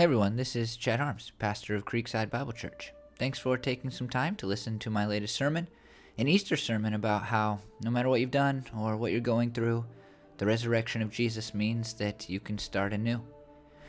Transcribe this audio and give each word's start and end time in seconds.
Hey 0.00 0.04
everyone, 0.04 0.36
this 0.36 0.56
is 0.56 0.78
Chad 0.78 0.98
Arms, 0.98 1.30
pastor 1.38 1.76
of 1.76 1.84
Creekside 1.84 2.30
Bible 2.30 2.54
Church. 2.54 2.94
Thanks 3.18 3.38
for 3.38 3.58
taking 3.58 3.90
some 3.90 4.08
time 4.08 4.34
to 4.36 4.46
listen 4.46 4.78
to 4.78 4.88
my 4.88 5.04
latest 5.04 5.36
sermon, 5.36 5.68
an 6.16 6.26
Easter 6.26 6.56
sermon 6.56 6.94
about 6.94 7.24
how 7.24 7.60
no 7.82 7.90
matter 7.90 8.08
what 8.08 8.18
you've 8.22 8.30
done 8.30 8.64
or 8.74 8.96
what 8.96 9.12
you're 9.12 9.20
going 9.20 9.50
through, 9.50 9.84
the 10.38 10.46
resurrection 10.46 11.02
of 11.02 11.10
Jesus 11.10 11.52
means 11.52 11.92
that 11.92 12.30
you 12.30 12.40
can 12.40 12.56
start 12.56 12.94
anew. 12.94 13.20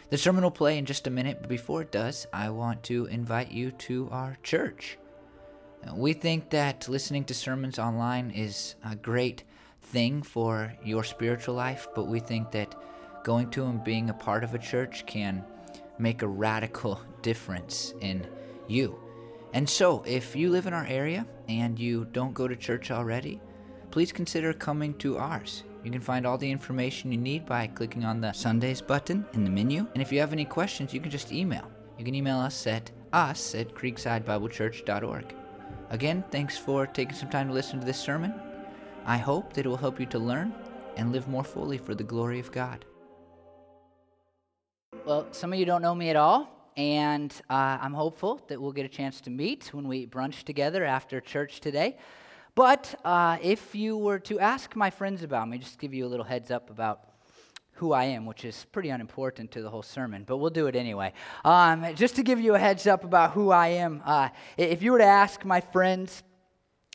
The 0.10 0.18
sermon 0.18 0.44
will 0.44 0.52
play 0.52 0.78
in 0.78 0.86
just 0.86 1.08
a 1.08 1.10
minute, 1.10 1.38
but 1.40 1.48
before 1.50 1.82
it 1.82 1.94
does, 1.94 2.28
I 2.34 2.50
want 2.50 2.84
to 2.84 3.06
invite 3.06 3.54
you 3.54 3.72
to 3.72 4.10
our 4.12 4.38
church. 4.44 4.98
We 5.96 6.12
think 6.12 6.50
that 6.50 6.90
listening 6.90 7.24
to 7.24 7.34
sermons 7.34 7.80
online 7.80 8.32
is 8.32 8.76
a 8.84 8.98
great 8.98 9.46
thing 9.82 10.24
for 10.24 10.74
your 10.84 11.06
spiritual 11.06 11.56
life, 11.56 11.88
but 11.96 12.08
we 12.10 12.20
think 12.20 12.52
that 12.52 12.76
going 13.24 13.50
to 13.52 13.64
and 13.64 13.82
being 13.82 14.10
a 14.10 14.14
part 14.14 14.44
of 14.44 14.54
a 14.54 14.60
church 14.60 15.06
can 15.06 15.46
make 16.02 16.22
a 16.22 16.28
radical 16.28 17.00
difference 17.22 17.94
in 18.02 18.28
you. 18.68 19.00
And 19.54 19.70
so, 19.70 20.04
if 20.06 20.36
you 20.36 20.50
live 20.50 20.66
in 20.66 20.74
our 20.74 20.86
area 20.86 21.28
and 21.48 21.78
you 21.78 22.06
don't 22.12 22.34
go 22.34 22.48
to 22.48 22.56
church 22.56 22.90
already, 22.90 23.42
please 23.92 24.12
consider 24.12 24.54
coming 24.54 24.94
to 24.96 25.18
ours. 25.18 25.64
You 25.84 25.92
can 25.92 26.02
find 26.02 26.26
all 26.26 26.38
the 26.38 26.50
information 26.50 27.12
you 27.12 27.18
need 27.18 27.46
by 27.46 27.68
clicking 27.68 28.06
on 28.06 28.22
the 28.22 28.32
Sundays 28.34 28.82
button 28.82 29.26
in 29.34 29.44
the 29.44 29.50
menu. 29.50 29.88
And 29.94 30.02
if 30.02 30.12
you 30.12 30.20
have 30.20 30.32
any 30.32 30.46
questions, 30.46 30.94
you 30.94 31.02
can 31.02 31.12
just 31.12 31.32
email. 31.32 31.70
You 31.98 32.06
can 32.06 32.16
email 32.16 32.40
us 32.40 32.66
at 32.68 32.92
us 33.12 33.56
at 33.56 33.74
creeksidebiblechurch.org. 33.76 35.36
Again, 35.90 36.24
thanks 36.32 36.58
for 36.58 36.88
taking 36.88 37.16
some 37.16 37.30
time 37.30 37.48
to 37.48 37.54
listen 37.54 37.80
to 37.80 37.86
this 37.86 38.00
sermon. 38.00 38.34
I 39.06 39.18
hope 39.18 39.54
that 39.54 39.66
it 39.66 39.70
will 39.70 39.78
help 39.78 40.00
you 40.00 40.06
to 40.08 40.20
learn 40.20 40.54
and 40.96 41.12
live 41.12 41.28
more 41.28 41.44
fully 41.44 41.78
for 41.78 41.96
the 41.96 42.04
glory 42.04 42.40
of 42.40 42.52
God. 42.52 42.86
Well, 45.06 45.28
some 45.32 45.52
of 45.52 45.58
you 45.58 45.66
don't 45.66 45.82
know 45.82 45.96
me 45.96 46.10
at 46.10 46.16
all, 46.16 46.72
and 46.78 47.34
uh, 47.50 47.80
I'm 47.82 47.94
hopeful 47.94 48.40
that 48.50 48.62
we'll 48.62 48.72
get 48.72 48.86
a 48.86 48.90
chance 48.90 49.20
to 49.22 49.32
meet 49.32 49.74
when 49.74 49.88
we 49.88 50.06
brunch 50.06 50.44
together 50.44 50.86
after 50.86 51.20
church 51.20 51.60
today. 51.60 51.98
But 52.54 52.94
uh, 53.04 53.38
if 53.42 53.74
you 53.74 53.98
were 53.98 54.20
to 54.20 54.40
ask 54.40 54.76
my 54.76 54.92
friends 54.92 55.24
about 55.24 55.50
me, 55.50 55.58
just 55.58 55.80
give 55.80 55.94
you 55.94 56.06
a 56.06 56.10
little 56.10 56.26
heads 56.26 56.52
up 56.52 56.70
about 56.70 57.00
who 57.74 57.94
I 57.94 58.04
am, 58.04 58.28
which 58.28 58.46
is 58.46 58.68
pretty 58.72 58.90
unimportant 58.90 59.50
to 59.52 59.62
the 59.64 59.70
whole 59.72 59.82
sermon, 59.82 60.24
but 60.24 60.38
we'll 60.38 60.52
do 60.52 60.68
it 60.68 60.76
anyway. 60.76 61.14
Um, 61.44 61.96
just 61.96 62.16
to 62.18 62.24
give 62.24 62.40
you 62.40 62.54
a 62.54 62.60
heads 62.60 62.86
up 62.86 63.04
about 63.04 63.32
who 63.32 63.50
I 63.50 63.70
am, 63.70 64.04
uh, 64.06 64.30
if 64.56 64.84
you 64.84 64.92
were 64.92 65.00
to 65.00 65.04
ask 65.04 65.44
my 65.44 65.62
friends, 65.62 66.22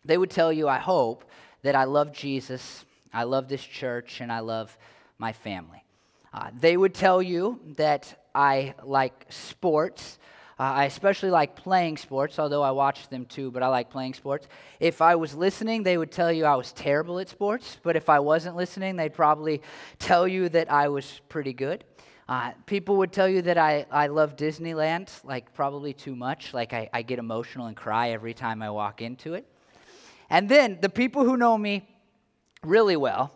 they 0.05 0.17
would 0.17 0.31
tell 0.31 0.53
you, 0.53 0.69
I 0.69 0.79
hope, 0.79 1.29
that 1.63 1.75
I 1.75 1.85
love 1.85 2.13
Jesus, 2.13 2.85
I 3.13 3.25
love 3.25 3.49
this 3.49 3.65
church, 3.65 4.21
and 4.21 4.31
I 4.31 4.41
love 4.41 4.79
my 5.19 5.33
family. 5.33 5.86
Uh, 6.37 6.51
they 6.61 6.77
would 6.77 6.93
tell 6.93 7.23
you 7.23 7.59
that 7.77 8.29
I 8.35 8.75
like 8.85 9.25
sports. 9.31 10.19
Uh, 10.61 10.65
I 10.65 10.85
especially 10.85 11.31
like 11.31 11.57
playing 11.57 11.97
sports, 11.97 12.39
although 12.39 12.63
I 12.63 12.73
watch 12.73 13.09
them 13.09 13.25
too, 13.25 13.51
but 13.51 13.63
I 13.63 13.69
like 13.69 13.89
playing 13.89 14.13
sports. 14.13 14.47
If 14.79 15.01
I 15.01 15.15
was 15.15 15.35
listening, 15.35 15.83
they 15.83 15.97
would 15.97 16.13
tell 16.13 16.31
you 16.31 16.45
I 16.45 16.55
was 16.57 16.73
terrible 16.73 17.19
at 17.21 17.31
sports, 17.31 17.79
but 17.83 17.97
if 17.97 18.11
I 18.11 18.19
wasn't 18.19 18.55
listening, 18.55 18.97
they'd 18.97 19.15
probably 19.15 19.63
tell 19.99 20.29
you 20.29 20.51
that 20.51 20.71
I 20.71 20.89
was 20.89 21.23
pretty 21.31 21.55
good. 21.55 21.85
Uh, 22.29 22.53
people 22.67 22.99
would 22.99 23.13
tell 23.13 23.29
you 23.29 23.41
that 23.41 23.57
I, 23.57 23.87
I 23.91 24.09
love 24.09 24.37
Disneyland, 24.37 25.09
like 25.25 25.55
probably 25.55 25.95
too 25.95 26.15
much. 26.15 26.53
Like 26.53 26.75
I, 26.75 26.91
I 26.93 27.01
get 27.01 27.19
emotional 27.19 27.67
and 27.67 27.77
cry 27.77 28.11
every 28.11 28.35
time 28.35 28.61
I 28.61 28.69
walk 28.69 29.01
into 29.01 29.33
it. 29.33 29.47
And 30.29 30.51
then 30.51 30.79
the 30.83 30.91
people 30.91 31.25
who 31.25 31.39
know 31.39 31.57
me 31.57 31.89
really 32.63 32.97
well, 32.97 33.33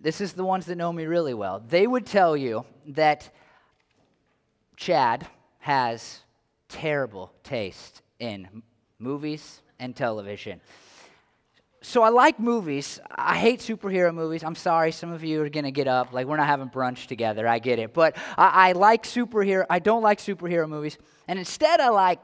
this 0.00 0.20
is 0.20 0.32
the 0.32 0.44
ones 0.44 0.66
that 0.66 0.76
know 0.76 0.92
me 0.92 1.04
really 1.04 1.34
well, 1.34 1.62
they 1.68 1.86
would 1.86 2.06
tell 2.06 2.36
you 2.36 2.64
that 2.88 3.30
Chad 4.76 5.26
has 5.58 6.20
terrible 6.68 7.32
taste 7.42 8.02
in 8.18 8.62
movies 8.98 9.60
and 9.78 9.94
television. 9.94 10.60
So 11.82 12.02
I 12.02 12.10
like 12.10 12.38
movies. 12.38 13.00
I 13.10 13.36
hate 13.36 13.60
superhero 13.60 14.14
movies. 14.14 14.44
I'm 14.44 14.54
sorry, 14.54 14.92
some 14.92 15.12
of 15.12 15.24
you 15.24 15.42
are 15.42 15.48
gonna 15.48 15.70
get 15.70 15.88
up. 15.88 16.12
Like 16.12 16.26
we're 16.26 16.36
not 16.36 16.46
having 16.46 16.68
brunch 16.68 17.06
together. 17.06 17.48
I 17.48 17.58
get 17.58 17.78
it, 17.78 17.94
but 17.94 18.16
I, 18.36 18.68
I 18.68 18.72
like 18.72 19.04
superhero. 19.04 19.64
I 19.70 19.78
don't 19.78 20.02
like 20.02 20.18
superhero 20.18 20.68
movies, 20.68 20.98
and 21.26 21.38
instead 21.38 21.80
I 21.80 21.88
like 21.88 22.20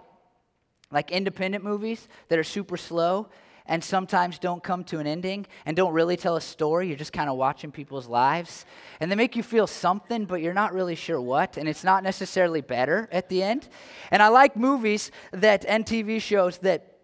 like 0.90 1.10
independent 1.10 1.64
movies 1.64 2.06
that 2.28 2.38
are 2.38 2.44
super 2.44 2.76
slow 2.76 3.28
and 3.68 3.82
sometimes 3.82 4.38
don't 4.38 4.62
come 4.62 4.84
to 4.84 4.98
an 4.98 5.06
ending 5.06 5.46
and 5.64 5.76
don't 5.76 5.92
really 5.92 6.16
tell 6.16 6.36
a 6.36 6.40
story. 6.40 6.88
You're 6.88 6.96
just 6.96 7.12
kind 7.12 7.28
of 7.28 7.36
watching 7.36 7.70
people's 7.70 8.06
lives. 8.06 8.64
And 9.00 9.10
they 9.10 9.16
make 9.16 9.36
you 9.36 9.42
feel 9.42 9.66
something, 9.66 10.24
but 10.24 10.42
you're 10.42 10.54
not 10.54 10.72
really 10.72 10.94
sure 10.94 11.20
what. 11.20 11.56
And 11.56 11.68
it's 11.68 11.84
not 11.84 12.02
necessarily 12.02 12.60
better 12.60 13.08
at 13.12 13.28
the 13.28 13.42
end. 13.42 13.68
And 14.10 14.22
I 14.22 14.28
like 14.28 14.56
movies 14.56 15.10
that 15.32 15.64
and 15.66 15.84
TV 15.84 16.20
shows 16.20 16.58
that 16.58 16.95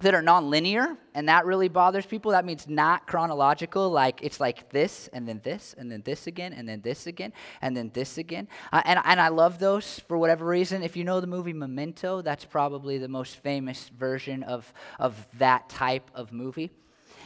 that 0.00 0.14
are 0.14 0.22
nonlinear, 0.22 0.98
and 1.14 1.28
that 1.28 1.46
really 1.46 1.68
bothers 1.68 2.04
people. 2.04 2.32
That 2.32 2.44
means 2.44 2.68
not 2.68 3.06
chronological, 3.06 3.88
like 3.88 4.20
it's 4.22 4.38
like 4.38 4.68
this, 4.68 5.08
and 5.14 5.26
then 5.26 5.40
this, 5.42 5.74
and 5.78 5.90
then 5.90 6.02
this 6.04 6.26
again, 6.26 6.52
and 6.52 6.68
then 6.68 6.82
this 6.82 7.06
again, 7.06 7.32
and 7.62 7.74
then 7.74 7.90
this 7.94 8.18
again. 8.18 8.46
Uh, 8.72 8.82
and, 8.84 9.00
and 9.04 9.18
I 9.18 9.28
love 9.28 9.58
those 9.58 10.00
for 10.00 10.18
whatever 10.18 10.44
reason. 10.44 10.82
If 10.82 10.98
you 10.98 11.04
know 11.04 11.20
the 11.20 11.26
movie 11.26 11.54
Memento, 11.54 12.20
that's 12.20 12.44
probably 12.44 12.98
the 12.98 13.08
most 13.08 13.36
famous 13.36 13.88
version 13.88 14.42
of, 14.42 14.70
of 14.98 15.26
that 15.38 15.70
type 15.70 16.10
of 16.14 16.30
movie. 16.30 16.70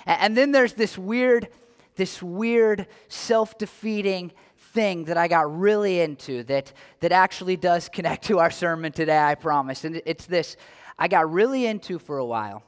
And, 0.07 0.21
and 0.21 0.37
then 0.37 0.53
there's 0.53 0.75
this 0.75 0.97
weird, 0.97 1.49
this 1.97 2.23
weird 2.23 2.87
self 3.09 3.59
defeating 3.59 4.31
thing 4.73 5.07
that 5.07 5.17
I 5.17 5.27
got 5.27 5.59
really 5.59 6.01
into 6.01 6.45
that, 6.45 6.73
that 7.01 7.11
actually 7.11 7.57
does 7.57 7.89
connect 7.89 8.27
to 8.27 8.39
our 8.39 8.53
sermon 8.53 8.93
today, 8.93 9.19
I 9.19 9.35
promise. 9.35 9.85
And 9.85 10.01
it's 10.07 10.27
this 10.27 10.57
I 11.01 11.09
got 11.09 11.33
really 11.33 11.67
into 11.67 11.99
for 11.99 12.19
a 12.19 12.25
while 12.25 12.63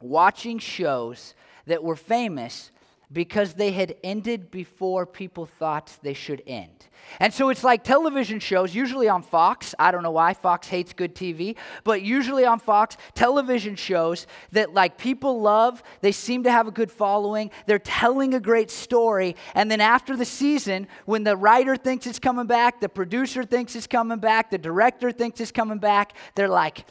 watching 0.00 0.58
shows 0.58 1.34
that 1.66 1.84
were 1.84 1.94
famous 1.94 2.72
because 3.12 3.54
they 3.54 3.72
had 3.72 3.94
ended 4.02 4.50
before 4.50 5.04
people 5.04 5.44
thought 5.44 5.96
they 6.02 6.14
should 6.14 6.42
end. 6.46 6.88
And 7.20 7.32
so 7.34 7.50
it's 7.50 7.62
like 7.62 7.84
television 7.84 8.40
shows, 8.40 8.74
usually 8.74 9.08
on 9.08 9.22
Fox. 9.22 9.74
I 9.78 9.90
don't 9.90 10.02
know 10.02 10.12
why 10.12 10.32
Fox 10.32 10.66
hates 10.66 10.94
good 10.94 11.14
TV, 11.14 11.56
but 11.84 12.00
usually 12.00 12.46
on 12.46 12.58
Fox, 12.58 12.96
television 13.14 13.76
shows 13.76 14.26
that 14.52 14.72
like 14.72 14.96
people 14.96 15.42
love, 15.42 15.82
they 16.00 16.12
seem 16.12 16.44
to 16.44 16.50
have 16.50 16.66
a 16.66 16.70
good 16.70 16.90
following, 16.90 17.50
they're 17.66 17.78
telling 17.78 18.32
a 18.32 18.40
great 18.40 18.70
story, 18.70 19.36
and 19.54 19.70
then 19.70 19.80
after 19.80 20.16
the 20.16 20.24
season, 20.24 20.86
when 21.04 21.22
the 21.22 21.36
writer 21.36 21.76
thinks 21.76 22.06
it's 22.06 22.18
coming 22.18 22.46
back, 22.46 22.80
the 22.80 22.88
producer 22.88 23.44
thinks 23.44 23.76
it's 23.76 23.86
coming 23.86 24.18
back, 24.18 24.50
the 24.50 24.58
director 24.58 25.12
thinks 25.12 25.38
it's 25.40 25.52
coming 25.52 25.78
back, 25.78 26.14
they're 26.34 26.48
like, 26.48 26.86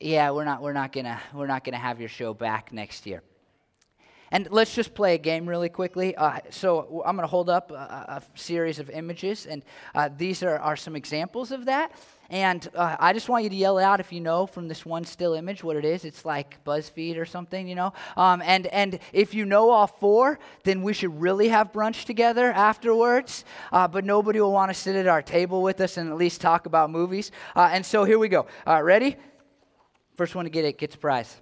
yeah, 0.00 0.30
we're 0.30 0.44
not, 0.44 0.62
we're 0.62 0.72
not 0.72 0.92
gonna, 0.92 1.20
we're 1.34 1.46
not 1.46 1.64
gonna 1.64 1.78
have 1.78 2.00
your 2.00 2.08
show 2.08 2.34
back 2.34 2.72
next 2.72 3.06
year. 3.06 3.22
And 4.30 4.48
let's 4.50 4.74
just 4.74 4.94
play 4.94 5.14
a 5.14 5.18
game 5.18 5.48
really 5.48 5.68
quickly. 5.68 6.16
Uh, 6.16 6.40
so 6.50 7.02
I'm 7.06 7.16
going 7.16 7.22
to 7.22 7.30
hold 7.30 7.48
up 7.48 7.70
a, 7.70 7.74
a, 7.74 8.22
series 8.34 8.78
of 8.78 8.90
images, 8.90 9.46
and 9.46 9.62
uh, 9.94 10.08
these 10.16 10.42
are, 10.42 10.58
are 10.58 10.76
some 10.76 10.96
examples 10.96 11.52
of 11.52 11.66
that. 11.66 11.92
And 12.28 12.68
uh, 12.74 12.96
I 12.98 13.12
just 13.12 13.28
want 13.28 13.44
you 13.44 13.50
to 13.50 13.56
yell 13.56 13.78
out 13.78 14.00
if 14.00 14.12
you 14.12 14.20
know 14.20 14.46
from 14.46 14.66
this 14.66 14.84
one 14.84 15.04
still 15.04 15.34
image 15.34 15.62
what 15.62 15.76
it 15.76 15.84
is. 15.84 16.04
It's 16.04 16.24
like 16.24 16.62
BuzzFeed 16.64 17.18
or 17.18 17.24
something, 17.24 17.68
you 17.68 17.76
know. 17.76 17.92
Um, 18.16 18.42
and 18.42 18.66
and 18.66 18.98
if 19.12 19.32
you 19.32 19.44
know 19.44 19.70
all 19.70 19.86
four, 19.86 20.40
then 20.64 20.82
we 20.82 20.92
should 20.92 21.20
really 21.20 21.46
have 21.48 21.72
brunch 21.72 22.04
together 22.04 22.50
afterwards. 22.50 23.44
Uh, 23.70 23.86
but 23.86 24.04
nobody 24.04 24.40
will 24.40 24.50
want 24.50 24.70
to 24.70 24.74
sit 24.74 24.96
at 24.96 25.06
our 25.06 25.22
table 25.22 25.62
with 25.62 25.80
us 25.80 25.98
and 25.98 26.10
at 26.10 26.16
least 26.16 26.40
talk 26.40 26.66
about 26.66 26.90
movies. 26.90 27.30
Uh, 27.54 27.70
and 27.72 27.86
so 27.86 28.02
here 28.02 28.18
we 28.18 28.28
go. 28.28 28.48
Uh, 28.66 28.82
ready? 28.82 29.14
First 30.16 30.34
one 30.34 30.44
to 30.46 30.50
get 30.50 30.64
it 30.64 30.78
gets 30.78 30.96
prize. 30.96 31.40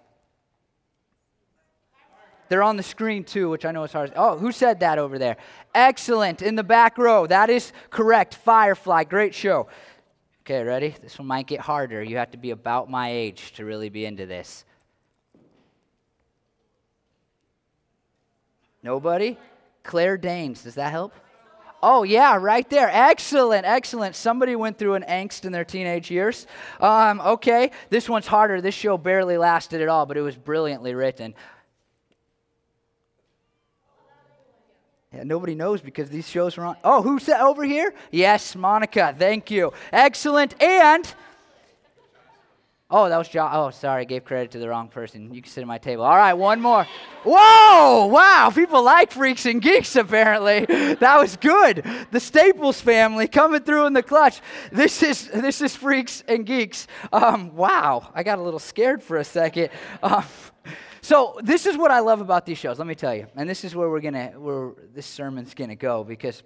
They're 2.49 2.63
on 2.63 2.77
the 2.77 2.83
screen 2.83 3.25
too, 3.25 3.49
which 3.49 3.65
I 3.65 3.73
know 3.73 3.85
is 3.85 3.93
hard. 3.93 4.13
Oh, 4.17 4.37
who 4.37 4.53
said 4.53 4.81
that 4.81 4.99
over 4.99 5.19
there? 5.19 5.37
Excellent. 5.75 6.43
In 6.43 6.57
the 6.57 6.65
back 6.65 6.99
row. 6.99 7.27
That 7.27 7.51
is 7.51 7.73
correct. 7.91 8.35
Firefly. 8.35 9.05
Great 9.05 9.35
show. 9.35 9.69
Okay, 10.43 10.63
ready? 10.63 10.95
This 11.03 11.19
one 11.19 11.27
might 11.27 11.47
get 11.47 11.61
harder. 11.61 12.03
You 12.03 12.19
have 12.19 12.33
to 12.33 12.37
be 12.37 12.51
about 12.51 12.91
my 12.91 13.11
age 13.11 13.53
to 13.55 13.65
really 13.65 13.89
be 13.89 14.05
into 14.05 14.27
this. 14.27 14.65
Nobody? 18.83 19.39
Claire 19.83 20.19
Danes. 20.19 20.63
Does 20.65 20.75
that 20.75 20.91
help? 20.91 21.15
Oh, 21.87 22.03
yeah, 22.03 22.37
right 22.37 22.69
there. 22.71 22.89
Excellent, 22.91 23.67
excellent. 23.67 24.17
Somebody 24.17 24.57
went 24.57 24.79
through 24.79 24.95
an 24.95 25.05
angst 25.07 25.45
in 25.45 25.53
their 25.53 25.67
teenage 25.67 26.11
years. 26.11 26.47
Um, 26.81 27.21
okay, 27.21 27.73
this 27.91 28.09
one's 28.09 28.27
harder. 28.27 28.63
This 28.63 28.75
show 28.75 28.97
barely 28.97 29.37
lasted 29.37 29.83
at 29.83 29.89
all, 29.89 30.07
but 30.07 30.17
it 30.17 30.23
was 30.23 30.35
brilliantly 30.35 30.95
written. 30.95 31.35
Yeah, 35.13 35.25
nobody 35.25 35.55
knows 35.55 35.83
because 35.83 36.09
these 36.09 36.27
shows 36.27 36.57
are 36.57 36.65
on. 36.65 36.77
Oh, 36.83 37.03
who's 37.03 37.27
that 37.27 37.43
over 37.43 37.65
here? 37.65 37.93
Yes, 38.11 38.57
Monica. 38.57 39.15
Thank 39.19 39.51
you. 39.51 39.75
Excellent. 39.93 40.61
And 40.63 41.15
Oh, 42.97 43.09
that 43.09 43.19
was 43.19 43.29
John. 43.29 43.51
Oh, 43.53 43.71
sorry, 43.71 44.03
I 44.03 44.05
gave 44.05 44.25
credit 44.25 44.53
to 44.53 44.61
the 44.61 44.69
wrong 44.69 44.87
person. 44.87 45.35
You 45.35 45.43
can 45.43 45.51
sit 45.51 45.63
at 45.63 45.67
my 45.67 45.79
table. 45.79 46.05
All 46.05 46.15
right, 46.15 46.33
one 46.33 46.61
more. 46.61 46.87
Whoa, 47.25 48.07
wow, 48.07 48.53
people 48.55 48.85
like 48.85 49.11
freaks 49.11 49.47
and 49.47 49.61
geeks 49.61 49.97
apparently. 49.97 50.65
That 51.01 51.19
was 51.19 51.37
good. 51.37 51.85
The 52.13 52.21
Staples 52.21 52.81
family 52.81 53.27
coming 53.27 53.63
through 53.63 53.87
in 53.87 53.95
the 53.95 54.03
clutch. 54.03 54.41
This 54.71 55.03
is 55.03 55.27
this 55.27 55.61
is 55.61 55.75
freaks 55.75 56.23
and 56.29 56.47
geeks. 56.47 56.87
Um, 57.13 57.57
wow, 57.57 58.13
I 58.15 58.23
got 58.23 58.39
a 58.39 58.43
little 58.43 58.61
scared 58.61 59.03
for 59.03 59.17
a 59.17 59.25
second. 59.25 59.71
Um, 60.03 60.25
so 61.01 61.39
this 61.43 61.67
is 61.67 61.77
what 61.77 61.91
I 61.91 61.99
love 61.99 62.21
about 62.21 62.47
these 62.47 62.59
shows. 62.59 62.79
Let 62.79 62.87
me 62.87 62.95
tell 62.95 63.15
you, 63.15 63.27
and 63.35 63.51
this 63.51 63.65
is 63.65 63.75
where 63.75 63.91
we're 63.91 64.01
gonna 64.01 64.29
where 64.37 64.71
this 64.95 65.05
sermon's 65.05 65.53
gonna 65.53 65.75
go 65.75 66.05
because 66.05 66.45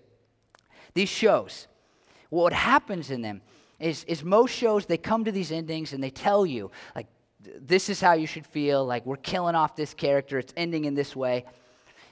these 0.94 1.10
shows, 1.10 1.68
what 2.30 2.54
happens 2.54 3.10
in 3.10 3.20
them 3.20 3.42
is, 3.80 4.04
is 4.04 4.24
most 4.24 4.54
shows, 4.54 4.86
they 4.86 4.96
come 4.96 5.24
to 5.24 5.32
these 5.32 5.52
endings 5.52 5.92
and 5.92 6.02
they 6.02 6.10
tell 6.10 6.44
you, 6.44 6.70
like, 6.94 7.06
this 7.40 7.88
is 7.88 8.00
how 8.00 8.14
you 8.14 8.26
should 8.26 8.46
feel, 8.46 8.84
like, 8.84 9.06
we're 9.06 9.16
killing 9.16 9.54
off 9.54 9.76
this 9.76 9.94
character, 9.94 10.38
it's 10.38 10.52
ending 10.56 10.84
in 10.84 10.94
this 10.94 11.14
way. 11.14 11.44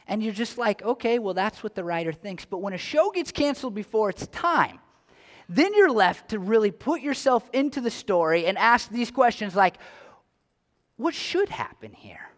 And 0.07 0.23
you're 0.23 0.33
just 0.33 0.57
like, 0.57 0.83
okay, 0.83 1.19
well, 1.19 1.35
that's 1.35 1.63
what 1.63 1.75
the 1.75 1.83
writer 1.83 2.13
thinks. 2.13 2.45
But 2.45 2.59
when 2.59 2.73
a 2.73 2.79
show 2.79 3.11
gets 3.11 3.33
canceled 3.33 3.75
before 3.75 4.11
its 4.11 4.27
time, 4.29 4.79
then 5.49 5.75
you're 5.75 5.91
left 5.91 6.31
to 6.31 6.39
really 6.39 6.71
put 6.71 7.01
yourself 7.01 7.49
into 7.53 7.81
the 7.81 7.91
story 7.91 8.47
and 8.47 8.57
ask 8.57 8.89
these 8.91 9.11
questions 9.11 9.57
like, 9.57 9.77
what 10.97 11.15
should 11.15 11.49
happen 11.49 11.93
here? 11.93 12.31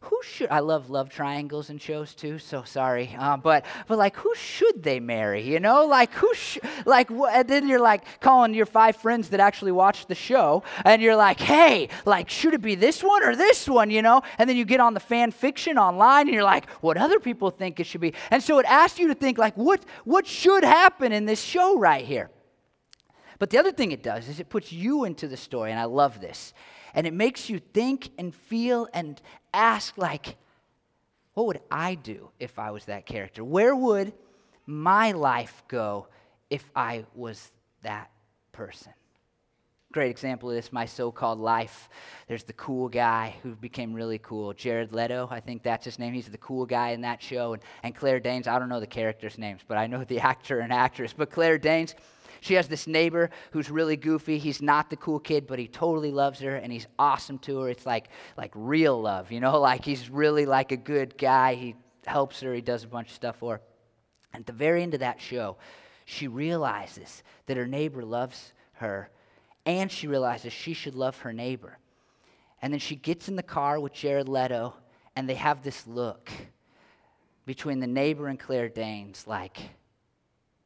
Who 0.00 0.20
should 0.22 0.48
I 0.50 0.60
love 0.60 0.90
love 0.90 1.08
triangles 1.08 1.70
and 1.70 1.82
shows 1.82 2.14
too, 2.14 2.38
so 2.38 2.62
sorry, 2.62 3.16
uh, 3.18 3.36
but 3.36 3.64
but 3.88 3.98
like 3.98 4.14
who 4.16 4.32
should 4.36 4.84
they 4.84 5.00
marry? 5.00 5.42
You 5.42 5.58
know, 5.58 5.86
like 5.86 6.12
who 6.12 6.32
sh- 6.34 6.58
like 6.86 7.10
wh- 7.10 7.32
and 7.32 7.48
then 7.48 7.66
you're 7.66 7.80
like 7.80 8.20
calling 8.20 8.54
your 8.54 8.66
five 8.66 8.94
friends 8.94 9.30
that 9.30 9.40
actually 9.40 9.72
watched 9.72 10.06
the 10.06 10.14
show, 10.14 10.62
and 10.84 11.02
you're 11.02 11.16
like, 11.16 11.40
hey, 11.40 11.88
like 12.04 12.30
should 12.30 12.54
it 12.54 12.62
be 12.62 12.76
this 12.76 13.02
one 13.02 13.24
or 13.24 13.34
this 13.34 13.68
one? 13.68 13.90
You 13.90 14.02
know, 14.02 14.22
and 14.38 14.48
then 14.48 14.56
you 14.56 14.64
get 14.64 14.78
on 14.78 14.94
the 14.94 15.00
fan 15.00 15.32
fiction 15.32 15.78
online, 15.78 16.28
and 16.28 16.34
you're 16.34 16.44
like, 16.44 16.70
what 16.80 16.96
other 16.96 17.18
people 17.18 17.50
think 17.50 17.80
it 17.80 17.84
should 17.84 18.00
be, 18.00 18.14
and 18.30 18.40
so 18.40 18.60
it 18.60 18.66
asks 18.66 19.00
you 19.00 19.08
to 19.08 19.16
think 19.16 19.36
like 19.36 19.56
what 19.56 19.84
what 20.04 20.28
should 20.28 20.62
happen 20.62 21.10
in 21.10 21.26
this 21.26 21.42
show 21.42 21.76
right 21.76 22.04
here. 22.04 22.30
But 23.40 23.50
the 23.50 23.58
other 23.58 23.72
thing 23.72 23.90
it 23.90 24.04
does 24.04 24.28
is 24.28 24.38
it 24.38 24.48
puts 24.48 24.72
you 24.72 25.02
into 25.04 25.26
the 25.26 25.36
story, 25.36 25.72
and 25.72 25.80
I 25.80 25.84
love 25.84 26.20
this 26.20 26.54
and 26.94 27.06
it 27.06 27.12
makes 27.12 27.48
you 27.48 27.58
think 27.58 28.10
and 28.18 28.34
feel 28.34 28.88
and 28.92 29.20
ask, 29.52 29.96
like, 29.98 30.36
what 31.34 31.46
would 31.46 31.60
I 31.70 31.94
do 31.94 32.30
if 32.40 32.58
I 32.58 32.72
was 32.72 32.86
that 32.86 33.06
character? 33.06 33.44
Where 33.44 33.74
would 33.74 34.12
my 34.66 35.12
life 35.12 35.62
go 35.68 36.08
if 36.50 36.68
I 36.74 37.04
was 37.14 37.52
that 37.82 38.10
person? 38.52 38.92
Great 39.90 40.10
example 40.10 40.50
of 40.50 40.56
this, 40.56 40.70
my 40.70 40.84
so 40.84 41.10
called 41.10 41.38
life. 41.38 41.88
There's 42.26 42.42
the 42.42 42.52
cool 42.52 42.88
guy 42.88 43.36
who 43.42 43.54
became 43.54 43.94
really 43.94 44.18
cool, 44.18 44.52
Jared 44.52 44.92
Leto, 44.92 45.28
I 45.30 45.40
think 45.40 45.62
that's 45.62 45.84
his 45.84 45.98
name. 45.98 46.12
He's 46.12 46.28
the 46.28 46.36
cool 46.38 46.66
guy 46.66 46.90
in 46.90 47.00
that 47.02 47.22
show. 47.22 47.54
And, 47.54 47.62
and 47.82 47.94
Claire 47.94 48.20
Danes, 48.20 48.46
I 48.46 48.58
don't 48.58 48.68
know 48.68 48.80
the 48.80 48.86
characters' 48.86 49.38
names, 49.38 49.62
but 49.66 49.78
I 49.78 49.86
know 49.86 50.04
the 50.04 50.20
actor 50.32 50.58
and 50.58 50.72
actress. 50.72 51.14
But 51.16 51.30
Claire 51.30 51.56
Danes, 51.56 51.94
she 52.40 52.54
has 52.54 52.68
this 52.68 52.86
neighbor 52.86 53.30
who's 53.52 53.70
really 53.70 53.96
goofy. 53.96 54.38
He's 54.38 54.62
not 54.62 54.90
the 54.90 54.96
cool 54.96 55.18
kid, 55.18 55.46
but 55.46 55.58
he 55.58 55.66
totally 55.66 56.10
loves 56.10 56.40
her 56.40 56.56
and 56.56 56.72
he's 56.72 56.86
awesome 56.98 57.38
to 57.40 57.60
her. 57.60 57.68
It's 57.68 57.86
like 57.86 58.08
like 58.36 58.52
real 58.54 59.00
love, 59.00 59.32
you 59.32 59.40
know, 59.40 59.60
like 59.60 59.84
he's 59.84 60.08
really 60.10 60.46
like 60.46 60.72
a 60.72 60.76
good 60.76 61.16
guy. 61.18 61.54
He 61.54 61.76
helps 62.06 62.40
her, 62.40 62.54
he 62.54 62.60
does 62.60 62.84
a 62.84 62.88
bunch 62.88 63.08
of 63.08 63.14
stuff 63.14 63.36
for 63.36 63.54
her. 63.54 63.60
And 64.32 64.42
at 64.42 64.46
the 64.46 64.52
very 64.52 64.82
end 64.82 64.94
of 64.94 65.00
that 65.00 65.20
show, 65.20 65.56
she 66.04 66.28
realizes 66.28 67.22
that 67.46 67.56
her 67.56 67.66
neighbor 67.66 68.04
loves 68.04 68.52
her 68.74 69.10
and 69.66 69.90
she 69.90 70.06
realizes 70.06 70.52
she 70.52 70.72
should 70.72 70.94
love 70.94 71.18
her 71.18 71.32
neighbor. 71.32 71.78
And 72.62 72.72
then 72.72 72.80
she 72.80 72.96
gets 72.96 73.28
in 73.28 73.36
the 73.36 73.42
car 73.42 73.78
with 73.78 73.92
Jared 73.92 74.28
Leto 74.28 74.74
and 75.14 75.28
they 75.28 75.34
have 75.34 75.62
this 75.62 75.86
look 75.86 76.30
between 77.44 77.80
the 77.80 77.86
neighbor 77.86 78.28
and 78.28 78.38
Claire 78.38 78.68
Danes 78.68 79.24
like 79.26 79.58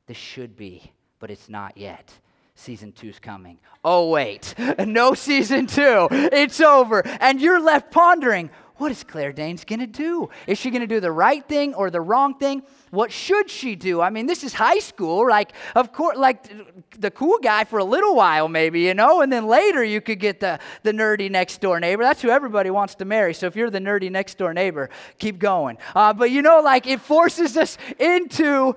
this 0.07 0.17
should 0.17 0.57
be 0.57 0.93
but 1.23 1.31
it's 1.31 1.49
not 1.49 1.79
yet. 1.79 2.13
Season 2.57 2.91
two's 2.91 3.21
coming. 3.21 3.59
Oh, 3.85 4.11
wait, 4.11 4.57
no 4.81 5.15
season 5.15 5.69
two. 5.69 6.09
It's 6.11 6.61
over. 6.61 7.07
And 7.07 7.41
you're 7.41 7.61
left 7.61 7.93
pondering 7.93 8.51
what 8.79 8.91
is 8.91 9.05
Claire 9.05 9.33
Danes 9.33 9.65
going 9.65 9.79
to 9.79 9.87
do? 9.87 10.29
Is 10.49 10.59
she 10.59 10.71
going 10.71 10.81
to 10.81 10.89
do 10.89 10.99
the 10.99 11.13
right 11.13 11.47
thing 11.47 11.75
or 11.75 11.89
the 11.89 12.01
wrong 12.01 12.35
thing? 12.35 12.65
What 12.91 13.13
should 13.13 13.49
she 13.49 13.77
do? 13.77 14.01
I 14.01 14.11
mean, 14.11 14.27
this 14.27 14.43
is 14.43 14.53
high 14.53 14.81
school. 14.81 15.29
Like, 15.29 15.53
of 15.77 15.93
course, 15.93 16.17
like 16.17 16.51
the 16.99 17.13
cool 17.13 17.39
guy 17.39 17.63
for 17.63 17.79
a 17.79 17.85
little 17.85 18.17
while, 18.17 18.49
maybe, 18.49 18.81
you 18.81 18.95
know, 18.95 19.21
and 19.21 19.33
then 19.33 19.47
later 19.47 19.85
you 19.85 20.01
could 20.01 20.19
get 20.19 20.41
the, 20.41 20.59
the 20.83 20.91
nerdy 20.91 21.31
next 21.31 21.61
door 21.61 21.79
neighbor. 21.79 22.03
That's 22.03 22.21
who 22.21 22.31
everybody 22.31 22.71
wants 22.71 22.97
to 22.97 23.05
marry. 23.05 23.35
So 23.35 23.47
if 23.47 23.55
you're 23.55 23.71
the 23.71 23.79
nerdy 23.79 24.11
next 24.11 24.39
door 24.39 24.53
neighbor, 24.53 24.91
keep 25.21 25.39
going. 25.39 25.79
Uh, 25.95 26.13
but 26.13 26.33
you 26.33 26.43
know, 26.43 26.61
like 26.61 26.89
it 26.89 27.01
forces 27.01 27.57
us 27.57 27.79
into, 28.01 28.75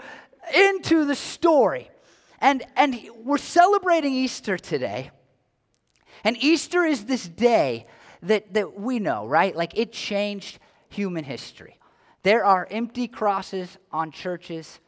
into 0.53 1.05
the 1.05 1.15
story. 1.15 1.89
And, 2.39 2.63
and 2.75 2.99
we're 3.23 3.37
celebrating 3.37 4.13
Easter 4.13 4.57
today. 4.57 5.11
And 6.23 6.37
Easter 6.37 6.83
is 6.83 7.05
this 7.05 7.27
day 7.27 7.85
that, 8.23 8.53
that 8.53 8.79
we 8.79 8.99
know, 8.99 9.27
right? 9.27 9.55
Like 9.55 9.77
it 9.77 9.91
changed 9.91 10.59
human 10.89 11.23
history. 11.23 11.77
There 12.23 12.43
are 12.43 12.67
empty 12.71 13.07
crosses 13.07 13.77
on 13.91 14.11
churches 14.11 14.79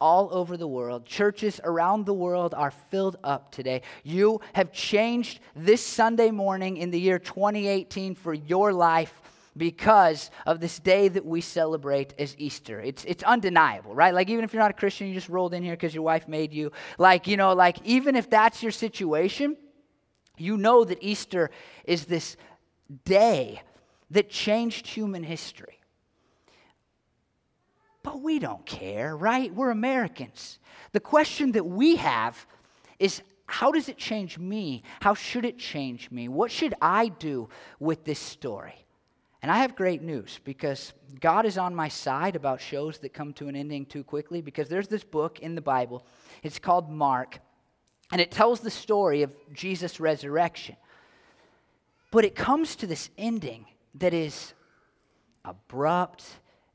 all 0.00 0.28
over 0.32 0.56
the 0.56 0.68
world. 0.68 1.06
Churches 1.06 1.60
around 1.64 2.04
the 2.04 2.12
world 2.12 2.52
are 2.52 2.70
filled 2.70 3.16
up 3.24 3.50
today. 3.52 3.80
You 4.02 4.40
have 4.52 4.72
changed 4.72 5.40
this 5.56 5.84
Sunday 5.84 6.30
morning 6.30 6.76
in 6.76 6.90
the 6.90 7.00
year 7.00 7.18
2018 7.18 8.14
for 8.14 8.34
your 8.34 8.72
life 8.72 9.14
because 9.56 10.30
of 10.46 10.60
this 10.60 10.78
day 10.78 11.08
that 11.08 11.24
we 11.24 11.40
celebrate 11.40 12.14
as 12.18 12.34
Easter. 12.38 12.80
It's, 12.80 13.04
it's 13.04 13.22
undeniable, 13.22 13.94
right? 13.94 14.12
Like, 14.12 14.28
even 14.28 14.44
if 14.44 14.52
you're 14.52 14.62
not 14.62 14.70
a 14.70 14.74
Christian, 14.74 15.06
you 15.06 15.14
just 15.14 15.28
rolled 15.28 15.54
in 15.54 15.62
here 15.62 15.74
because 15.74 15.94
your 15.94 16.02
wife 16.02 16.26
made 16.26 16.52
you. 16.52 16.72
Like, 16.98 17.26
you 17.26 17.36
know, 17.36 17.52
like, 17.52 17.78
even 17.84 18.16
if 18.16 18.28
that's 18.28 18.62
your 18.62 18.72
situation, 18.72 19.56
you 20.36 20.56
know 20.56 20.84
that 20.84 20.98
Easter 21.00 21.50
is 21.84 22.06
this 22.06 22.36
day 23.04 23.62
that 24.10 24.28
changed 24.28 24.86
human 24.86 25.22
history. 25.22 25.80
But 28.02 28.20
we 28.20 28.38
don't 28.38 28.66
care, 28.66 29.16
right? 29.16 29.54
We're 29.54 29.70
Americans. 29.70 30.58
The 30.92 31.00
question 31.00 31.52
that 31.52 31.64
we 31.64 31.96
have 31.96 32.46
is 32.98 33.22
how 33.46 33.72
does 33.72 33.88
it 33.88 33.96
change 33.96 34.38
me? 34.38 34.82
How 35.00 35.14
should 35.14 35.44
it 35.44 35.58
change 35.58 36.10
me? 36.10 36.28
What 36.28 36.50
should 36.50 36.74
I 36.80 37.08
do 37.08 37.48
with 37.78 38.04
this 38.04 38.18
story? 38.18 38.83
And 39.44 39.50
I 39.50 39.58
have 39.58 39.76
great 39.76 40.00
news 40.00 40.40
because 40.42 40.94
God 41.20 41.44
is 41.44 41.58
on 41.58 41.74
my 41.74 41.88
side 41.88 42.34
about 42.34 42.62
shows 42.62 42.96
that 43.00 43.12
come 43.12 43.34
to 43.34 43.46
an 43.46 43.54
ending 43.54 43.84
too 43.84 44.02
quickly 44.02 44.40
because 44.40 44.70
there's 44.70 44.88
this 44.88 45.04
book 45.04 45.38
in 45.40 45.54
the 45.54 45.60
Bible. 45.60 46.06
It's 46.42 46.58
called 46.58 46.90
Mark, 46.90 47.40
and 48.10 48.22
it 48.22 48.30
tells 48.30 48.60
the 48.60 48.70
story 48.70 49.20
of 49.20 49.36
Jesus' 49.52 50.00
resurrection. 50.00 50.76
But 52.10 52.24
it 52.24 52.34
comes 52.34 52.74
to 52.76 52.86
this 52.86 53.10
ending 53.18 53.66
that 53.96 54.14
is 54.14 54.54
abrupt 55.44 56.24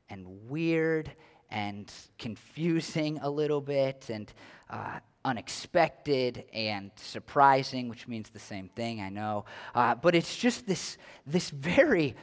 and 0.08 0.48
weird 0.48 1.10
and 1.50 1.92
confusing 2.20 3.18
a 3.20 3.28
little 3.28 3.60
bit 3.60 4.10
and 4.10 4.32
uh, 4.70 5.00
unexpected 5.24 6.44
and 6.52 6.92
surprising, 6.94 7.88
which 7.88 8.06
means 8.06 8.30
the 8.30 8.38
same 8.38 8.68
thing, 8.68 9.00
I 9.00 9.08
know. 9.08 9.44
Uh, 9.74 9.96
but 9.96 10.14
it's 10.14 10.36
just 10.36 10.68
this, 10.68 10.98
this 11.26 11.50
very 11.50 12.14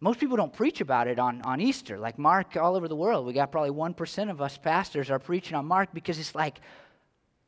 most 0.00 0.20
people 0.20 0.36
don't 0.36 0.52
preach 0.52 0.80
about 0.80 1.08
it 1.08 1.18
on, 1.18 1.40
on 1.42 1.60
Easter. 1.60 1.98
Like 1.98 2.18
Mark, 2.18 2.56
all 2.56 2.76
over 2.76 2.88
the 2.88 2.96
world, 2.96 3.26
we 3.26 3.32
got 3.32 3.50
probably 3.50 3.70
1% 3.70 4.30
of 4.30 4.42
us 4.42 4.58
pastors 4.58 5.10
are 5.10 5.18
preaching 5.18 5.56
on 5.56 5.66
Mark 5.66 5.88
because 5.94 6.18
it's 6.18 6.34
like, 6.34 6.60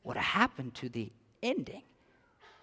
what 0.02 0.16
happened 0.16 0.74
to 0.76 0.88
the 0.88 1.12
ending? 1.42 1.82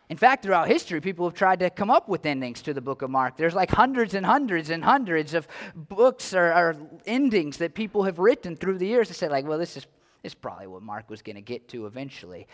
In 0.10 0.18
fact, 0.18 0.44
throughout 0.44 0.68
history, 0.68 1.02
people 1.02 1.28
have 1.28 1.36
tried 1.36 1.60
to 1.60 1.70
come 1.70 1.90
up 1.90 2.08
with 2.08 2.26
endings 2.26 2.62
to 2.64 2.74
the 2.74 2.82
book 2.82 3.02
of 3.02 3.10
Mark. 3.10 3.38
There's 3.38 3.56
like 3.56 3.72
hundreds 3.72 4.14
and 4.14 4.26
hundreds 4.26 4.70
and 4.70 4.84
hundreds 4.84 5.34
of 5.34 5.48
books 5.76 6.34
or, 6.34 6.46
or 6.46 6.76
endings 7.08 7.58
that 7.58 7.74
people 7.74 8.04
have 8.04 8.20
written 8.20 8.56
through 8.56 8.78
the 8.78 8.86
years 8.86 9.08
to 9.08 9.14
say, 9.14 9.28
like, 9.28 9.48
well, 9.48 9.58
this 9.58 9.78
is, 9.78 9.86
this 10.22 10.32
is 10.32 10.36
probably 10.36 10.68
what 10.68 10.84
Mark 10.84 11.10
was 11.10 11.22
going 11.22 11.36
to 11.36 11.42
get 11.42 11.68
to 11.70 11.88
eventually. 11.88 12.48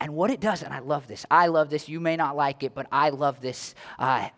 And 0.00 0.14
what 0.14 0.30
it 0.30 0.40
does, 0.40 0.62
and 0.62 0.72
I 0.72 0.78
love 0.80 1.06
this, 1.06 1.24
I 1.30 1.46
love 1.46 1.70
this, 1.70 1.88
you 1.88 2.00
may 2.00 2.16
not 2.16 2.36
like 2.36 2.62
it, 2.62 2.74
but 2.74 2.86
I 2.90 3.10
love 3.10 3.40
this. 3.40 3.74
Uh, 3.98 4.28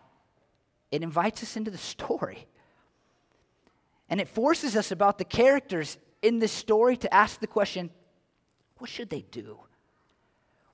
it 0.91 1.03
invites 1.03 1.43
us 1.43 1.55
into 1.55 1.71
the 1.71 1.77
story. 1.77 2.47
And 4.09 4.19
it 4.19 4.27
forces 4.27 4.75
us 4.75 4.91
about 4.91 5.17
the 5.17 5.25
characters 5.25 5.97
in 6.21 6.39
this 6.39 6.51
story 6.51 6.97
to 6.97 7.13
ask 7.13 7.39
the 7.39 7.47
question 7.47 7.89
what 8.77 8.89
should 8.89 9.09
they 9.09 9.21
do? 9.21 9.59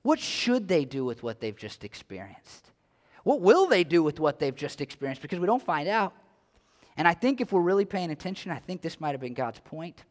What 0.02 0.20
should 0.20 0.68
they 0.68 0.84
do 0.84 1.04
with 1.04 1.24
what 1.24 1.40
they've 1.40 1.56
just 1.56 1.82
experienced? 1.82 2.70
What 3.24 3.40
will 3.40 3.66
they 3.66 3.82
do 3.82 4.04
with 4.04 4.20
what 4.20 4.38
they've 4.38 4.54
just 4.54 4.80
experienced? 4.80 5.20
Because 5.20 5.40
we 5.40 5.46
don't 5.46 5.62
find 5.62 5.88
out. 5.88 6.14
And 6.96 7.08
I 7.08 7.12
think 7.12 7.40
if 7.40 7.52
we're 7.52 7.60
really 7.60 7.84
paying 7.84 8.12
attention, 8.12 8.52
I 8.52 8.60
think 8.60 8.80
this 8.80 9.00
might 9.00 9.10
have 9.10 9.20
been 9.20 9.34
God's 9.34 9.58
point. 9.58 10.04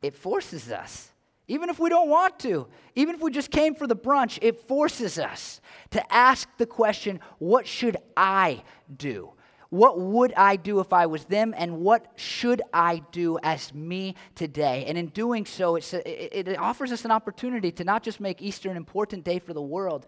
It 0.00 0.14
forces 0.14 0.70
us 0.70 1.10
Even 1.46 1.68
if 1.68 1.78
we 1.78 1.90
don't 1.90 2.08
want 2.08 2.38
to, 2.40 2.66
even 2.94 3.14
if 3.14 3.20
we 3.20 3.30
just 3.30 3.50
came 3.50 3.74
for 3.74 3.86
the 3.86 3.96
brunch, 3.96 4.38
it 4.40 4.60
forces 4.60 5.18
us 5.18 5.60
to 5.90 6.12
ask 6.12 6.48
the 6.56 6.66
question 6.66 7.20
what 7.38 7.66
should 7.66 7.96
I 8.16 8.62
do? 8.96 9.32
What 9.68 9.98
would 10.00 10.32
I 10.34 10.56
do 10.56 10.78
if 10.80 10.92
I 10.92 11.06
was 11.06 11.24
them? 11.24 11.52
And 11.56 11.80
what 11.80 12.12
should 12.14 12.62
I 12.72 13.02
do 13.10 13.38
as 13.42 13.74
me 13.74 14.14
today? 14.36 14.84
And 14.86 14.96
in 14.96 15.08
doing 15.08 15.44
so, 15.44 15.76
it, 15.76 15.92
it 16.04 16.58
offers 16.58 16.92
us 16.92 17.04
an 17.04 17.10
opportunity 17.10 17.72
to 17.72 17.84
not 17.84 18.04
just 18.04 18.20
make 18.20 18.40
Easter 18.40 18.70
an 18.70 18.76
important 18.76 19.24
day 19.24 19.40
for 19.40 19.52
the 19.52 19.60
world, 19.60 20.06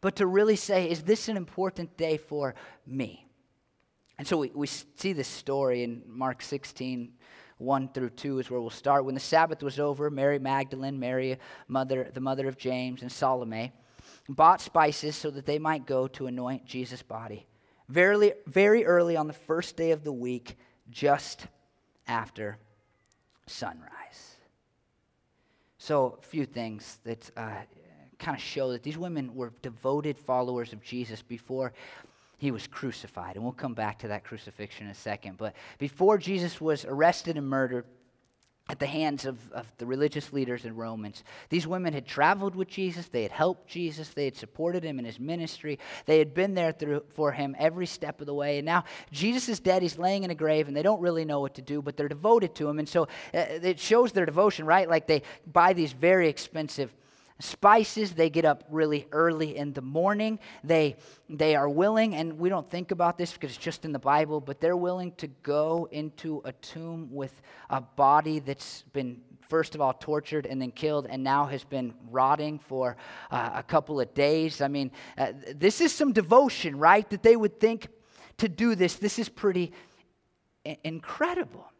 but 0.00 0.16
to 0.16 0.26
really 0.26 0.56
say, 0.56 0.88
is 0.90 1.02
this 1.02 1.28
an 1.28 1.36
important 1.36 1.96
day 1.96 2.16
for 2.16 2.54
me? 2.86 3.26
And 4.18 4.26
so 4.26 4.38
we, 4.38 4.50
we 4.54 4.66
see 4.66 5.12
this 5.12 5.28
story 5.28 5.82
in 5.82 6.02
Mark 6.06 6.42
16, 6.42 7.12
1 7.62 7.90
through 7.94 8.10
2 8.10 8.40
is 8.40 8.50
where 8.50 8.60
we'll 8.60 8.70
start. 8.70 9.04
When 9.04 9.14
the 9.14 9.20
Sabbath 9.20 9.62
was 9.62 9.78
over, 9.78 10.10
Mary 10.10 10.38
Magdalene, 10.38 10.98
Mary, 10.98 11.38
mother, 11.68 12.10
the 12.12 12.20
mother 12.20 12.48
of 12.48 12.58
James, 12.58 13.02
and 13.02 13.10
Salome 13.10 13.72
bought 14.28 14.60
spices 14.60 15.16
so 15.16 15.30
that 15.30 15.46
they 15.46 15.58
might 15.58 15.86
go 15.86 16.06
to 16.08 16.26
anoint 16.26 16.64
Jesus' 16.64 17.02
body. 17.02 17.46
Very, 17.88 18.32
very 18.46 18.84
early 18.84 19.16
on 19.16 19.26
the 19.26 19.32
first 19.32 19.76
day 19.76 19.90
of 19.90 20.04
the 20.04 20.12
week, 20.12 20.56
just 20.90 21.46
after 22.06 22.58
sunrise. 23.46 24.36
So, 25.78 26.18
a 26.18 26.22
few 26.22 26.46
things 26.46 26.98
that 27.04 27.30
uh, 27.36 27.50
kind 28.18 28.36
of 28.36 28.42
show 28.42 28.70
that 28.72 28.82
these 28.82 28.96
women 28.96 29.34
were 29.34 29.52
devoted 29.62 30.16
followers 30.16 30.72
of 30.72 30.82
Jesus 30.82 31.22
before 31.22 31.72
he 32.42 32.50
was 32.50 32.66
crucified. 32.66 33.36
And 33.36 33.44
we'll 33.44 33.52
come 33.52 33.72
back 33.72 34.00
to 34.00 34.08
that 34.08 34.24
crucifixion 34.24 34.86
in 34.86 34.90
a 34.90 34.96
second. 34.96 35.36
But 35.36 35.54
before 35.78 36.18
Jesus 36.18 36.60
was 36.60 36.84
arrested 36.84 37.36
and 37.36 37.48
murdered, 37.48 37.84
at 38.68 38.80
the 38.80 38.86
hands 38.86 39.26
of, 39.26 39.38
of 39.52 39.66
the 39.78 39.86
religious 39.86 40.32
leaders 40.32 40.64
and 40.64 40.78
Romans. 40.78 41.24
These 41.50 41.66
women 41.66 41.92
had 41.92 42.06
traveled 42.06 42.54
with 42.54 42.68
Jesus, 42.68 43.08
they 43.08 43.24
had 43.24 43.32
helped 43.32 43.68
Jesus, 43.68 44.10
they 44.10 44.24
had 44.24 44.36
supported 44.36 44.84
him 44.84 45.00
in 45.00 45.04
his 45.04 45.18
ministry, 45.18 45.80
they 46.06 46.18
had 46.18 46.32
been 46.32 46.54
there 46.54 46.70
through, 46.70 47.02
for 47.08 47.32
him 47.32 47.56
every 47.58 47.86
step 47.86 48.20
of 48.20 48.26
the 48.26 48.34
way. 48.34 48.58
And 48.58 48.66
now 48.66 48.84
Jesus 49.10 49.48
is 49.48 49.58
dead, 49.58 49.82
he's 49.82 49.98
laying 49.98 50.22
in 50.22 50.30
a 50.30 50.34
grave, 50.34 50.68
and 50.68 50.76
they 50.76 50.82
don't 50.82 51.00
really 51.00 51.24
know 51.24 51.40
what 51.40 51.54
to 51.54 51.62
do, 51.62 51.82
but 51.82 51.96
they're 51.96 52.08
devoted 52.08 52.54
to 52.54 52.68
him. 52.68 52.78
And 52.78 52.88
so 52.88 53.02
uh, 53.34 53.44
it 53.62 53.80
shows 53.80 54.12
their 54.12 54.26
devotion, 54.26 54.64
right? 54.64 54.88
Like 54.88 55.08
they 55.08 55.22
buy 55.44 55.72
these 55.72 55.92
very 55.92 56.28
expensive 56.28 56.94
spices. 57.38 58.12
They 58.12 58.30
get 58.30 58.44
up 58.44 58.64
really 58.70 59.06
early 59.12 59.56
in 59.56 59.72
the 59.72 59.82
morning. 59.82 60.38
They 60.62 60.96
they 61.28 61.56
are 61.56 61.68
willing 61.68 62.14
and 62.14 62.38
we 62.38 62.48
don't 62.48 62.68
think 62.70 62.90
about 62.90 63.16
this 63.18 63.32
because 63.32 63.50
it's 63.50 63.58
just 63.58 63.84
in 63.84 63.92
the 63.92 63.98
bible 63.98 64.40
but 64.40 64.60
they're 64.60 64.76
willing 64.76 65.12
to 65.12 65.26
go 65.42 65.88
into 65.90 66.42
a 66.44 66.52
tomb 66.52 67.08
with 67.10 67.40
a 67.70 67.80
body 67.80 68.38
that's 68.38 68.82
been 68.92 69.18
first 69.48 69.74
of 69.74 69.80
all 69.80 69.94
tortured 69.94 70.46
and 70.46 70.60
then 70.60 70.70
killed 70.70 71.06
and 71.08 71.24
now 71.24 71.46
has 71.46 71.64
been 71.64 71.94
rotting 72.10 72.58
for 72.58 72.96
uh, 73.30 73.50
a 73.54 73.62
couple 73.62 74.00
of 74.00 74.12
days. 74.14 74.60
I 74.60 74.68
mean 74.68 74.90
uh, 75.16 75.32
this 75.54 75.80
is 75.80 75.92
some 75.92 76.12
devotion 76.12 76.76
right 76.76 77.08
that 77.10 77.22
they 77.22 77.36
would 77.36 77.58
think 77.58 77.88
to 78.38 78.48
do 78.48 78.74
this. 78.74 78.96
This 78.96 79.18
is 79.18 79.28
pretty 79.28 79.72
incredible 80.84 81.71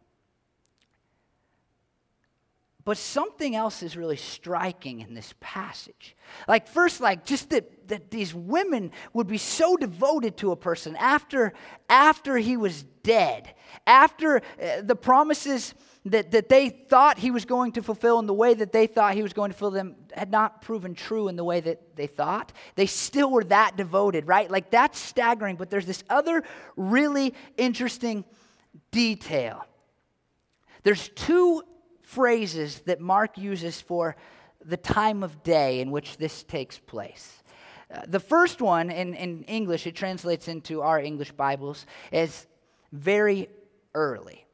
but 2.85 2.99
something 2.99 3.55
else 3.55 3.83
is 3.83 3.97
really 3.97 4.17
striking 4.17 5.01
in 5.01 5.15
this 5.15 5.35
passage. 5.41 6.17
Like, 6.49 6.67
first, 6.67 7.01
like 7.01 7.25
just 7.25 7.51
that, 7.51 7.89
that 7.89 8.11
these 8.11 8.35
women 8.35 8.91
would 9.13 9.27
be 9.27 9.39
so 9.39 9.77
devoted 9.77 10.37
to 10.39 10.53
a 10.53 10.57
person 10.57 10.97
after, 10.97 11.53
after 11.89 12.37
he 12.37 12.57
was 12.57 12.83
dead, 13.03 13.55
after 13.87 14.37
uh, 14.37 14.83
the 14.83 14.97
promises 14.97 15.75
that, 16.07 16.33
that 16.33 16.49
they 16.49 16.69
thought 16.69 17.19
he 17.19 17.31
was 17.31 17.45
going 17.45 17.73
to 17.73 17.83
fulfill 17.83 18.19
in 18.19 18.27
the 18.27 18.35
way 18.35 18.55
that 18.55 18.73
they 18.73 18.89
thought 18.89 19.15
he 19.15 19.23
was 19.23 19.33
going 19.33 19.53
to 19.53 19.57
fulfill 19.57 19.71
them 19.71 19.95
had 20.13 20.33
not 20.33 20.63
proven 20.63 20.95
true 20.95 21.29
in 21.29 21.37
the 21.37 21.45
way 21.45 21.61
that 21.61 21.95
they 21.95 22.09
thought. 22.09 22.53
They 22.75 22.87
still 22.87 23.31
were 23.31 23.45
that 23.45 23.77
devoted, 23.77 24.27
right? 24.27 24.51
Like, 24.51 24.71
that's 24.71 24.99
staggering. 24.99 25.55
But 25.55 25.71
there's 25.71 25.87
this 25.87 26.03
other 26.11 26.43
really 26.77 27.35
interesting 27.57 28.25
detail. 28.91 29.65
There's 30.83 31.09
two 31.11 31.63
phrases 32.15 32.81
that 32.81 33.01
Mark 33.01 33.39
uses 33.39 33.81
for 33.81 34.17
the 34.65 34.77
time 34.77 35.23
of 35.23 35.43
day 35.43 35.81
in 35.81 35.91
which 35.91 36.19
this 36.19 36.43
takes 36.43 36.79
place. 36.79 37.43
Uh, 37.93 38.03
the 38.07 38.21
first 38.21 38.61
one 38.61 38.91
in, 38.91 39.15
in 39.15 39.43
English, 39.45 39.87
it 39.87 39.97
translates 39.97 40.47
into 40.49 40.83
our 40.83 41.01
English 41.01 41.33
Bibles 41.33 41.87
as 42.13 42.47
very 42.93 43.49
early. 43.95 44.47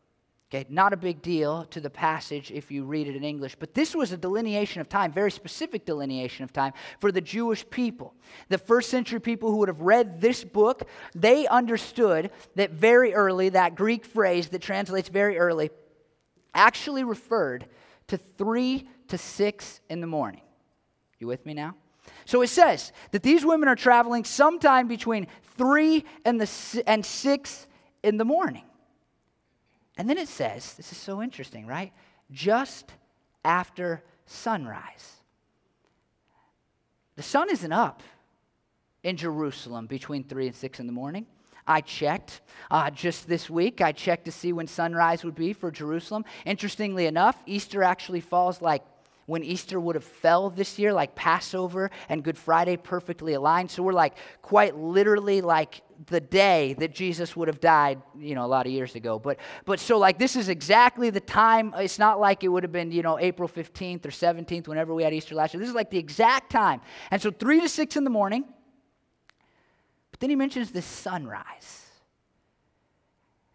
Okay, 0.50 0.65
not 0.71 0.95
a 0.95 0.97
big 0.97 1.21
deal 1.21 1.65
to 1.67 1.81
the 1.81 1.91
passage 1.91 2.50
if 2.50 2.71
you 2.71 2.85
read 2.85 3.07
it 3.07 3.15
in 3.15 3.23
English, 3.23 3.55
but 3.57 3.75
this 3.75 3.95
was 3.95 4.12
a 4.12 4.17
delineation 4.17 4.81
of 4.81 4.88
time, 4.88 5.12
very 5.12 5.31
specific 5.31 5.85
delineation 5.85 6.43
of 6.43 6.53
time 6.55 6.73
for 7.00 7.12
the 7.12 7.21
Jewish 7.21 7.69
people. 7.69 8.15
The 8.49 8.57
first 8.57 8.88
century 8.88 9.21
people 9.21 9.50
who 9.50 9.59
would 9.59 9.69
have 9.69 9.83
read 9.83 10.23
this 10.23 10.45
book, 10.45 10.88
they 11.15 11.47
understood 11.49 12.31
that 12.55 12.71
very 12.71 13.12
early, 13.12 13.50
that 13.50 13.75
Greek 13.75 14.07
phrase 14.07 14.49
that 14.49 14.62
translates 14.62 15.11
very 15.11 15.37
early, 15.37 15.69
actually 16.59 17.05
referred 17.05 17.67
to 18.09 18.19
3 18.19 18.87
to 19.09 19.17
6 19.17 19.81
in 19.88 20.00
the 20.00 20.07
morning. 20.07 20.43
You 21.19 21.27
with 21.27 21.47
me 21.47 21.55
now? 21.55 21.77
So 22.25 22.43
it 22.43 22.49
says 22.49 22.93
that 23.12 23.23
these 23.23 23.45
women 23.45 23.69
are 23.69 23.77
traveling 23.77 24.25
sometime 24.25 24.88
between 24.88 25.27
3 25.57 26.05
and, 26.25 26.41
the, 26.41 26.83
and 26.87 27.05
6 27.07 27.67
in 28.03 28.17
the 28.17 28.25
morning. 28.25 28.65
And 29.97 30.09
then 30.09 30.19
it 30.19 30.29
says, 30.29 30.75
this 30.75 30.93
is 30.93 30.99
so 30.99 31.23
interesting, 31.23 31.67
right? 31.67 31.93
Just 32.31 32.93
after 33.45 34.03
sunrise. 34.27 35.15
The 37.17 37.23
sun 37.23 37.50
isn't 37.50 37.73
up 37.73 38.03
in 39.03 39.17
Jerusalem 39.17 39.87
between 39.87 40.25
3 40.25 40.49
and 40.49 40.57
6 40.57 40.81
in 40.81 40.87
the 40.87 40.93
morning. 40.93 41.27
I 41.69 41.83
checked 41.83 42.41
uh, 42.71 42.91
just 42.91 43.29
this 43.29 43.49
week. 43.49 43.81
I 43.81 43.93
checked 43.93 44.25
to 44.25 44.33
see 44.33 44.53
when 44.53 44.67
sunrise 44.67 45.23
would 45.25 45.35
be 45.35 45.53
for 45.53 45.71
Jerusalem. 45.71 46.25
Interestingly 46.47 47.07
enough, 47.07 47.41
Easter 47.47 47.83
actually 47.83 48.21
falls 48.21 48.61
like 48.63 48.83
when 49.27 49.45
Easter 49.45 49.79
would 49.79 49.95
have 49.95 50.05
fell 50.05 50.49
this 50.49 50.79
year, 50.79 50.91
like 50.91 51.15
Passover 51.15 51.91
and 52.09 52.25
Good 52.25 52.39
Friday 52.39 52.79
perfectly 52.79 53.35
aligned. 53.35 53.71
So 53.71 53.83
we're 53.83 53.93
like 53.93 54.17
quite 54.41 54.75
literally 54.75 55.43
like 55.43 55.83
the 56.07 56.21
day 56.21 56.75
that 56.79 56.95
Jesus 56.95 57.37
would 57.37 57.47
have 57.47 57.61
died, 57.61 58.01
you 58.19 58.35
know, 58.35 58.47
a 58.47 58.49
lot 58.49 58.65
of 58.65 58.73
years 58.73 58.95
ago. 58.95 59.19
But 59.19 59.37
but 59.67 59.81
so 59.81 59.99
like 59.99 60.19
this 60.19 60.35
is 60.35 60.49
exactly 60.49 61.11
the 61.11 61.21
time. 61.21 61.75
It's 61.77 61.99
not 61.99 62.19
like 62.19 62.43
it 62.43 62.49
would 62.49 62.63
have 62.63 62.73
been, 62.73 62.91
you 62.91 63.03
know, 63.03 63.19
April 63.19 63.51
15th 63.51 64.07
or 64.07 64.11
17th, 64.11 64.67
whenever 64.67 64.95
we 64.95 65.03
had 65.03 65.13
Easter 65.13 65.35
last 65.35 65.53
year. 65.53 65.61
This 65.61 65.69
is 65.69 65.75
like 65.75 65.91
the 65.91 65.99
exact 65.99 66.51
time. 66.51 66.81
And 67.11 67.21
so 67.21 67.31
three 67.31 67.61
to 67.61 67.69
six 67.69 67.97
in 67.99 68.05
the 68.05 68.11
morning. 68.11 68.47
But 70.19 70.23
then 70.23 70.31
he 70.31 70.37
mentions 70.37 70.73
the 70.73 70.83
sunrise. 70.83 71.87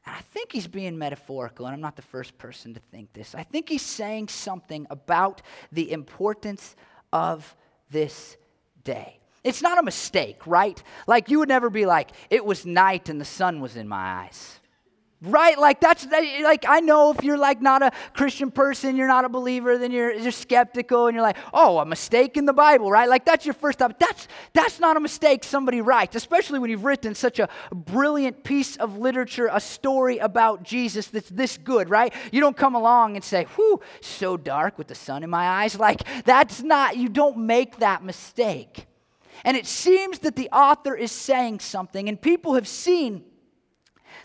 And 0.06 0.16
I 0.16 0.22
think 0.22 0.54
he's 0.54 0.66
being 0.68 0.98
metaphorical, 0.98 1.66
and 1.66 1.76
I'm 1.76 1.82
not 1.82 1.98
the 1.98 2.02
first 2.02 2.38
person 2.38 2.74
to 2.74 2.80
think 2.80 3.12
this. 3.12 3.36
I 3.36 3.44
think 3.44 3.68
he's 3.68 3.82
saying 3.82 4.30
something 4.30 4.88
about 4.90 5.42
the 5.74 5.92
importance 5.92 6.78
of 7.12 7.54
this 7.92 8.38
day. 8.86 9.20
It's 9.44 9.62
not 9.62 9.78
a 9.78 9.84
mistake, 9.84 10.48
right? 10.48 10.82
Like 11.06 11.30
you 11.30 11.40
would 11.40 11.50
never 11.50 11.70
be 11.70 11.86
like, 11.86 12.12
it 12.30 12.46
was 12.46 12.66
night 12.66 13.10
and 13.10 13.20
the 13.20 13.26
sun 13.26 13.60
was 13.60 13.76
in 13.76 13.90
my 13.90 14.24
eyes. 14.24 14.60
Right? 15.26 15.58
Like 15.58 15.80
that's 15.80 16.06
like 16.06 16.66
I 16.68 16.82
know 16.82 17.12
if 17.12 17.24
you're 17.24 17.38
like 17.38 17.62
not 17.62 17.82
a 17.82 17.92
Christian 18.14 18.52
person, 18.52 18.98
you're 18.98 19.08
not 19.08 19.24
a 19.24 19.30
believer, 19.30 19.78
then 19.78 19.90
you're 19.90 20.12
you're 20.12 20.34
skeptical 20.34 21.08
and 21.08 21.16
you're 21.16 21.24
like, 21.24 21.38
"Oh, 21.54 21.80
a 21.80 21.86
mistake 21.86 22.36
in 22.36 22.46
the 22.46 22.52
Bible," 22.52 22.92
right? 22.92 23.08
Like 23.08 23.24
that's 23.24 23.46
your 23.46 23.54
first 23.54 23.80
thought. 23.80 23.98
That's 24.00 24.28
that's 24.52 24.82
not 24.82 24.98
a 24.98 25.00
mistake 25.00 25.46
somebody 25.46 25.80
writes, 25.80 26.18
especially 26.18 26.60
when 26.60 26.70
you've 26.70 26.84
written 26.84 27.16
such 27.16 27.40
a 27.40 27.48
brilliant 27.74 28.44
piece 28.44 28.76
of 28.76 28.98
literature, 28.98 29.50
a 29.50 29.62
story 29.62 30.18
about 30.18 30.64
Jesus 30.64 31.08
that's 31.08 31.30
this 31.30 31.58
good, 31.58 31.90
right? 31.90 32.14
You 32.34 32.42
don't 32.42 32.58
come 32.58 32.76
along 32.76 33.16
and 33.16 33.24
say, 33.24 33.46
"Whew, 33.56 33.80
so 34.02 34.36
dark 34.36 34.78
with 34.78 34.88
the 34.88 34.96
sun 34.96 35.24
in 35.24 35.30
my 35.30 35.48
eyes." 35.48 35.80
Like 35.80 36.02
that's 36.26 36.62
not 36.62 36.98
you 36.98 37.08
don't 37.08 37.38
make 37.38 37.78
that 37.78 38.04
mistake. 38.04 38.88
And 39.46 39.56
it 39.56 39.68
seems 39.68 40.20
that 40.20 40.36
the 40.36 40.50
author 40.50 40.96
is 40.96 41.14
saying 41.14 41.62
something 41.62 42.10
and 42.10 42.22
people 42.22 42.56
have 42.56 42.68
seen 42.68 43.24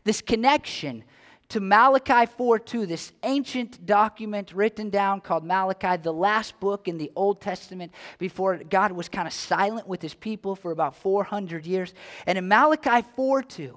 this 0.08 0.22
connection 0.22 1.04
to 1.50 1.60
Malachi 1.60 2.24
4:2, 2.24 2.86
this 2.86 3.12
ancient 3.22 3.84
document 3.84 4.54
written 4.54 4.88
down 4.88 5.20
called 5.20 5.44
Malachi, 5.44 5.98
the 5.98 6.14
last 6.14 6.58
book 6.60 6.88
in 6.88 6.96
the 6.96 7.12
Old 7.14 7.42
Testament 7.42 7.92
before 8.18 8.56
God 8.56 8.92
was 8.92 9.10
kind 9.10 9.28
of 9.28 9.34
silent 9.34 9.86
with 9.86 10.00
his 10.00 10.14
people 10.14 10.56
for 10.56 10.70
about 10.72 10.96
400 10.96 11.66
years. 11.66 11.92
And 12.26 12.38
in 12.38 12.48
Malachi 12.48 13.06
4:2, 13.18 13.76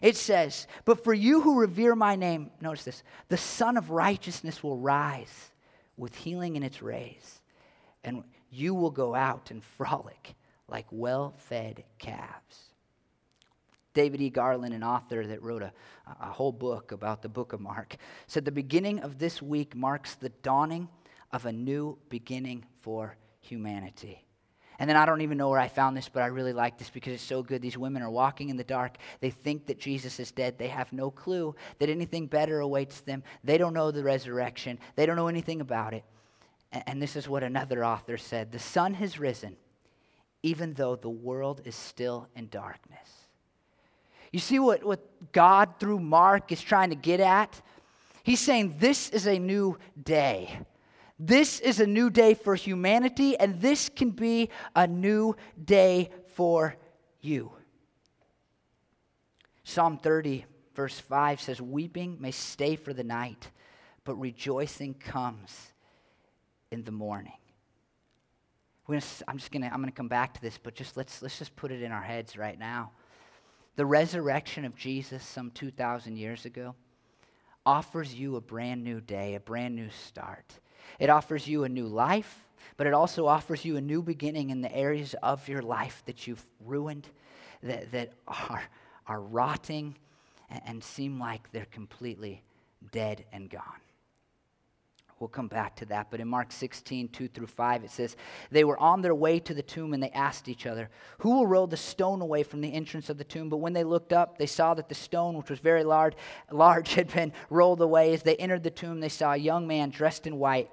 it 0.00 0.16
says, 0.16 0.66
But 0.86 1.04
for 1.04 1.12
you 1.12 1.42
who 1.42 1.60
revere 1.60 1.94
my 1.94 2.16
name, 2.16 2.50
notice 2.62 2.84
this, 2.84 3.02
the 3.28 3.36
Sun 3.36 3.76
of 3.76 3.90
Righteousness 3.90 4.62
will 4.62 4.78
rise 4.78 5.50
with 5.98 6.14
healing 6.14 6.56
in 6.56 6.62
its 6.62 6.80
rays, 6.80 7.42
and 8.02 8.24
you 8.50 8.74
will 8.74 8.90
go 8.90 9.14
out 9.14 9.50
and 9.50 9.62
frolic 9.62 10.34
like 10.66 10.86
well 10.90 11.34
fed 11.36 11.84
calves. 11.98 12.67
David 13.94 14.20
E. 14.20 14.30
Garland, 14.30 14.74
an 14.74 14.84
author 14.84 15.26
that 15.26 15.42
wrote 15.42 15.62
a, 15.62 15.72
a 16.20 16.30
whole 16.30 16.52
book 16.52 16.92
about 16.92 17.22
the 17.22 17.28
book 17.28 17.52
of 17.52 17.60
Mark, 17.60 17.96
said 18.26 18.44
the 18.44 18.52
beginning 18.52 19.00
of 19.00 19.18
this 19.18 19.42
week 19.42 19.74
marks 19.74 20.14
the 20.14 20.28
dawning 20.28 20.88
of 21.32 21.46
a 21.46 21.52
new 21.52 21.98
beginning 22.08 22.64
for 22.80 23.16
humanity. 23.40 24.24
And 24.78 24.88
then 24.88 24.96
I 24.96 25.06
don't 25.06 25.22
even 25.22 25.38
know 25.38 25.48
where 25.48 25.58
I 25.58 25.66
found 25.66 25.96
this, 25.96 26.08
but 26.08 26.22
I 26.22 26.26
really 26.26 26.52
like 26.52 26.78
this 26.78 26.88
because 26.88 27.12
it's 27.12 27.22
so 27.22 27.42
good. 27.42 27.60
These 27.60 27.76
women 27.76 28.00
are 28.00 28.10
walking 28.10 28.48
in 28.48 28.56
the 28.56 28.62
dark. 28.62 28.96
They 29.20 29.30
think 29.30 29.66
that 29.66 29.80
Jesus 29.80 30.20
is 30.20 30.30
dead. 30.30 30.56
They 30.56 30.68
have 30.68 30.92
no 30.92 31.10
clue 31.10 31.56
that 31.80 31.88
anything 31.88 32.28
better 32.28 32.60
awaits 32.60 33.00
them. 33.00 33.24
They 33.42 33.58
don't 33.58 33.74
know 33.74 33.90
the 33.90 34.04
resurrection, 34.04 34.78
they 34.94 35.06
don't 35.06 35.16
know 35.16 35.28
anything 35.28 35.60
about 35.60 35.94
it. 35.94 36.04
And 36.70 37.00
this 37.00 37.16
is 37.16 37.28
what 37.28 37.42
another 37.42 37.84
author 37.84 38.16
said 38.16 38.52
The 38.52 38.58
sun 38.58 38.94
has 38.94 39.18
risen, 39.18 39.56
even 40.42 40.74
though 40.74 40.94
the 40.94 41.10
world 41.10 41.62
is 41.64 41.74
still 41.74 42.28
in 42.36 42.48
darkness. 42.48 43.17
You 44.32 44.38
see 44.38 44.58
what, 44.58 44.84
what 44.84 45.32
God, 45.32 45.74
through 45.80 46.00
Mark, 46.00 46.52
is 46.52 46.60
trying 46.60 46.90
to 46.90 46.96
get 46.96 47.20
at? 47.20 47.60
He's 48.22 48.40
saying 48.40 48.76
this 48.78 49.08
is 49.10 49.26
a 49.26 49.38
new 49.38 49.78
day. 50.00 50.58
This 51.18 51.60
is 51.60 51.80
a 51.80 51.86
new 51.86 52.10
day 52.10 52.34
for 52.34 52.54
humanity, 52.54 53.36
and 53.36 53.60
this 53.60 53.88
can 53.88 54.10
be 54.10 54.50
a 54.76 54.86
new 54.86 55.34
day 55.62 56.10
for 56.34 56.76
you. 57.20 57.52
Psalm 59.64 59.98
30, 59.98 60.44
verse 60.74 60.98
5 60.98 61.40
says, 61.40 61.60
Weeping 61.60 62.18
may 62.20 62.30
stay 62.30 62.76
for 62.76 62.92
the 62.92 63.02
night, 63.02 63.50
but 64.04 64.14
rejoicing 64.14 64.94
comes 64.94 65.72
in 66.70 66.84
the 66.84 66.92
morning. 66.92 67.32
Gonna, 68.86 69.02
I'm 69.26 69.36
just 69.36 69.50
gonna 69.50 69.66
I'm 69.66 69.80
gonna 69.80 69.92
come 69.92 70.08
back 70.08 70.32
to 70.34 70.40
this, 70.40 70.56
but 70.56 70.74
just 70.74 70.96
let's 70.96 71.20
let's 71.20 71.38
just 71.38 71.54
put 71.56 71.70
it 71.70 71.82
in 71.82 71.92
our 71.92 72.00
heads 72.00 72.38
right 72.38 72.58
now. 72.58 72.92
The 73.78 73.86
resurrection 73.86 74.64
of 74.64 74.74
Jesus 74.74 75.22
some 75.22 75.52
2,000 75.52 76.16
years 76.16 76.44
ago 76.44 76.74
offers 77.64 78.12
you 78.12 78.34
a 78.34 78.40
brand 78.40 78.82
new 78.82 79.00
day, 79.00 79.36
a 79.36 79.40
brand 79.40 79.76
new 79.76 79.88
start. 79.90 80.58
It 80.98 81.10
offers 81.10 81.46
you 81.46 81.62
a 81.62 81.68
new 81.68 81.86
life, 81.86 82.44
but 82.76 82.88
it 82.88 82.92
also 82.92 83.28
offers 83.28 83.64
you 83.64 83.76
a 83.76 83.80
new 83.80 84.02
beginning 84.02 84.50
in 84.50 84.62
the 84.62 84.76
areas 84.76 85.14
of 85.22 85.48
your 85.48 85.62
life 85.62 86.02
that 86.06 86.26
you've 86.26 86.44
ruined, 86.66 87.06
that, 87.62 87.92
that 87.92 88.14
are, 88.26 88.64
are 89.06 89.20
rotting, 89.20 89.94
and, 90.50 90.62
and 90.66 90.82
seem 90.82 91.20
like 91.20 91.52
they're 91.52 91.64
completely 91.66 92.42
dead 92.90 93.26
and 93.32 93.48
gone. 93.48 93.62
We'll 95.20 95.28
come 95.28 95.48
back 95.48 95.74
to 95.76 95.86
that. 95.86 96.08
But 96.10 96.20
in 96.20 96.28
Mark 96.28 96.52
16, 96.52 97.08
2 97.08 97.28
through 97.28 97.48
5, 97.48 97.84
it 97.84 97.90
says, 97.90 98.16
They 98.50 98.62
were 98.62 98.78
on 98.78 99.02
their 99.02 99.14
way 99.14 99.40
to 99.40 99.52
the 99.52 99.62
tomb 99.62 99.92
and 99.92 100.02
they 100.02 100.10
asked 100.10 100.48
each 100.48 100.64
other, 100.64 100.90
Who 101.18 101.30
will 101.34 101.46
roll 101.46 101.66
the 101.66 101.76
stone 101.76 102.20
away 102.20 102.44
from 102.44 102.60
the 102.60 102.72
entrance 102.72 103.10
of 103.10 103.18
the 103.18 103.24
tomb? 103.24 103.48
But 103.48 103.56
when 103.56 103.72
they 103.72 103.84
looked 103.84 104.12
up, 104.12 104.38
they 104.38 104.46
saw 104.46 104.74
that 104.74 104.88
the 104.88 104.94
stone, 104.94 105.36
which 105.36 105.50
was 105.50 105.58
very 105.58 105.82
large, 105.82 106.14
large 106.52 106.94
had 106.94 107.12
been 107.12 107.32
rolled 107.50 107.80
away. 107.80 108.14
As 108.14 108.22
they 108.22 108.36
entered 108.36 108.62
the 108.62 108.70
tomb, 108.70 109.00
they 109.00 109.08
saw 109.08 109.32
a 109.32 109.36
young 109.36 109.66
man 109.66 109.90
dressed 109.90 110.26
in 110.26 110.38
white, 110.38 110.70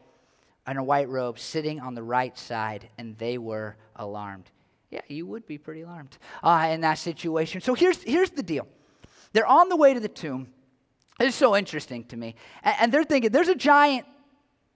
in 0.67 0.77
a 0.77 0.83
white 0.83 1.09
robe, 1.09 1.39
sitting 1.39 1.79
on 1.79 1.95
the 1.95 2.03
right 2.03 2.37
side, 2.37 2.89
and 2.97 3.17
they 3.17 3.37
were 3.37 3.77
alarmed. 3.95 4.51
Yeah, 4.91 5.01
you 5.07 5.25
would 5.25 5.47
be 5.47 5.57
pretty 5.57 5.81
alarmed 5.81 6.17
uh, 6.43 6.69
in 6.71 6.81
that 6.81 6.99
situation. 6.99 7.61
So 7.61 7.73
here's, 7.73 8.01
here's 8.03 8.29
the 8.29 8.43
deal 8.43 8.67
they're 9.33 9.47
on 9.47 9.69
the 9.69 9.75
way 9.75 9.93
to 9.93 9.99
the 9.99 10.07
tomb. 10.07 10.47
It's 11.19 11.35
so 11.35 11.55
interesting 11.55 12.03
to 12.05 12.17
me. 12.17 12.35
And, 12.63 12.75
and 12.79 12.91
they're 12.91 13.03
thinking, 13.03 13.31
there's 13.31 13.47
a 13.47 13.55
giant 13.55 14.05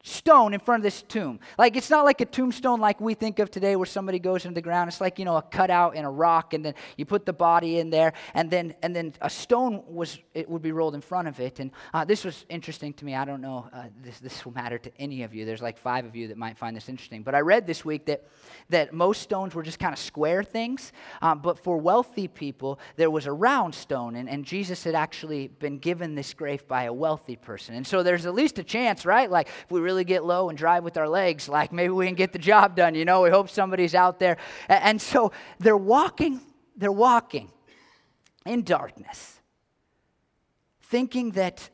stone 0.03 0.53
in 0.53 0.60
front 0.62 0.79
of 0.79 0.84
this 0.84 1.01
tomb. 1.01 1.39
Like 1.58 1.75
it's 1.75 1.89
not 1.89 2.06
like 2.06 2.22
a 2.22 2.25
tombstone 2.25 2.79
like 2.79 3.01
we 3.01 3.13
think 3.13 3.39
of 3.39 3.51
today 3.51 3.75
where 3.75 3.86
somebody 3.86 4.18
goes 4.18 4.46
into 4.46 4.56
the 4.56 4.62
ground. 4.62 4.88
It's 4.88 5.01
like, 5.01 5.20
you 5.20 5.25
know, 5.25 5.36
a 5.36 5.41
cutout 5.41 5.96
in 5.96 6.06
a 6.06 6.12
rock 6.12 6.53
and 6.53 6.63
then 6.63 6.74
you 6.96 7.06
put 7.06 7.25
the 7.25 7.34
body 7.34 7.79
in 7.79 7.89
there 7.89 8.13
and 8.34 8.50
then 8.50 8.75
and 8.82 8.96
then 8.96 9.13
a 9.20 9.29
stone 9.29 9.84
was 9.88 10.18
it 10.34 10.50
would 10.50 10.62
be 10.62 10.72
rolled 10.72 10.96
in 10.96 11.01
front 11.01 11.27
of 11.27 11.39
it. 11.41 11.60
And 11.60 11.72
uh, 11.94 12.06
this 12.06 12.24
was 12.24 12.46
interesting 12.48 12.94
to 12.94 13.06
me. 13.06 13.13
I 13.13 13.25
don't 13.25 13.41
know 13.41 13.70
uh, 13.74 13.86
this 14.01 14.20
this 14.20 14.46
will 14.46 14.53
matter 14.53 14.77
to 14.77 14.91
any 15.00 15.24
of 15.24 15.34
you. 15.34 15.46
There's 15.46 15.62
like 15.62 15.77
5 15.77 16.06
of 16.06 16.15
you 16.15 16.29
that 16.29 16.38
might 16.38 16.58
find 16.58 16.75
this 16.75 16.88
interesting. 16.88 17.22
But 17.24 17.36
I 17.36 17.41
read 17.41 17.68
this 17.68 17.84
week 17.84 18.06
that 18.06 18.24
that 18.70 18.94
most 18.94 19.22
stones 19.22 19.53
were 19.53 19.63
just 19.63 19.79
kind 19.79 19.91
of 19.91 20.00
square 20.00 20.44
things, 20.44 20.94
um, 21.22 21.39
but 21.39 21.60
for 21.60 21.77
wealthy 21.77 22.29
people 22.29 22.79
there 22.96 23.12
was 23.12 23.25
a 23.25 23.34
round 23.34 23.75
stone 23.75 24.15
and, 24.15 24.29
and 24.29 24.46
Jesus 24.46 24.86
had 24.86 24.96
actually 24.96 25.48
been 25.48 25.77
given 25.77 26.15
this 26.15 26.34
grave 26.34 26.65
by 26.70 26.84
a 26.84 26.94
wealthy 26.94 27.36
person. 27.36 27.75
And 27.75 27.86
so 27.86 28.01
there's 28.01 28.25
at 28.25 28.34
least 28.34 28.60
a 28.60 28.63
chance, 28.63 29.06
right? 29.06 29.29
Like 29.29 29.48
if 29.48 29.72
we 29.72 29.88
really 29.89 30.03
get 30.03 30.24
low 30.24 30.50
and 30.50 30.58
drive 30.58 30.84
with 30.84 30.98
our 30.98 31.10
legs. 31.10 31.50
Like 31.50 31.72
maybe 31.74 31.89
we 31.89 32.05
can 32.05 32.13
get 32.13 32.31
the 32.31 32.39
job 32.39 32.75
done, 32.75 32.93
you 32.93 33.05
know? 33.05 33.22
We 33.22 33.31
hope 33.31 33.50
somebody's 33.50 33.96
out 33.96 34.19
there. 34.19 34.38
And 34.67 35.01
so 35.01 35.31
they're 35.58 35.84
walking, 35.96 36.41
they're 36.77 36.91
walking 36.91 37.50
in 38.45 38.62
darkness, 38.62 39.39
thinking 40.82 41.32
that 41.32 41.71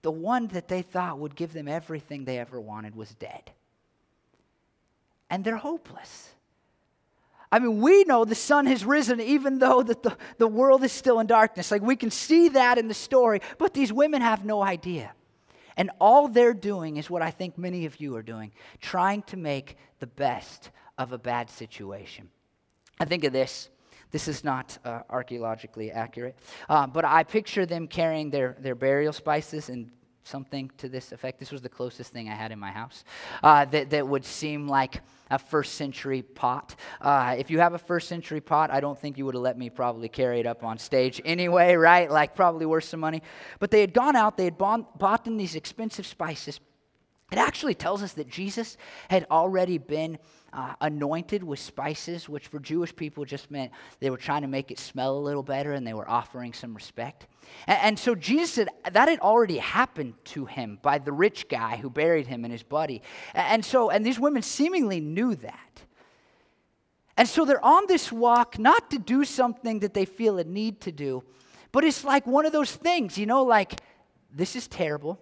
the 0.00 0.10
one 0.10 0.46
that 0.48 0.68
they 0.68 0.80
thought 0.80 1.18
would 1.18 1.36
give 1.36 1.52
them 1.52 1.68
everything 1.68 2.24
they 2.24 2.38
ever 2.38 2.58
wanted 2.58 2.96
was 2.96 3.14
dead. 3.14 3.50
And 5.28 5.44
they're 5.44 5.56
hopeless. 5.56 6.30
I 7.52 7.58
mean, 7.58 7.82
we 7.82 8.04
know 8.04 8.24
the 8.24 8.34
sun 8.34 8.64
has 8.66 8.86
risen 8.86 9.20
even 9.20 9.58
though 9.58 9.82
that 9.82 10.02
the, 10.02 10.16
the 10.38 10.48
world 10.48 10.82
is 10.82 10.92
still 10.92 11.20
in 11.20 11.26
darkness. 11.26 11.70
Like 11.70 11.82
we 11.82 11.96
can 11.96 12.10
see 12.10 12.48
that 12.50 12.78
in 12.78 12.88
the 12.88 12.94
story, 12.94 13.40
but 13.58 13.74
these 13.74 13.92
women 13.92 14.22
have 14.22 14.46
no 14.46 14.62
idea. 14.62 15.12
And 15.76 15.90
all 16.00 16.28
they're 16.28 16.54
doing 16.54 16.96
is 16.96 17.10
what 17.10 17.22
I 17.22 17.30
think 17.30 17.58
many 17.58 17.86
of 17.86 18.00
you 18.00 18.16
are 18.16 18.22
doing 18.22 18.52
trying 18.80 19.22
to 19.22 19.36
make 19.36 19.76
the 19.98 20.06
best 20.06 20.70
of 20.98 21.12
a 21.12 21.18
bad 21.18 21.50
situation. 21.50 22.28
I 22.98 23.04
think 23.04 23.24
of 23.24 23.32
this. 23.32 23.70
This 24.10 24.26
is 24.26 24.42
not 24.42 24.76
uh, 24.84 25.00
archaeologically 25.08 25.92
accurate, 25.92 26.36
uh, 26.68 26.86
but 26.86 27.04
I 27.04 27.22
picture 27.22 27.64
them 27.64 27.86
carrying 27.86 28.30
their, 28.30 28.56
their 28.58 28.74
burial 28.74 29.12
spices 29.12 29.68
and 29.68 29.90
something 30.24 30.70
to 30.78 30.88
this 30.88 31.12
effect. 31.12 31.38
This 31.38 31.50
was 31.50 31.62
the 31.62 31.68
closest 31.68 32.12
thing 32.12 32.28
I 32.28 32.34
had 32.34 32.52
in 32.52 32.58
my 32.58 32.70
house 32.70 33.04
uh, 33.42 33.64
that, 33.66 33.90
that 33.90 34.06
would 34.06 34.24
seem 34.24 34.68
like 34.68 35.00
a 35.30 35.38
first 35.38 35.74
century 35.74 36.22
pot. 36.22 36.74
Uh, 37.00 37.36
if 37.38 37.50
you 37.50 37.60
have 37.60 37.74
a 37.74 37.78
first 37.78 38.08
century 38.08 38.40
pot, 38.40 38.70
I 38.70 38.80
don't 38.80 38.98
think 38.98 39.16
you 39.16 39.24
would 39.26 39.34
have 39.34 39.42
let 39.42 39.56
me 39.56 39.70
probably 39.70 40.08
carry 40.08 40.40
it 40.40 40.46
up 40.46 40.64
on 40.64 40.78
stage 40.78 41.20
anyway, 41.24 41.74
right? 41.74 42.10
Like, 42.10 42.34
probably 42.34 42.66
worth 42.66 42.84
some 42.84 43.00
money. 43.00 43.22
But 43.58 43.70
they 43.70 43.80
had 43.80 43.94
gone 43.94 44.16
out, 44.16 44.36
they 44.36 44.44
had 44.44 44.58
bought, 44.58 44.98
bought 44.98 45.24
them 45.24 45.36
these 45.36 45.54
expensive 45.54 46.06
spices. 46.06 46.60
It 47.30 47.38
actually 47.38 47.74
tells 47.74 48.02
us 48.02 48.12
that 48.14 48.28
Jesus 48.28 48.76
had 49.08 49.26
already 49.30 49.78
been 49.78 50.18
uh, 50.52 50.74
anointed 50.80 51.44
with 51.44 51.60
spices, 51.60 52.28
which 52.28 52.48
for 52.48 52.58
Jewish 52.58 52.94
people 52.94 53.24
just 53.24 53.50
meant 53.50 53.70
they 54.00 54.10
were 54.10 54.16
trying 54.16 54.42
to 54.42 54.48
make 54.48 54.70
it 54.70 54.78
smell 54.78 55.16
a 55.16 55.20
little 55.20 55.42
better 55.42 55.72
and 55.72 55.86
they 55.86 55.94
were 55.94 56.08
offering 56.08 56.52
some 56.52 56.74
respect. 56.74 57.26
And, 57.68 57.78
and 57.82 57.98
so 57.98 58.16
Jesus 58.16 58.52
said 58.52 58.68
that 58.90 59.08
had 59.08 59.20
already 59.20 59.58
happened 59.58 60.14
to 60.26 60.46
him 60.46 60.78
by 60.82 60.98
the 60.98 61.12
rich 61.12 61.48
guy 61.48 61.76
who 61.76 61.88
buried 61.88 62.26
him 62.26 62.44
and 62.44 62.52
his 62.52 62.64
buddy. 62.64 63.02
And 63.32 63.64
so, 63.64 63.90
and 63.90 64.04
these 64.04 64.18
women 64.18 64.42
seemingly 64.42 65.00
knew 65.00 65.36
that. 65.36 65.82
And 67.16 67.28
so 67.28 67.44
they're 67.44 67.64
on 67.64 67.86
this 67.86 68.10
walk 68.10 68.58
not 68.58 68.90
to 68.90 68.98
do 68.98 69.24
something 69.24 69.80
that 69.80 69.94
they 69.94 70.04
feel 70.04 70.38
a 70.38 70.44
need 70.44 70.80
to 70.82 70.92
do, 70.92 71.22
but 71.70 71.84
it's 71.84 72.02
like 72.02 72.26
one 72.26 72.46
of 72.46 72.52
those 72.52 72.74
things, 72.74 73.18
you 73.18 73.26
know, 73.26 73.44
like, 73.44 73.80
this 74.32 74.56
is 74.56 74.66
terrible 74.66 75.20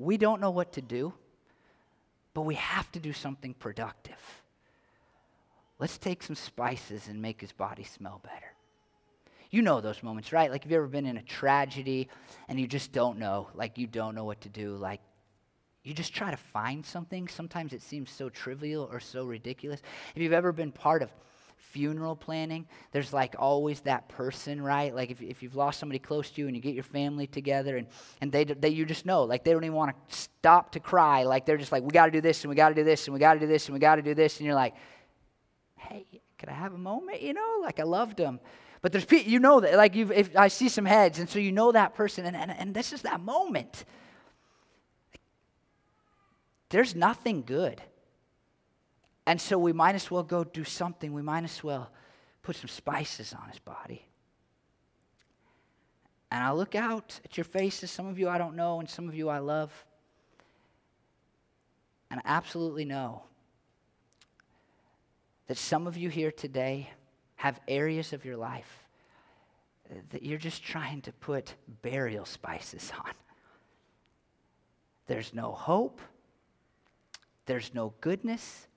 we 0.00 0.16
don't 0.16 0.40
know 0.40 0.50
what 0.50 0.72
to 0.72 0.80
do, 0.80 1.12
but 2.32 2.42
we 2.42 2.54
have 2.54 2.90
to 2.92 2.98
do 2.98 3.12
something 3.12 3.52
productive. 3.52 4.42
Let's 5.78 5.98
take 5.98 6.22
some 6.22 6.36
spices 6.36 7.08
and 7.08 7.20
make 7.20 7.40
his 7.40 7.52
body 7.52 7.84
smell 7.84 8.20
better. 8.22 8.54
You 9.50 9.62
know 9.62 9.80
those 9.80 10.02
moments, 10.02 10.32
right? 10.32 10.50
Like, 10.50 10.62
have 10.62 10.70
you 10.70 10.78
ever 10.78 10.86
been 10.86 11.06
in 11.06 11.16
a 11.16 11.22
tragedy 11.22 12.08
and 12.48 12.58
you 12.58 12.66
just 12.66 12.92
don't 12.92 13.18
know? 13.18 13.48
Like, 13.54 13.78
you 13.78 13.86
don't 13.86 14.14
know 14.14 14.24
what 14.24 14.40
to 14.42 14.48
do. 14.48 14.76
Like, 14.76 15.00
you 15.82 15.92
just 15.92 16.14
try 16.14 16.30
to 16.30 16.36
find 16.36 16.84
something. 16.84 17.28
Sometimes 17.28 17.72
it 17.72 17.82
seems 17.82 18.10
so 18.10 18.28
trivial 18.28 18.88
or 18.90 19.00
so 19.00 19.24
ridiculous. 19.24 19.82
If 20.14 20.22
you've 20.22 20.32
ever 20.32 20.52
been 20.52 20.72
part 20.72 21.02
of 21.02 21.10
funeral 21.60 22.16
planning, 22.16 22.66
there's 22.92 23.12
like 23.12 23.36
always 23.38 23.80
that 23.82 24.08
person, 24.08 24.60
right? 24.60 24.94
Like 24.94 25.10
if, 25.10 25.22
if 25.22 25.42
you've 25.42 25.54
lost 25.54 25.78
somebody 25.78 25.98
close 25.98 26.30
to 26.30 26.40
you 26.40 26.48
and 26.48 26.56
you 26.56 26.62
get 26.62 26.74
your 26.74 26.84
family 26.84 27.26
together 27.26 27.76
and, 27.76 27.86
and 28.20 28.32
they, 28.32 28.44
they, 28.44 28.70
you 28.70 28.84
just 28.84 29.06
know, 29.06 29.22
like 29.24 29.44
they 29.44 29.52
don't 29.52 29.64
even 29.64 29.76
want 29.76 29.94
to 29.94 30.16
stop 30.16 30.72
to 30.72 30.80
cry. 30.80 31.22
Like 31.22 31.46
they're 31.46 31.56
just 31.56 31.72
like, 31.72 31.82
we 31.82 31.90
got 31.90 32.06
to 32.06 32.12
do 32.12 32.20
this 32.20 32.42
and 32.42 32.48
we 32.48 32.56
got 32.56 32.70
to 32.70 32.74
do 32.74 32.84
this 32.84 33.06
and 33.06 33.14
we 33.14 33.20
got 33.20 33.34
to 33.34 33.40
do 33.40 33.46
this 33.46 33.66
and 33.66 33.74
we 33.74 33.78
got 33.78 33.96
to 33.96 34.02
do 34.02 34.14
this. 34.14 34.38
And 34.38 34.46
you're 34.46 34.54
like, 34.54 34.74
hey, 35.76 36.06
could 36.38 36.48
I 36.48 36.54
have 36.54 36.74
a 36.74 36.78
moment? 36.78 37.22
You 37.22 37.34
know, 37.34 37.60
like 37.62 37.78
I 37.78 37.84
loved 37.84 38.16
them. 38.16 38.40
But 38.82 38.92
there's 38.92 39.04
people, 39.04 39.30
you 39.30 39.38
know 39.38 39.60
that, 39.60 39.76
like 39.76 39.94
you 39.94 40.10
if 40.10 40.34
I 40.36 40.48
see 40.48 40.70
some 40.70 40.86
heads, 40.86 41.18
and 41.18 41.28
so 41.28 41.38
you 41.38 41.52
know 41.52 41.70
that 41.72 41.94
person, 41.94 42.24
and, 42.24 42.34
and, 42.34 42.50
and 42.50 42.74
this 42.74 42.94
is 42.94 43.02
that 43.02 43.20
moment. 43.20 43.84
There's 46.70 46.94
nothing 46.94 47.42
good 47.42 47.82
and 49.26 49.40
so 49.40 49.58
we 49.58 49.72
might 49.72 49.94
as 49.94 50.10
well 50.10 50.22
go 50.22 50.44
do 50.44 50.64
something. 50.64 51.12
We 51.12 51.22
might 51.22 51.44
as 51.44 51.62
well 51.62 51.90
put 52.42 52.56
some 52.56 52.68
spices 52.68 53.32
on 53.32 53.48
his 53.48 53.58
body. 53.58 54.06
And 56.30 56.42
I 56.42 56.52
look 56.52 56.74
out 56.74 57.20
at 57.24 57.36
your 57.36 57.44
faces. 57.44 57.90
Some 57.90 58.06
of 58.06 58.18
you 58.18 58.28
I 58.28 58.38
don't 58.38 58.56
know, 58.56 58.80
and 58.80 58.88
some 58.88 59.08
of 59.08 59.14
you 59.14 59.28
I 59.28 59.38
love. 59.38 59.72
And 62.10 62.20
I 62.20 62.22
absolutely 62.24 62.84
know 62.84 63.22
that 65.46 65.56
some 65.56 65.86
of 65.86 65.96
you 65.96 66.08
here 66.08 66.30
today 66.30 66.90
have 67.36 67.60
areas 67.68 68.12
of 68.12 68.24
your 68.24 68.36
life 68.36 68.80
that 70.10 70.22
you're 70.22 70.38
just 70.38 70.62
trying 70.62 71.00
to 71.02 71.12
put 71.12 71.54
burial 71.82 72.24
spices 72.24 72.92
on. 73.04 73.12
there's 75.06 75.34
no 75.34 75.52
hope, 75.52 76.00
there's 77.46 77.74
no 77.74 77.92
goodness, 78.00 78.68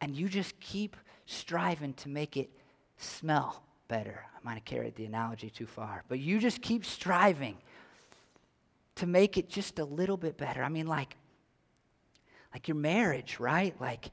and 0.00 0.16
you 0.16 0.28
just 0.28 0.58
keep 0.60 0.96
striving 1.26 1.94
to 1.94 2.08
make 2.08 2.36
it 2.36 2.50
smell 2.98 3.62
better. 3.88 4.24
I 4.34 4.38
might 4.42 4.54
have 4.54 4.64
carried 4.64 4.94
the 4.96 5.04
analogy 5.04 5.50
too 5.50 5.66
far, 5.66 6.04
but 6.08 6.18
you 6.18 6.38
just 6.38 6.62
keep 6.62 6.84
striving 6.84 7.56
to 8.96 9.06
make 9.06 9.36
it 9.36 9.48
just 9.48 9.78
a 9.78 9.84
little 9.84 10.16
bit 10.16 10.36
better. 10.36 10.62
I 10.62 10.68
mean, 10.68 10.86
like, 10.86 11.16
like 12.52 12.68
your 12.68 12.76
marriage, 12.76 13.38
right? 13.38 13.78
Like, 13.80 14.10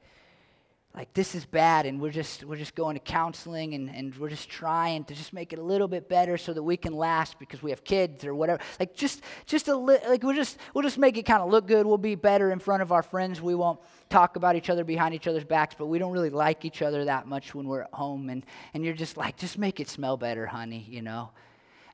like 0.96 1.12
this 1.12 1.34
is 1.34 1.44
bad 1.44 1.86
and 1.86 2.00
we're 2.00 2.10
just 2.10 2.44
we're 2.44 2.56
just 2.56 2.76
going 2.76 2.94
to 2.94 3.00
counseling 3.00 3.74
and, 3.74 3.90
and 3.90 4.14
we're 4.16 4.28
just 4.28 4.48
trying 4.48 5.02
to 5.04 5.14
just 5.14 5.32
make 5.32 5.52
it 5.52 5.58
a 5.58 5.62
little 5.62 5.88
bit 5.88 6.08
better 6.08 6.38
so 6.38 6.52
that 6.52 6.62
we 6.62 6.76
can 6.76 6.94
last 6.94 7.38
because 7.38 7.62
we 7.62 7.70
have 7.70 7.82
kids 7.82 8.24
or 8.24 8.34
whatever. 8.34 8.62
Like 8.78 8.94
just 8.94 9.22
just 9.44 9.66
a 9.66 9.74
li- 9.74 9.98
like 10.08 10.22
we'll 10.22 10.36
just 10.36 10.58
we'll 10.72 10.82
just 10.82 10.98
make 10.98 11.16
it 11.16 11.24
kind 11.24 11.42
of 11.42 11.50
look 11.50 11.66
good. 11.66 11.84
We'll 11.84 11.98
be 11.98 12.14
better 12.14 12.52
in 12.52 12.60
front 12.60 12.80
of 12.80 12.92
our 12.92 13.02
friends. 13.02 13.42
We 13.42 13.56
won't 13.56 13.80
talk 14.08 14.36
about 14.36 14.54
each 14.54 14.70
other 14.70 14.84
behind 14.84 15.14
each 15.14 15.26
other's 15.26 15.44
backs 15.44 15.74
but 15.76 15.86
we 15.86 15.98
don't 15.98 16.12
really 16.12 16.30
like 16.30 16.64
each 16.64 16.80
other 16.80 17.04
that 17.06 17.26
much 17.26 17.54
when 17.54 17.66
we're 17.66 17.82
at 17.82 17.92
home. 17.92 18.30
And 18.30 18.46
and 18.72 18.84
you're 18.84 18.94
just 18.94 19.16
like 19.16 19.36
just 19.36 19.58
make 19.58 19.80
it 19.80 19.88
smell 19.88 20.16
better 20.16 20.46
honey 20.46 20.86
you 20.88 21.02
know 21.02 21.30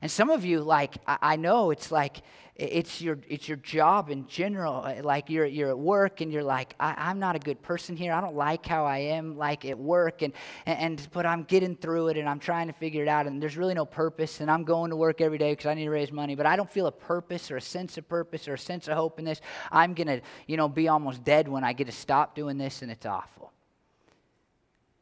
and 0.01 0.09
some 0.09 0.31
of 0.31 0.43
you, 0.43 0.61
like, 0.61 0.97
I, 1.05 1.35
know 1.35 1.69
it's 1.69 1.91
like, 1.91 2.23
it's 2.55 3.01
your, 3.01 3.19
it's 3.29 3.47
your 3.47 3.57
job 3.57 4.09
in 4.09 4.25
general. 4.25 4.83
Uh, 4.83 5.03
like, 5.03 5.29
you're, 5.29 5.45
you're 5.45 5.69
at 5.69 5.77
work 5.77 6.21
and 6.21 6.33
you're 6.33 6.43
like, 6.43 6.73
I, 6.79 7.11
am 7.11 7.19
not 7.19 7.35
a 7.35 7.39
good 7.39 7.61
person 7.61 7.95
here. 7.95 8.11
I 8.11 8.19
don't 8.19 8.33
like 8.33 8.65
how 8.65 8.83
I 8.83 8.97
am, 8.97 9.37
like, 9.37 9.63
at 9.63 9.77
work. 9.77 10.23
And, 10.23 10.33
and, 10.65 11.07
but 11.13 11.27
I'm 11.27 11.43
getting 11.43 11.75
through 11.75 12.07
it 12.07 12.17
and 12.17 12.27
I'm 12.27 12.39
trying 12.39 12.65
to 12.65 12.73
figure 12.73 13.03
it 13.03 13.07
out. 13.07 13.27
And 13.27 13.39
there's 13.39 13.57
really 13.57 13.75
no 13.75 13.85
purpose. 13.85 14.41
And 14.41 14.49
I'm 14.49 14.63
going 14.63 14.89
to 14.89 14.95
work 14.95 15.21
every 15.21 15.37
day 15.37 15.51
because 15.51 15.67
I 15.67 15.75
need 15.75 15.85
to 15.85 15.91
raise 15.91 16.11
money. 16.11 16.33
But 16.33 16.47
I 16.47 16.55
don't 16.55 16.69
feel 16.69 16.87
a 16.87 16.91
purpose 16.91 17.51
or 17.51 17.57
a 17.57 17.61
sense 17.61 17.99
of 17.99 18.09
purpose 18.09 18.47
or 18.47 18.55
a 18.55 18.59
sense 18.59 18.87
of 18.87 18.97
hope 18.97 19.19
in 19.19 19.25
this. 19.25 19.39
I'm 19.71 19.93
going 19.93 20.07
to, 20.07 20.21
you 20.47 20.57
know, 20.57 20.67
be 20.67 20.87
almost 20.87 21.23
dead 21.23 21.47
when 21.47 21.63
I 21.63 21.73
get 21.73 21.85
to 21.85 21.93
stop 21.93 22.33
doing 22.33 22.57
this 22.57 22.81
and 22.81 22.89
it's 22.89 23.05
awful. 23.05 23.53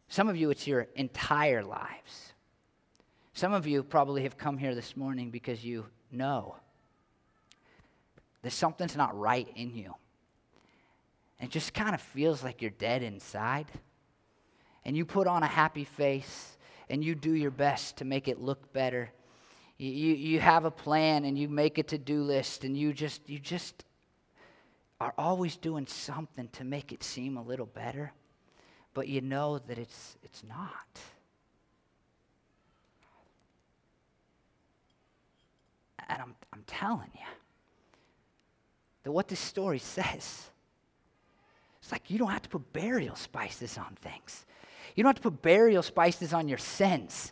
Some 0.10 0.28
of 0.28 0.36
you, 0.36 0.50
it's 0.50 0.68
your 0.68 0.88
entire 0.96 1.64
lives. 1.64 2.34
Some 3.39 3.54
of 3.54 3.65
you 3.65 3.84
probably 3.84 4.23
have 4.23 4.38
come 4.38 4.58
here 4.58 4.75
this 4.75 4.97
morning 4.97 5.30
because 5.30 5.63
you 5.63 5.86
know 6.12 6.58
that 8.41 8.52
something's 8.52 8.97
not 8.97 9.17
right 9.17 9.47
in 9.56 9.73
you. 9.73 9.95
It 11.39 11.49
just 11.49 11.73
kind 11.73 11.95
of 11.95 12.02
feels 12.02 12.43
like 12.43 12.62
you're 12.62 12.69
dead 12.71 13.02
inside. 13.02 13.67
And 14.84 14.97
you 14.97 15.06
put 15.06 15.25
on 15.25 15.41
a 15.41 15.47
happy 15.47 15.86
face 15.86 16.58
and 16.89 17.02
you 17.02 17.15
do 17.15 17.32
your 17.32 17.49
best 17.49 17.95
to 17.99 18.04
make 18.04 18.28
it 18.28 18.41
look 18.41 18.73
better. 18.73 19.10
You, 19.78 19.88
you, 19.89 20.41
have 20.41 20.65
a 20.65 20.71
plan 20.71 21.23
and 21.23 21.39
you 21.39 21.47
make 21.47 21.78
a 21.78 21.84
to 21.84 21.97
do 21.97 22.23
list 22.23 22.65
and 22.65 22.75
you 22.75 22.91
just, 22.91 23.30
you 23.30 23.39
just 23.39 23.86
are 24.99 25.13
always 25.17 25.56
doing 25.56 25.88
something 25.88 26.49
to 26.49 26.65
make 26.65 26.91
it 26.91 27.06
seem 27.06 27.38
a 27.38 27.41
little 27.41 27.67
better, 27.67 28.12
but 28.93 29.08
you 29.08 29.21
know 29.21 29.60
that 29.60 29.78
it's, 29.78 30.17
it's 30.23 30.43
not. 30.43 30.99
And 36.10 36.22
I'm, 36.22 36.36
I'm 36.52 36.63
telling 36.67 37.12
you 37.13 37.28
that 39.04 39.12
what 39.12 39.28
this 39.28 39.39
story 39.39 39.80
says, 39.80 40.50
it's 41.82 41.91
like 41.91 42.10
you 42.10 42.17
don't 42.17 42.32
have 42.32 42.41
to 42.41 42.50
put 42.50 42.74
burial 42.74 43.15
spices 43.15 43.78
on 43.78 43.95
things. 44.02 44.45
You 44.95 45.04
don't 45.04 45.10
have 45.10 45.24
to 45.24 45.32
put 45.32 45.41
burial 45.41 45.84
spices 45.84 46.34
on 46.34 46.48
your 46.48 46.58
sins. 46.58 47.32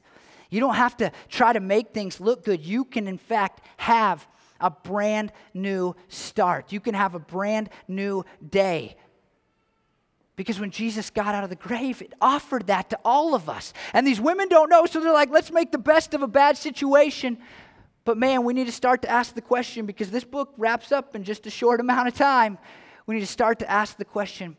You 0.49 0.59
don't 0.59 0.75
have 0.75 0.95
to 0.97 1.11
try 1.27 1.53
to 1.53 1.59
make 1.59 1.89
things 1.89 2.21
look 2.21 2.45
good. 2.45 2.65
You 2.65 2.85
can, 2.85 3.07
in 3.07 3.17
fact, 3.17 3.61
have 3.77 4.25
a 4.59 4.69
brand 4.69 5.31
new 5.53 5.95
start. 6.07 6.71
You 6.71 6.79
can 6.79 6.93
have 6.93 7.15
a 7.15 7.19
brand 7.19 7.69
new 7.87 8.23
day. 8.47 8.95
Because 10.35 10.59
when 10.59 10.69
Jesus 10.71 11.09
got 11.09 11.33
out 11.33 11.43
of 11.43 11.49
the 11.49 11.55
grave, 11.55 12.01
it 12.01 12.13
offered 12.21 12.67
that 12.67 12.91
to 12.91 12.99
all 13.03 13.33
of 13.33 13.49
us. 13.49 13.73
And 13.91 14.05
these 14.05 14.21
women 14.21 14.47
don't 14.47 14.69
know, 14.69 14.85
so 14.85 14.99
they're 14.99 15.11
like, 15.11 15.31
let's 15.31 15.51
make 15.51 15.71
the 15.71 15.79
best 15.79 16.13
of 16.13 16.21
a 16.21 16.27
bad 16.27 16.57
situation. 16.57 17.39
But 18.07 18.17
man, 18.17 18.45
we 18.45 18.53
need 18.53 18.67
to 18.67 18.71
start 18.71 19.01
to 19.01 19.09
ask 19.09 19.35
the 19.35 19.41
question 19.41 19.85
because 19.85 20.09
this 20.09 20.23
book 20.23 20.53
wraps 20.55 20.93
up 20.93 21.13
in 21.13 21.25
just 21.25 21.45
a 21.45 21.49
short 21.49 21.81
amount 21.81 22.07
of 22.07 22.13
time. 22.13 22.57
We 23.05 23.15
need 23.15 23.19
to 23.21 23.27
start 23.27 23.59
to 23.59 23.69
ask 23.69 23.97
the 23.97 24.05
question 24.05 24.55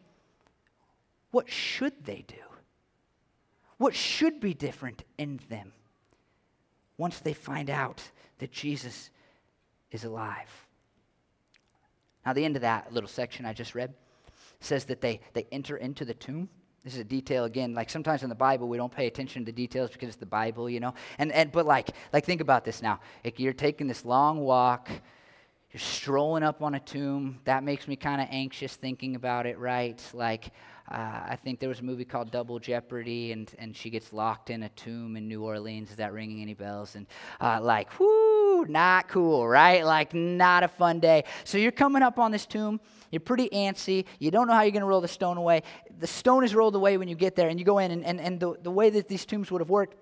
what 1.30 1.48
should 1.48 2.04
they 2.04 2.26
do? 2.28 2.34
What 3.78 3.94
should 3.94 4.38
be 4.38 4.52
different 4.52 5.02
in 5.16 5.40
them 5.48 5.72
once 6.98 7.20
they 7.20 7.32
find 7.32 7.70
out 7.70 8.02
that 8.36 8.52
Jesus 8.52 9.08
is 9.90 10.04
alive? 10.04 10.66
Now, 12.26 12.34
the 12.34 12.44
end 12.44 12.56
of 12.56 12.60
that 12.60 12.92
little 12.92 13.08
section 13.08 13.46
I 13.46 13.54
just 13.54 13.74
read 13.74 13.94
says 14.60 14.84
that 14.84 15.00
they, 15.00 15.20
they 15.32 15.46
enter 15.50 15.78
into 15.78 16.04
the 16.04 16.12
tomb. 16.12 16.50
This 16.88 16.94
is 16.94 17.00
a 17.00 17.04
detail 17.04 17.44
again. 17.44 17.74
Like 17.74 17.90
sometimes 17.90 18.22
in 18.22 18.30
the 18.30 18.34
Bible 18.34 18.66
we 18.66 18.78
don't 18.78 18.90
pay 18.90 19.06
attention 19.06 19.42
to 19.42 19.52
the 19.52 19.52
details 19.52 19.90
because 19.90 20.08
it's 20.08 20.16
the 20.16 20.24
Bible, 20.24 20.70
you 20.70 20.80
know. 20.80 20.94
And 21.18 21.30
and 21.32 21.52
but 21.52 21.66
like 21.66 21.90
like 22.14 22.24
think 22.24 22.40
about 22.40 22.64
this 22.64 22.80
now. 22.80 22.98
Like 23.22 23.38
you're 23.38 23.52
taking 23.52 23.86
this 23.86 24.06
long 24.06 24.40
walk, 24.40 24.88
you're 25.70 25.80
strolling 25.80 26.42
up 26.42 26.62
on 26.62 26.76
a 26.76 26.80
tomb. 26.80 27.40
That 27.44 27.62
makes 27.62 27.88
me 27.88 27.94
kind 27.94 28.22
of 28.22 28.28
anxious 28.30 28.74
thinking 28.74 29.16
about 29.16 29.44
it, 29.44 29.58
right? 29.58 30.02
Like 30.14 30.50
uh, 30.90 31.20
I 31.30 31.36
think 31.36 31.60
there 31.60 31.68
was 31.68 31.80
a 31.80 31.84
movie 31.84 32.04
called 32.04 32.30
Double 32.30 32.58
Jeopardy, 32.58 33.32
and 33.32 33.50
and 33.58 33.76
she 33.76 33.90
gets 33.90 34.12
locked 34.12 34.50
in 34.50 34.62
a 34.62 34.68
tomb 34.70 35.16
in 35.16 35.28
New 35.28 35.42
Orleans. 35.42 35.90
Is 35.90 35.96
that 35.96 36.12
ringing 36.12 36.42
any 36.42 36.54
bells? 36.54 36.96
And 36.96 37.06
uh, 37.40 37.60
like, 37.60 37.98
whoo, 37.98 38.64
not 38.66 39.08
cool, 39.08 39.46
right? 39.46 39.84
Like 39.84 40.14
not 40.14 40.62
a 40.64 40.68
fun 40.68 41.00
day. 41.00 41.24
So 41.44 41.58
you're 41.58 41.72
coming 41.72 42.02
up 42.02 42.18
on 42.18 42.32
this 42.32 42.46
tomb 42.46 42.80
you're 43.10 43.20
pretty 43.20 43.48
antsy. 43.50 44.04
You 44.18 44.30
don't 44.30 44.46
know 44.46 44.54
how 44.54 44.62
you're 44.62 44.72
going 44.72 44.82
to 44.82 44.88
roll 44.88 45.00
the 45.00 45.08
stone 45.08 45.36
away. 45.36 45.62
The 45.98 46.06
stone 46.06 46.44
is 46.44 46.54
rolled 46.54 46.74
away 46.74 46.96
when 46.96 47.08
you 47.08 47.14
get 47.14 47.36
there, 47.36 47.48
and 47.48 47.58
you 47.58 47.64
go 47.64 47.78
in, 47.78 47.90
and, 47.90 48.04
and, 48.04 48.20
and 48.20 48.40
the, 48.40 48.54
the 48.62 48.70
way 48.70 48.90
that 48.90 49.08
these 49.08 49.24
tombs 49.24 49.50
would 49.50 49.60
have 49.60 49.70
worked, 49.70 49.96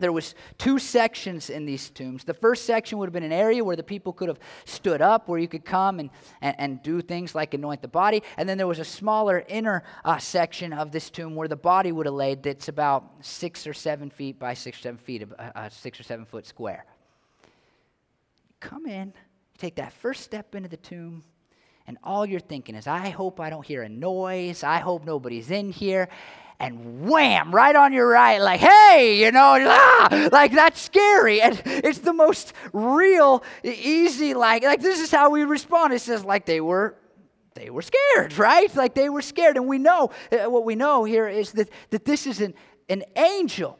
there 0.00 0.12
was 0.12 0.34
two 0.58 0.78
sections 0.78 1.50
in 1.50 1.64
these 1.64 1.90
tombs 1.90 2.24
the 2.24 2.34
first 2.34 2.64
section 2.64 2.98
would 2.98 3.06
have 3.06 3.12
been 3.12 3.22
an 3.22 3.32
area 3.32 3.62
where 3.62 3.76
the 3.76 3.82
people 3.82 4.12
could 4.12 4.28
have 4.28 4.38
stood 4.64 5.00
up 5.00 5.28
where 5.28 5.38
you 5.38 5.48
could 5.48 5.64
come 5.64 6.00
and, 6.00 6.10
and, 6.40 6.56
and 6.58 6.82
do 6.82 7.00
things 7.00 7.34
like 7.34 7.54
anoint 7.54 7.82
the 7.82 7.88
body 7.88 8.22
and 8.36 8.48
then 8.48 8.58
there 8.58 8.66
was 8.66 8.78
a 8.78 8.84
smaller 8.84 9.44
inner 9.48 9.82
uh, 10.04 10.18
section 10.18 10.72
of 10.72 10.90
this 10.90 11.10
tomb 11.10 11.34
where 11.34 11.48
the 11.48 11.56
body 11.56 11.92
would 11.92 12.06
have 12.06 12.14
laid 12.14 12.42
that's 12.42 12.68
about 12.68 13.04
six 13.20 13.66
or 13.66 13.74
seven 13.74 14.10
feet 14.10 14.38
by 14.38 14.54
six 14.54 14.78
or 14.78 14.82
seven 14.82 14.98
feet 14.98 15.22
a, 15.22 15.52
a 15.64 15.70
six 15.70 16.00
or 16.00 16.02
seven 16.02 16.24
foot 16.24 16.46
square 16.46 16.84
come 18.58 18.86
in 18.86 19.12
take 19.58 19.76
that 19.76 19.92
first 19.92 20.22
step 20.22 20.54
into 20.54 20.68
the 20.68 20.76
tomb 20.76 21.22
and 21.90 21.98
all 22.04 22.24
you're 22.24 22.38
thinking 22.38 22.76
is, 22.76 22.86
I 22.86 23.08
hope 23.08 23.40
I 23.40 23.50
don't 23.50 23.66
hear 23.66 23.82
a 23.82 23.88
noise. 23.88 24.62
I 24.62 24.78
hope 24.78 25.04
nobody's 25.04 25.50
in 25.50 25.72
here. 25.72 26.08
And 26.60 27.08
wham, 27.08 27.54
right 27.54 27.74
on 27.74 27.94
your 27.94 28.06
right, 28.06 28.38
like, 28.38 28.60
hey, 28.60 29.18
you 29.18 29.32
know, 29.32 29.56
ah, 29.58 30.28
like 30.30 30.52
that's 30.52 30.80
scary. 30.80 31.40
And 31.40 31.60
it's 31.64 32.00
the 32.00 32.12
most 32.12 32.52
real, 32.74 33.42
easy, 33.64 34.34
like, 34.34 34.62
like 34.62 34.82
this 34.82 35.00
is 35.00 35.10
how 35.10 35.30
we 35.30 35.44
respond. 35.44 35.94
It 35.94 36.02
says, 36.02 36.22
like 36.22 36.44
they 36.44 36.60
were 36.60 36.96
they 37.54 37.70
were 37.70 37.82
scared, 37.82 38.36
right? 38.38 38.74
Like 38.76 38.94
they 38.94 39.08
were 39.08 39.22
scared. 39.22 39.56
And 39.56 39.66
we 39.66 39.78
know, 39.78 40.10
uh, 40.30 40.50
what 40.50 40.64
we 40.64 40.74
know 40.74 41.04
here 41.04 41.26
is 41.26 41.52
that, 41.52 41.70
that 41.90 42.04
this 42.04 42.26
is 42.26 42.42
an, 42.42 42.54
an 42.90 43.04
angel, 43.16 43.78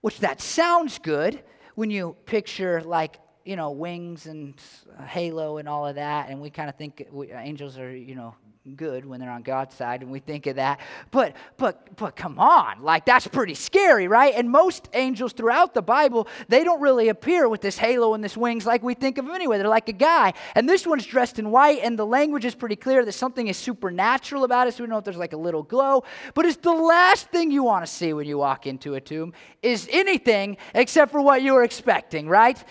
which 0.00 0.20
that 0.20 0.40
sounds 0.40 0.98
good 0.98 1.42
when 1.74 1.90
you 1.90 2.16
picture 2.24 2.80
like 2.80 3.20
you 3.46 3.54
know, 3.54 3.70
wings 3.70 4.26
and 4.26 4.60
halo 5.06 5.58
and 5.58 5.68
all 5.68 5.86
of 5.86 5.94
that, 5.94 6.28
and 6.28 6.40
we 6.40 6.50
kind 6.50 6.68
of 6.68 6.74
think 6.74 7.06
we, 7.12 7.30
angels 7.30 7.78
are, 7.78 7.94
you 7.94 8.16
know, 8.16 8.34
good 8.74 9.04
when 9.04 9.20
they're 9.20 9.30
on 9.30 9.42
God's 9.42 9.74
side, 9.74 10.02
and 10.02 10.10
we 10.10 10.18
think 10.18 10.46
of 10.46 10.56
that. 10.56 10.80
But, 11.10 11.36
but, 11.56 11.96
but 11.96 12.16
come 12.16 12.38
on, 12.38 12.82
like 12.82 13.04
that's 13.04 13.26
pretty 13.28 13.54
scary, 13.54 14.08
right? 14.08 14.34
And 14.34 14.50
most 14.50 14.88
angels 14.92 15.32
throughout 15.32 15.74
the 15.74 15.82
Bible, 15.82 16.26
they 16.48 16.64
don't 16.64 16.80
really 16.80 17.08
appear 17.08 17.48
with 17.48 17.60
this 17.60 17.78
halo 17.78 18.14
and 18.14 18.24
this 18.24 18.36
wings 18.36 18.66
like 18.66 18.82
we 18.82 18.94
think 18.94 19.18
of 19.18 19.26
them 19.26 19.34
anyway. 19.34 19.58
They're 19.58 19.68
like 19.68 19.88
a 19.88 19.92
guy, 19.92 20.32
and 20.54 20.68
this 20.68 20.86
one's 20.86 21.06
dressed 21.06 21.38
in 21.38 21.50
white, 21.50 21.80
and 21.82 21.98
the 21.98 22.06
language 22.06 22.44
is 22.44 22.54
pretty 22.54 22.76
clear 22.76 23.04
that 23.04 23.12
something 23.12 23.46
is 23.46 23.56
supernatural 23.56 24.44
about 24.44 24.66
it. 24.66 24.74
So 24.74 24.84
we 24.84 24.90
know 24.90 24.98
if 24.98 25.04
there's 25.04 25.16
like 25.16 25.32
a 25.32 25.38
little 25.38 25.62
glow, 25.62 26.04
but 26.34 26.46
it's 26.46 26.56
the 26.56 26.72
last 26.72 27.28
thing 27.28 27.50
you 27.50 27.62
want 27.62 27.86
to 27.86 27.92
see 27.92 28.12
when 28.12 28.26
you 28.26 28.38
walk 28.38 28.66
into 28.66 28.94
a 28.94 29.00
tomb 29.00 29.32
is 29.62 29.88
anything 29.92 30.56
except 30.74 31.12
for 31.12 31.20
what 31.20 31.42
you 31.42 31.52
were 31.52 31.62
expecting, 31.64 32.28
right? 32.28 32.62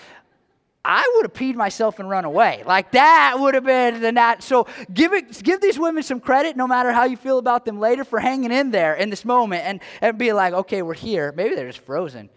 I 0.85 1.03
would 1.15 1.25
have 1.25 1.33
peed 1.33 1.55
myself 1.55 1.99
and 1.99 2.07
run 2.07 2.25
away. 2.25 2.63
Like 2.65 2.91
that 2.91 3.37
would 3.39 3.55
have 3.55 3.63
been 3.63 4.01
the 4.01 4.11
nat. 4.11 4.43
So 4.43 4.67
give 4.93 5.13
it, 5.13 5.41
give 5.43 5.59
these 5.59 5.79
women 5.79 6.03
some 6.03 6.19
credit, 6.19 6.55
no 6.55 6.67
matter 6.67 6.91
how 6.91 7.05
you 7.05 7.17
feel 7.17 7.39
about 7.39 7.65
them 7.65 7.79
later, 7.79 8.03
for 8.03 8.19
hanging 8.19 8.51
in 8.51 8.71
there 8.71 8.93
in 8.93 9.09
this 9.09 9.25
moment 9.25 9.63
and, 9.65 9.79
and 10.01 10.17
be 10.17 10.31
like, 10.31 10.53
okay, 10.53 10.81
we're 10.81 10.93
here. 10.93 11.33
Maybe 11.35 11.55
they're 11.55 11.67
just 11.67 11.85
frozen. 11.85 12.29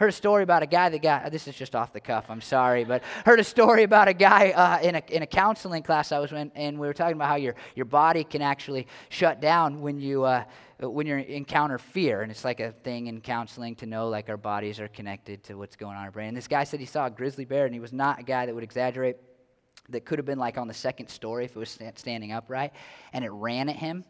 Heard 0.00 0.08
a 0.08 0.12
story 0.12 0.42
about 0.42 0.62
a 0.62 0.66
guy 0.66 0.88
that 0.88 1.02
got, 1.02 1.30
this 1.30 1.46
is 1.46 1.54
just 1.54 1.76
off 1.76 1.92
the 1.92 2.00
cuff, 2.00 2.30
I'm 2.30 2.40
sorry, 2.40 2.84
but 2.84 3.02
heard 3.26 3.38
a 3.38 3.44
story 3.44 3.82
about 3.82 4.08
a 4.08 4.14
guy 4.14 4.48
uh, 4.48 4.80
in, 4.80 4.94
a, 4.94 5.02
in 5.10 5.22
a 5.22 5.26
counseling 5.26 5.82
class 5.82 6.10
I 6.10 6.18
was 6.20 6.32
in, 6.32 6.50
and 6.54 6.78
we 6.78 6.86
were 6.86 6.94
talking 6.94 7.16
about 7.16 7.28
how 7.28 7.34
your, 7.34 7.54
your 7.74 7.84
body 7.84 8.24
can 8.24 8.40
actually 8.40 8.86
shut 9.10 9.42
down 9.42 9.82
when 9.82 10.00
you, 10.00 10.24
uh, 10.24 10.44
when 10.80 11.06
you 11.06 11.16
encounter 11.16 11.76
fear. 11.76 12.22
And 12.22 12.32
it's 12.32 12.46
like 12.46 12.60
a 12.60 12.72
thing 12.72 13.08
in 13.08 13.20
counseling 13.20 13.74
to 13.74 13.84
know 13.84 14.08
like 14.08 14.30
our 14.30 14.38
bodies 14.38 14.80
are 14.80 14.88
connected 14.88 15.44
to 15.44 15.56
what's 15.56 15.76
going 15.76 15.96
on 15.96 15.98
in 15.98 16.04
our 16.06 16.10
brain. 16.10 16.28
And 16.28 16.36
this 16.38 16.48
guy 16.48 16.64
said 16.64 16.80
he 16.80 16.86
saw 16.86 17.04
a 17.04 17.10
grizzly 17.10 17.44
bear, 17.44 17.66
and 17.66 17.74
he 17.74 17.80
was 17.80 17.92
not 17.92 18.20
a 18.20 18.22
guy 18.22 18.46
that 18.46 18.54
would 18.54 18.64
exaggerate. 18.64 19.16
that 19.90 20.06
could 20.06 20.18
have 20.18 20.24
been 20.24 20.38
like 20.38 20.56
on 20.56 20.66
the 20.66 20.72
second 20.72 21.08
story 21.08 21.44
if 21.44 21.54
it 21.54 21.58
was 21.58 21.78
standing 21.96 22.32
upright, 22.32 22.72
and 23.12 23.22
it 23.22 23.32
ran 23.32 23.68
at 23.68 23.76
him, 23.76 24.06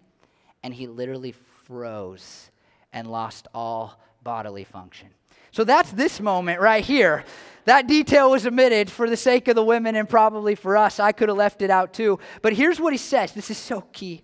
and 0.62 0.72
he 0.72 0.86
literally 0.86 1.32
froze 1.64 2.52
and 2.92 3.10
lost 3.10 3.48
all 3.52 4.00
bodily 4.22 4.62
function. 4.62 5.08
So 5.52 5.64
that's 5.64 5.90
this 5.92 6.20
moment 6.20 6.60
right 6.60 6.84
here. 6.84 7.24
That 7.64 7.86
detail 7.86 8.30
was 8.30 8.46
omitted 8.46 8.90
for 8.90 9.08
the 9.08 9.16
sake 9.16 9.48
of 9.48 9.54
the 9.54 9.64
women 9.64 9.94
and 9.94 10.08
probably 10.08 10.54
for 10.54 10.76
us. 10.76 10.98
I 10.98 11.12
could 11.12 11.28
have 11.28 11.38
left 11.38 11.62
it 11.62 11.70
out 11.70 11.92
too. 11.92 12.18
But 12.42 12.54
here's 12.54 12.80
what 12.80 12.92
he 12.92 12.98
says 12.98 13.32
this 13.32 13.50
is 13.50 13.58
so 13.58 13.82
key. 13.92 14.22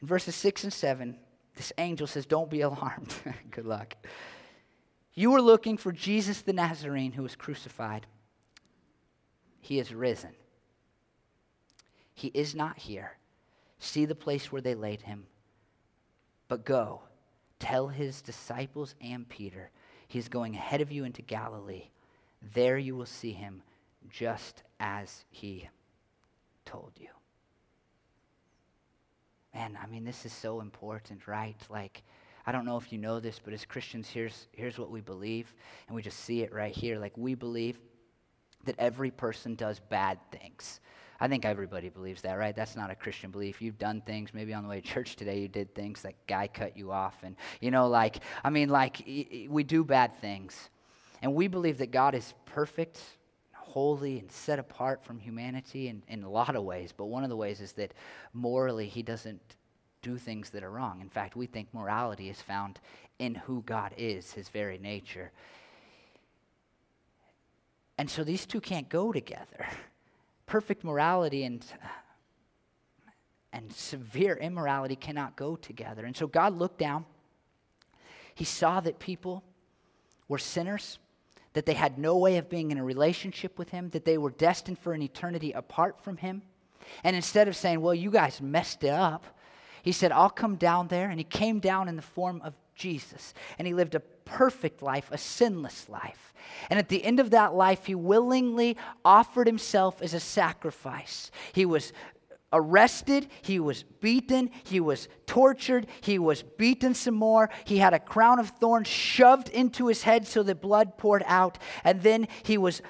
In 0.00 0.06
verses 0.06 0.36
6 0.36 0.64
and 0.64 0.72
7, 0.72 1.18
this 1.56 1.72
angel 1.76 2.06
says, 2.06 2.24
Don't 2.24 2.50
be 2.50 2.60
alarmed. 2.60 3.14
Good 3.50 3.66
luck. 3.66 3.96
You 5.14 5.32
were 5.32 5.42
looking 5.42 5.76
for 5.76 5.90
Jesus 5.90 6.42
the 6.42 6.52
Nazarene 6.52 7.12
who 7.12 7.24
was 7.24 7.34
crucified. 7.34 8.06
He 9.60 9.80
is 9.80 9.92
risen. 9.92 10.30
He 12.14 12.28
is 12.28 12.54
not 12.54 12.78
here. 12.78 13.18
See 13.80 14.04
the 14.04 14.14
place 14.14 14.52
where 14.52 14.62
they 14.62 14.74
laid 14.74 15.02
him. 15.02 15.26
But 16.46 16.64
go, 16.64 17.02
tell 17.58 17.88
his 17.88 18.22
disciples 18.22 18.94
and 19.00 19.28
Peter, 19.28 19.70
he's 20.06 20.28
going 20.28 20.54
ahead 20.54 20.80
of 20.80 20.92
you 20.92 21.04
into 21.04 21.22
Galilee. 21.22 21.88
There 22.54 22.78
you 22.78 22.96
will 22.96 23.06
see 23.06 23.32
him 23.32 23.62
just 24.10 24.62
as 24.80 25.24
he 25.30 25.68
told 26.64 26.92
you. 26.96 27.08
Man, 29.54 29.78
I 29.82 29.86
mean, 29.86 30.04
this 30.04 30.24
is 30.24 30.32
so 30.32 30.60
important, 30.60 31.26
right? 31.26 31.56
Like, 31.68 32.02
I 32.46 32.52
don't 32.52 32.64
know 32.64 32.76
if 32.76 32.92
you 32.92 32.98
know 32.98 33.20
this, 33.20 33.40
but 33.42 33.52
as 33.52 33.64
Christians, 33.64 34.08
here's, 34.08 34.46
here's 34.52 34.78
what 34.78 34.90
we 34.90 35.00
believe, 35.00 35.52
and 35.86 35.96
we 35.96 36.02
just 36.02 36.20
see 36.20 36.42
it 36.42 36.52
right 36.52 36.74
here. 36.74 36.98
Like, 36.98 37.16
we 37.16 37.34
believe 37.34 37.78
that 38.64 38.76
every 38.78 39.10
person 39.10 39.54
does 39.54 39.80
bad 39.80 40.18
things. 40.30 40.80
I 41.20 41.26
think 41.26 41.44
everybody 41.44 41.88
believes 41.88 42.22
that, 42.22 42.34
right? 42.34 42.54
That's 42.54 42.76
not 42.76 42.90
a 42.90 42.94
Christian 42.94 43.30
belief. 43.30 43.60
You've 43.60 43.78
done 43.78 44.00
things, 44.02 44.32
maybe 44.32 44.54
on 44.54 44.62
the 44.62 44.68
way 44.68 44.80
to 44.80 44.86
church 44.86 45.16
today, 45.16 45.40
you 45.40 45.48
did 45.48 45.74
things, 45.74 46.02
that 46.02 46.14
guy 46.26 46.46
cut 46.46 46.76
you 46.76 46.92
off. 46.92 47.16
And, 47.22 47.34
you 47.60 47.70
know, 47.70 47.88
like, 47.88 48.18
I 48.44 48.50
mean, 48.50 48.68
like, 48.68 49.02
we 49.48 49.64
do 49.64 49.82
bad 49.84 50.14
things. 50.20 50.70
And 51.20 51.34
we 51.34 51.48
believe 51.48 51.78
that 51.78 51.90
God 51.90 52.14
is 52.14 52.34
perfect, 52.44 53.00
holy, 53.52 54.20
and 54.20 54.30
set 54.30 54.60
apart 54.60 55.04
from 55.04 55.18
humanity 55.18 55.88
in, 55.88 56.04
in 56.06 56.22
a 56.22 56.30
lot 56.30 56.54
of 56.54 56.62
ways. 56.62 56.92
But 56.96 57.06
one 57.06 57.24
of 57.24 57.30
the 57.30 57.36
ways 57.36 57.60
is 57.60 57.72
that 57.72 57.94
morally, 58.32 58.86
he 58.86 59.02
doesn't 59.02 59.40
do 60.02 60.16
things 60.16 60.50
that 60.50 60.62
are 60.62 60.70
wrong. 60.70 61.00
In 61.00 61.08
fact, 61.08 61.34
we 61.34 61.46
think 61.46 61.74
morality 61.74 62.28
is 62.28 62.40
found 62.40 62.78
in 63.18 63.34
who 63.34 63.62
God 63.66 63.92
is, 63.96 64.32
his 64.32 64.48
very 64.48 64.78
nature. 64.78 65.32
And 67.98 68.08
so 68.08 68.22
these 68.22 68.46
two 68.46 68.60
can't 68.60 68.88
go 68.88 69.12
together. 69.12 69.66
Perfect 70.48 70.82
morality 70.82 71.44
and 71.44 71.64
and 73.52 73.72
severe 73.72 74.36
immorality 74.36 74.96
cannot 74.96 75.36
go 75.36 75.56
together. 75.56 76.04
And 76.04 76.16
so 76.16 76.26
God 76.26 76.56
looked 76.56 76.78
down. 76.78 77.06
He 78.34 78.44
saw 78.44 78.80
that 78.80 78.98
people 78.98 79.42
were 80.28 80.38
sinners, 80.38 80.98
that 81.54 81.66
they 81.66 81.74
had 81.74 81.98
no 81.98 82.16
way 82.18 82.36
of 82.36 82.50
being 82.50 82.70
in 82.70 82.78
a 82.78 82.84
relationship 82.84 83.58
with 83.58 83.70
Him, 83.70 83.90
that 83.90 84.04
they 84.04 84.18
were 84.18 84.30
destined 84.30 84.78
for 84.78 84.92
an 84.92 85.02
eternity 85.02 85.52
apart 85.52 86.00
from 86.00 86.18
Him. 86.18 86.42
And 87.02 87.16
instead 87.16 87.48
of 87.48 87.56
saying, 87.56 87.80
Well, 87.80 87.94
you 87.94 88.10
guys 88.10 88.40
messed 88.40 88.84
it 88.84 88.90
up, 88.90 89.24
He 89.82 89.92
said, 89.92 90.12
I'll 90.12 90.30
come 90.30 90.56
down 90.56 90.88
there. 90.88 91.08
And 91.08 91.18
He 91.18 91.24
came 91.24 91.58
down 91.58 91.88
in 91.88 91.96
the 91.96 92.02
form 92.02 92.40
of 92.44 92.54
Jesus. 92.74 93.34
And 93.58 93.66
He 93.66 93.74
lived 93.74 93.94
a 93.94 94.00
perfect 94.28 94.82
life, 94.82 95.08
a 95.10 95.18
sinless 95.18 95.88
life. 95.88 96.34
And 96.70 96.78
at 96.78 96.88
the 96.88 97.02
end 97.04 97.20
of 97.20 97.30
that 97.30 97.54
life, 97.54 97.86
he 97.86 97.94
willingly 97.94 98.76
offered 99.04 99.46
himself 99.46 100.02
as 100.02 100.14
a 100.14 100.20
sacrifice. 100.20 101.30
He 101.52 101.66
was 101.66 101.92
arrested, 102.52 103.28
he 103.42 103.60
was 103.60 103.82
beaten, 103.82 104.50
he 104.64 104.80
was 104.80 105.08
tortured, 105.26 105.86
he 106.00 106.18
was 106.18 106.42
beaten 106.42 106.94
some 106.94 107.14
more. 107.14 107.50
He 107.64 107.78
had 107.78 107.94
a 107.94 107.98
crown 107.98 108.38
of 108.38 108.50
thorns 108.50 108.88
shoved 108.88 109.48
into 109.50 109.86
his 109.86 110.02
head 110.02 110.26
so 110.26 110.42
that 110.44 110.60
blood 110.60 110.96
poured 110.96 111.24
out. 111.26 111.58
And 111.84 112.02
then 112.02 112.28
he 112.42 112.58
was 112.58 112.82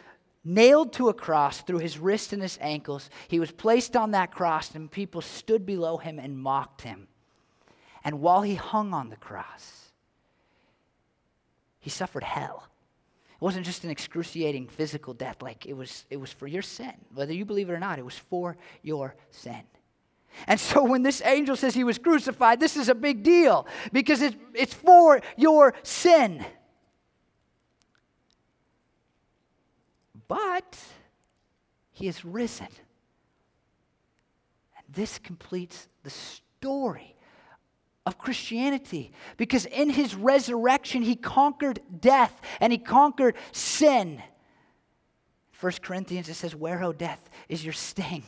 nailed 0.45 0.93
to 0.95 1.09
a 1.09 1.15
cross 1.15 1.61
through 1.61 1.79
his 1.79 1.99
wrists 1.99 2.33
and 2.33 2.43
his 2.43 2.59
ankles. 2.61 3.11
He 3.29 3.41
was 3.41 3.51
placed 3.51 3.97
on 3.97 4.13
that 4.13 4.33
cross, 4.33 4.75
and 4.75 4.91
people 4.91 5.21
stood 5.21 5.67
below 5.67 5.99
him 5.99 6.19
and 6.19 6.39
mocked 6.39 6.83
him. 6.83 7.09
And 8.05 8.21
while 8.21 8.43
he 8.43 8.55
hung 8.55 8.95
on 8.95 9.11
the 9.11 9.17
cross, 9.17 9.88
he 11.81 11.91
suffered 11.91 12.25
hell. 12.25 12.69
It 13.41 13.45
wasn't 13.45 13.67
just 13.67 13.85
an 13.85 13.91
excruciating 13.91 14.67
physical 14.67 15.15
death, 15.15 15.43
like 15.43 15.67
it 15.67 15.75
was, 15.75 16.07
it 16.11 16.17
was 16.17 16.33
for 16.33 16.47
your 16.47 16.63
sin. 16.63 16.93
Whether 17.15 17.33
you 17.33 17.45
believe 17.45 17.71
it 17.71 17.73
or 17.73 17.79
not, 17.79 17.99
it 17.99 18.05
was 18.05 18.19
for 18.19 18.57
your 18.83 19.15
sin. 19.31 19.63
And 20.47 20.59
so 20.59 20.85
when 20.85 21.03
this 21.03 21.23
angel 21.25 21.57
says 21.57 21.75
he 21.75 21.85
was 21.85 21.99
crucified, 21.99 22.61
this 22.61 22.77
is 22.77 22.89
a 22.89 22.95
big 22.95 23.23
deal 23.23 23.67
because 23.93 24.23
it's, 24.23 24.75
for 24.75 25.21
your 25.37 25.75
sin. 25.83 26.45
But 30.27 30.79
he 31.93 32.07
is 32.07 32.25
risen. 32.25 32.69
And 34.77 34.87
this 34.89 35.19
completes 35.19 35.89
the 36.03 36.11
story 36.11 37.17
of 38.09 38.17
Christianity 38.17 39.13
because 39.37 39.67
in 39.67 39.91
his 39.91 40.15
resurrection, 40.15 41.03
he 41.03 41.15
conquered 41.15 41.79
death 42.01 42.41
and 42.59 42.73
he 42.73 42.79
conquered 42.79 43.37
sin. 43.53 44.23
1 45.61 45.73
Corinthians, 45.83 46.29
it 46.31 46.35
says, 46.35 46.57
Where, 46.57 46.83
O 46.83 46.95
death, 46.95 47.29
is 47.51 47.63
your 47.63 47.75
sting? 47.75 48.25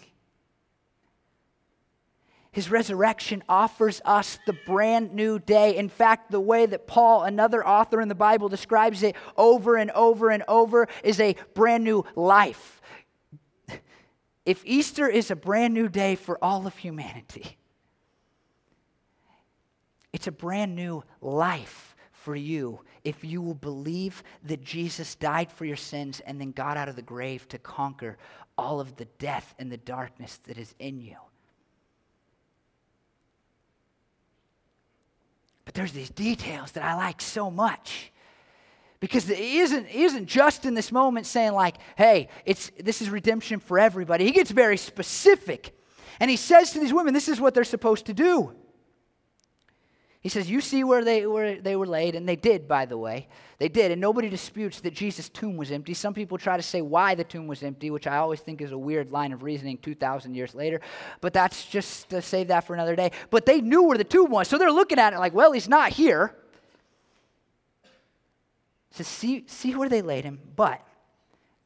His 2.52 2.70
resurrection 2.70 3.42
offers 3.48 4.02
us 4.04 4.38
the 4.44 4.52
brand 4.66 5.14
new 5.14 5.38
day. 5.38 5.76
In 5.76 5.88
fact, 5.88 6.30
the 6.30 6.40
way 6.40 6.66
that 6.66 6.86
Paul, 6.86 7.22
another 7.22 7.66
author 7.66 8.02
in 8.02 8.08
the 8.08 8.14
Bible, 8.14 8.50
describes 8.50 9.02
it 9.02 9.16
over 9.36 9.76
and 9.76 9.90
over 9.92 10.28
and 10.30 10.42
over 10.46 10.88
is 11.02 11.20
a 11.20 11.36
brand 11.54 11.84
new 11.84 12.04
life. 12.14 12.82
If 14.44 14.62
Easter 14.66 15.08
is 15.08 15.30
a 15.30 15.36
brand 15.36 15.72
new 15.72 15.88
day 15.88 16.16
for 16.16 16.36
all 16.42 16.66
of 16.66 16.76
humanity, 16.76 17.56
it's 20.12 20.26
a 20.26 20.32
brand 20.32 20.74
new 20.74 21.02
life 21.20 21.94
for 22.12 22.34
you 22.36 22.80
if 23.04 23.24
you 23.24 23.40
will 23.40 23.54
believe 23.54 24.22
that 24.44 24.62
Jesus 24.62 25.14
died 25.14 25.50
for 25.50 25.64
your 25.64 25.76
sins 25.76 26.20
and 26.26 26.40
then 26.40 26.52
got 26.52 26.76
out 26.76 26.88
of 26.88 26.96
the 26.96 27.02
grave 27.02 27.48
to 27.48 27.58
conquer 27.58 28.18
all 28.58 28.80
of 28.80 28.96
the 28.96 29.06
death 29.18 29.54
and 29.58 29.72
the 29.72 29.78
darkness 29.78 30.38
that 30.46 30.58
is 30.58 30.74
in 30.78 31.00
you. 31.00 31.16
But 35.64 35.74
there's 35.74 35.92
these 35.92 36.10
details 36.10 36.72
that 36.72 36.84
I 36.84 36.94
like 36.94 37.22
so 37.22 37.50
much. 37.50 38.12
Because 38.98 39.30
it 39.30 39.38
isn't, 39.38 39.86
isn't 39.86 40.26
just 40.26 40.66
in 40.66 40.74
this 40.74 40.92
moment 40.92 41.24
saying, 41.24 41.52
like, 41.52 41.76
hey, 41.96 42.28
it's, 42.44 42.70
this 42.78 43.00
is 43.00 43.08
redemption 43.08 43.60
for 43.60 43.78
everybody. 43.78 44.26
He 44.26 44.32
gets 44.32 44.50
very 44.50 44.76
specific. 44.76 45.74
And 46.18 46.30
he 46.30 46.36
says 46.36 46.72
to 46.72 46.80
these 46.80 46.92
women, 46.92 47.14
this 47.14 47.28
is 47.28 47.40
what 47.40 47.54
they're 47.54 47.64
supposed 47.64 48.06
to 48.06 48.12
do. 48.12 48.52
He 50.20 50.28
says, 50.28 50.50
You 50.50 50.60
see 50.60 50.84
where 50.84 51.02
they, 51.02 51.26
where 51.26 51.60
they 51.60 51.76
were 51.76 51.86
laid, 51.86 52.14
and 52.14 52.28
they 52.28 52.36
did, 52.36 52.68
by 52.68 52.84
the 52.84 52.98
way. 52.98 53.28
They 53.58 53.68
did, 53.68 53.90
and 53.90 54.00
nobody 54.00 54.28
disputes 54.28 54.80
that 54.80 54.94
Jesus' 54.94 55.30
tomb 55.30 55.56
was 55.56 55.70
empty. 55.72 55.94
Some 55.94 56.12
people 56.12 56.36
try 56.36 56.56
to 56.56 56.62
say 56.62 56.82
why 56.82 57.14
the 57.14 57.24
tomb 57.24 57.46
was 57.46 57.62
empty, 57.62 57.90
which 57.90 58.06
I 58.06 58.18
always 58.18 58.40
think 58.40 58.60
is 58.60 58.72
a 58.72 58.78
weird 58.78 59.10
line 59.10 59.32
of 59.32 59.42
reasoning 59.42 59.78
2,000 59.78 60.34
years 60.34 60.54
later, 60.54 60.80
but 61.22 61.32
that's 61.32 61.66
just 61.66 62.10
to 62.10 62.20
save 62.20 62.48
that 62.48 62.66
for 62.66 62.74
another 62.74 62.94
day. 62.94 63.12
But 63.30 63.46
they 63.46 63.62
knew 63.62 63.82
where 63.82 63.98
the 63.98 64.04
tomb 64.04 64.30
was, 64.30 64.48
so 64.48 64.58
they're 64.58 64.70
looking 64.70 64.98
at 64.98 65.14
it 65.14 65.18
like, 65.18 65.32
Well, 65.32 65.52
he's 65.52 65.68
not 65.68 65.92
here. 65.92 66.34
He 68.90 68.96
says, 68.96 69.06
See, 69.06 69.44
see 69.46 69.74
where 69.74 69.88
they 69.88 70.02
laid 70.02 70.24
him, 70.24 70.40
but 70.54 70.86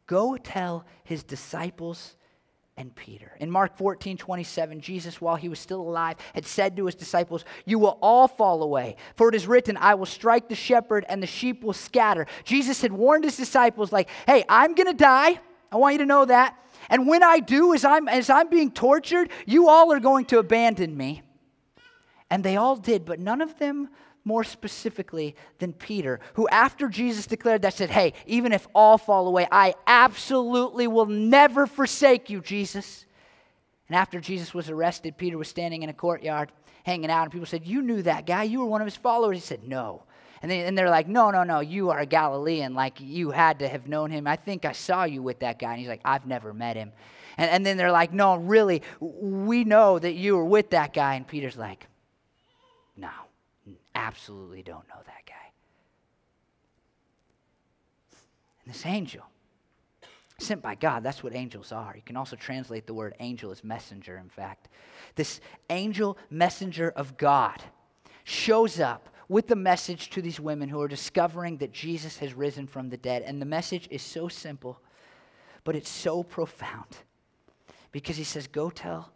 go 0.07 0.37
tell 0.37 0.85
his 1.03 1.25
disciples 1.25 2.15
and 2.77 2.95
Peter. 2.95 3.33
In 3.39 3.51
Mark 3.51 3.77
14, 3.77 4.17
27, 4.17 4.81
Jesus, 4.81 5.21
while 5.21 5.37
he 5.37 5.49
was 5.49 5.59
still 5.59 5.81
alive, 5.81 6.17
had 6.35 6.47
said 6.47 6.77
to 6.77 6.87
his 6.87 6.95
disciples, 6.95 7.45
You 7.65 7.79
will 7.79 7.99
all 8.03 8.27
fall 8.27 8.63
away, 8.63 8.97
for 9.17 9.29
it 9.29 9.35
is 9.35 9.47
written, 9.47 9.77
I 9.77 9.95
will 9.95 10.07
strike 10.07 10.49
the 10.49 10.55
shepherd 10.55 11.05
and 11.09 11.23
the 11.23 11.27
sheep 11.27 11.63
will 11.63 11.73
scatter. 11.73 12.27
Jesus 12.45 12.83
had 12.83 12.93
warned 12.93 13.25
his 13.25 13.37
disciples, 13.37 13.93
like, 13.93 14.09
Hey, 14.27 14.45
I'm 14.49 14.75
going 14.75 14.89
to 14.89 14.95
die. 14.95 15.39
I 15.71 15.77
want 15.77 15.95
you 15.95 15.99
to 15.99 16.07
know 16.07 16.25
that. 16.25 16.59
And 16.91 17.07
when 17.07 17.23
I 17.23 17.41
do, 17.41 17.75
as 17.75 17.85
I'm, 17.85 18.09
as 18.09 18.29
I'm 18.29 18.49
being 18.49 18.71
tortured, 18.71 19.31
you 19.47 19.69
all 19.69 19.93
are 19.93 20.01
going 20.01 20.27
to 20.27 20.39
abandon 20.39 20.97
me. 20.97 21.23
And 22.31 22.43
they 22.43 22.57
all 22.57 22.77
did, 22.77 23.05
but 23.05 23.21
none 23.21 23.41
of 23.41 23.59
them 23.59 23.89
more 24.25 24.45
specifically 24.45 25.37
than 25.59 25.73
Peter, 25.73 26.21
who, 26.35 26.49
after 26.49 26.89
Jesus 26.89 27.27
declared 27.27 27.63
that, 27.63 27.75
said, 27.75 27.91
Hey, 27.91 28.15
even 28.27 28.53
if 28.53 28.67
all 28.75 28.99
fall 28.99 29.27
away, 29.27 29.47
I 29.53 29.75
absolutely 29.87 30.87
will 30.87 31.07
never 31.07 31.67
forsake 31.67 32.31
you, 32.31 32.41
Jesus. 32.41 33.05
And 33.89 33.97
after 33.97 34.21
Jesus 34.21 34.55
was 34.55 34.71
arrested, 34.71 35.19
Peter 35.19 35.37
was 35.37 35.49
standing 35.49 35.83
in 35.83 35.91
a 35.91 35.95
courtyard 35.95 36.51
hanging 36.85 37.11
out, 37.11 37.25
and 37.25 37.33
people 37.33 37.47
said, 37.47 37.67
You 37.67 37.83
knew 37.83 38.03
that 38.03 38.27
guy. 38.27 38.45
You 38.45 38.61
were 38.61 38.67
one 38.67 38.81
of 38.81 38.87
his 38.87 38.97
followers. 38.97 39.37
He 39.37 39.43
said, 39.43 39.65
No. 39.65 40.05
And, 40.45 40.51
they, 40.51 40.61
and 40.61 40.77
they're 40.77 40.91
like, 40.91 41.09
no, 41.09 41.31
no, 41.31 41.43
no, 41.43 41.61
you 41.61 41.89
are 41.89 42.01
a 42.01 42.05
Galilean. 42.05 42.75
Like, 42.75 43.01
you 43.01 43.31
had 43.31 43.61
to 43.61 43.69
have 43.69 43.89
known 43.89 44.11
him. 44.11 44.27
I 44.27 44.37
think 44.37 44.67
I 44.67 44.73
saw 44.73 45.05
you 45.05 45.23
with 45.23 45.39
that 45.39 45.59
guy. 45.59 45.71
And 45.71 45.79
he's 45.79 45.89
like, 45.89 46.03
I've 46.05 46.27
never 46.27 46.53
met 46.53 46.77
him. 46.77 46.93
And, 47.39 47.51
and 47.51 47.65
then 47.65 47.79
they're 47.79 47.91
like, 47.91 48.13
no, 48.13 48.37
really, 48.37 48.83
we 49.01 49.65
know 49.65 49.99
that 49.99 50.13
you 50.13 50.37
were 50.37 50.45
with 50.45 50.69
that 50.71 50.93
guy. 50.93 51.15
And 51.15 51.27
Peter's 51.27 51.57
like, 51.57 51.87
no, 52.95 53.09
absolutely 53.95 54.63
don't 54.63 54.87
know 54.89 55.01
that 55.07 55.27
guy. 55.27 55.35
And 58.65 58.75
this 58.75 58.87
angel, 58.87 59.25
sent 60.39 60.63
by 60.63 60.75
God, 60.75 61.03
that's 61.03 61.23
what 61.23 61.35
angels 61.35 61.73
are. 61.73 61.95
You 61.95 62.03
can 62.03 62.17
also 62.17 62.37
translate 62.37 62.87
the 62.87 62.95
word 62.95 63.15
angel 63.21 63.51
as 63.51 63.63
messenger, 63.63 64.17
in 64.17 64.29
fact. 64.29 64.69
This 65.15 65.41
angel 65.71 66.19
messenger 66.31 66.93
of 66.97 67.17
God 67.17 67.63
shows 68.25 68.81
up 68.81 69.09
with 69.29 69.47
the 69.47 69.57
message 69.57 70.11
to 70.11 70.23
these 70.23 70.41
women 70.41 70.69
who 70.69 70.81
are 70.81 70.89
discovering 70.89 71.59
that 71.59 71.73
Jesus 71.73 72.19
has 72.19 72.35
risen 72.35 72.67
from 72.67 72.91
the 72.91 72.97
dead. 72.97 73.23
And 73.23 73.41
the 73.41 73.47
message 73.47 73.89
is 73.91 74.03
so 74.03 74.29
simple, 74.29 74.81
but 75.63 75.77
it's 75.77 75.91
so 75.91 76.23
profound 76.23 76.99
because 77.93 78.17
he 78.17 78.25
says, 78.25 78.47
Go 78.47 78.71
tell 78.71 79.14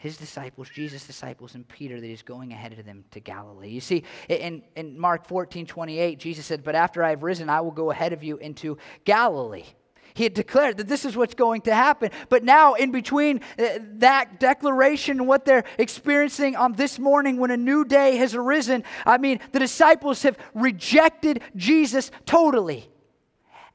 his 0.00 0.16
disciples, 0.16 0.70
Jesus' 0.70 1.06
disciples, 1.06 1.54
and 1.54 1.68
Peter 1.68 2.00
that 2.00 2.06
he's 2.06 2.22
going 2.22 2.54
ahead 2.54 2.72
of 2.72 2.86
them 2.86 3.04
to 3.10 3.20
Galilee. 3.20 3.68
You 3.68 3.82
see, 3.82 4.04
in, 4.30 4.62
in 4.74 4.98
Mark 4.98 5.26
14 5.26 5.66
28, 5.66 6.18
Jesus 6.18 6.46
said, 6.46 6.64
But 6.64 6.74
after 6.74 7.04
I 7.04 7.10
have 7.10 7.22
risen, 7.22 7.50
I 7.50 7.60
will 7.60 7.70
go 7.70 7.90
ahead 7.90 8.14
of 8.14 8.24
you 8.24 8.38
into 8.38 8.78
Galilee. 9.04 9.66
He 10.14 10.24
had 10.24 10.32
declared 10.32 10.78
that 10.78 10.88
this 10.88 11.04
is 11.04 11.18
what's 11.18 11.34
going 11.34 11.60
to 11.62 11.74
happen. 11.74 12.12
But 12.30 12.44
now, 12.44 12.74
in 12.74 12.92
between 12.92 13.42
uh, 13.58 13.78
that 13.96 14.40
declaration 14.40 15.18
and 15.18 15.28
what 15.28 15.44
they're 15.44 15.64
experiencing 15.76 16.56
on 16.56 16.72
this 16.72 16.98
morning 16.98 17.36
when 17.36 17.50
a 17.50 17.58
new 17.58 17.84
day 17.84 18.16
has 18.16 18.34
arisen, 18.34 18.84
I 19.04 19.18
mean, 19.18 19.38
the 19.52 19.58
disciples 19.58 20.22
have 20.22 20.38
rejected 20.54 21.42
Jesus 21.56 22.10
totally. 22.24 22.88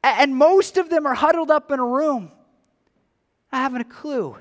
And 0.02 0.36
most 0.36 0.78
of 0.78 0.90
them 0.90 1.06
are 1.06 1.14
huddled 1.14 1.52
up 1.52 1.72
in 1.72 1.80
a 1.80 1.86
room, 1.86 2.32
not 3.52 3.60
having 3.60 3.82
a 3.82 3.86
clue 3.86 4.38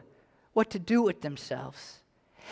what 0.54 0.70
to 0.70 0.78
do 0.78 1.02
with 1.02 1.20
themselves. 1.20 2.00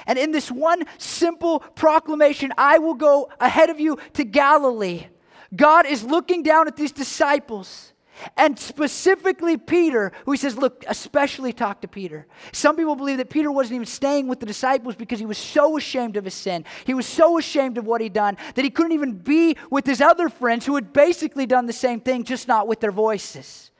And 0.06 0.18
in 0.18 0.32
this 0.32 0.50
one 0.50 0.84
simple 0.98 1.60
proclamation, 1.60 2.52
I 2.56 2.78
will 2.78 2.94
go 2.94 3.30
ahead 3.40 3.70
of 3.70 3.80
you 3.80 3.98
to 4.14 4.24
Galilee. 4.24 5.06
God 5.54 5.86
is 5.86 6.02
looking 6.02 6.42
down 6.42 6.66
at 6.66 6.76
these 6.76 6.92
disciples 6.92 7.92
and 8.36 8.58
specifically 8.58 9.56
Peter, 9.56 10.12
who 10.24 10.32
he 10.32 10.38
says, 10.38 10.56
Look, 10.56 10.84
especially 10.88 11.52
talk 11.52 11.80
to 11.80 11.88
Peter. 11.88 12.26
Some 12.52 12.76
people 12.76 12.94
believe 12.94 13.18
that 13.18 13.30
Peter 13.30 13.50
wasn't 13.50 13.76
even 13.76 13.86
staying 13.86 14.28
with 14.28 14.40
the 14.40 14.46
disciples 14.46 14.94
because 14.94 15.18
he 15.18 15.26
was 15.26 15.38
so 15.38 15.76
ashamed 15.76 16.16
of 16.16 16.24
his 16.24 16.34
sin. 16.34 16.64
He 16.84 16.94
was 16.94 17.06
so 17.06 17.38
ashamed 17.38 17.78
of 17.78 17.86
what 17.86 18.00
he'd 18.00 18.12
done 18.12 18.36
that 18.54 18.64
he 18.64 18.70
couldn't 18.70 18.92
even 18.92 19.12
be 19.14 19.56
with 19.70 19.86
his 19.86 20.00
other 20.00 20.28
friends 20.28 20.66
who 20.66 20.74
had 20.74 20.92
basically 20.92 21.46
done 21.46 21.66
the 21.66 21.72
same 21.72 22.00
thing, 22.00 22.24
just 22.24 22.48
not 22.48 22.68
with 22.68 22.80
their 22.80 22.92
voices. 22.92 23.71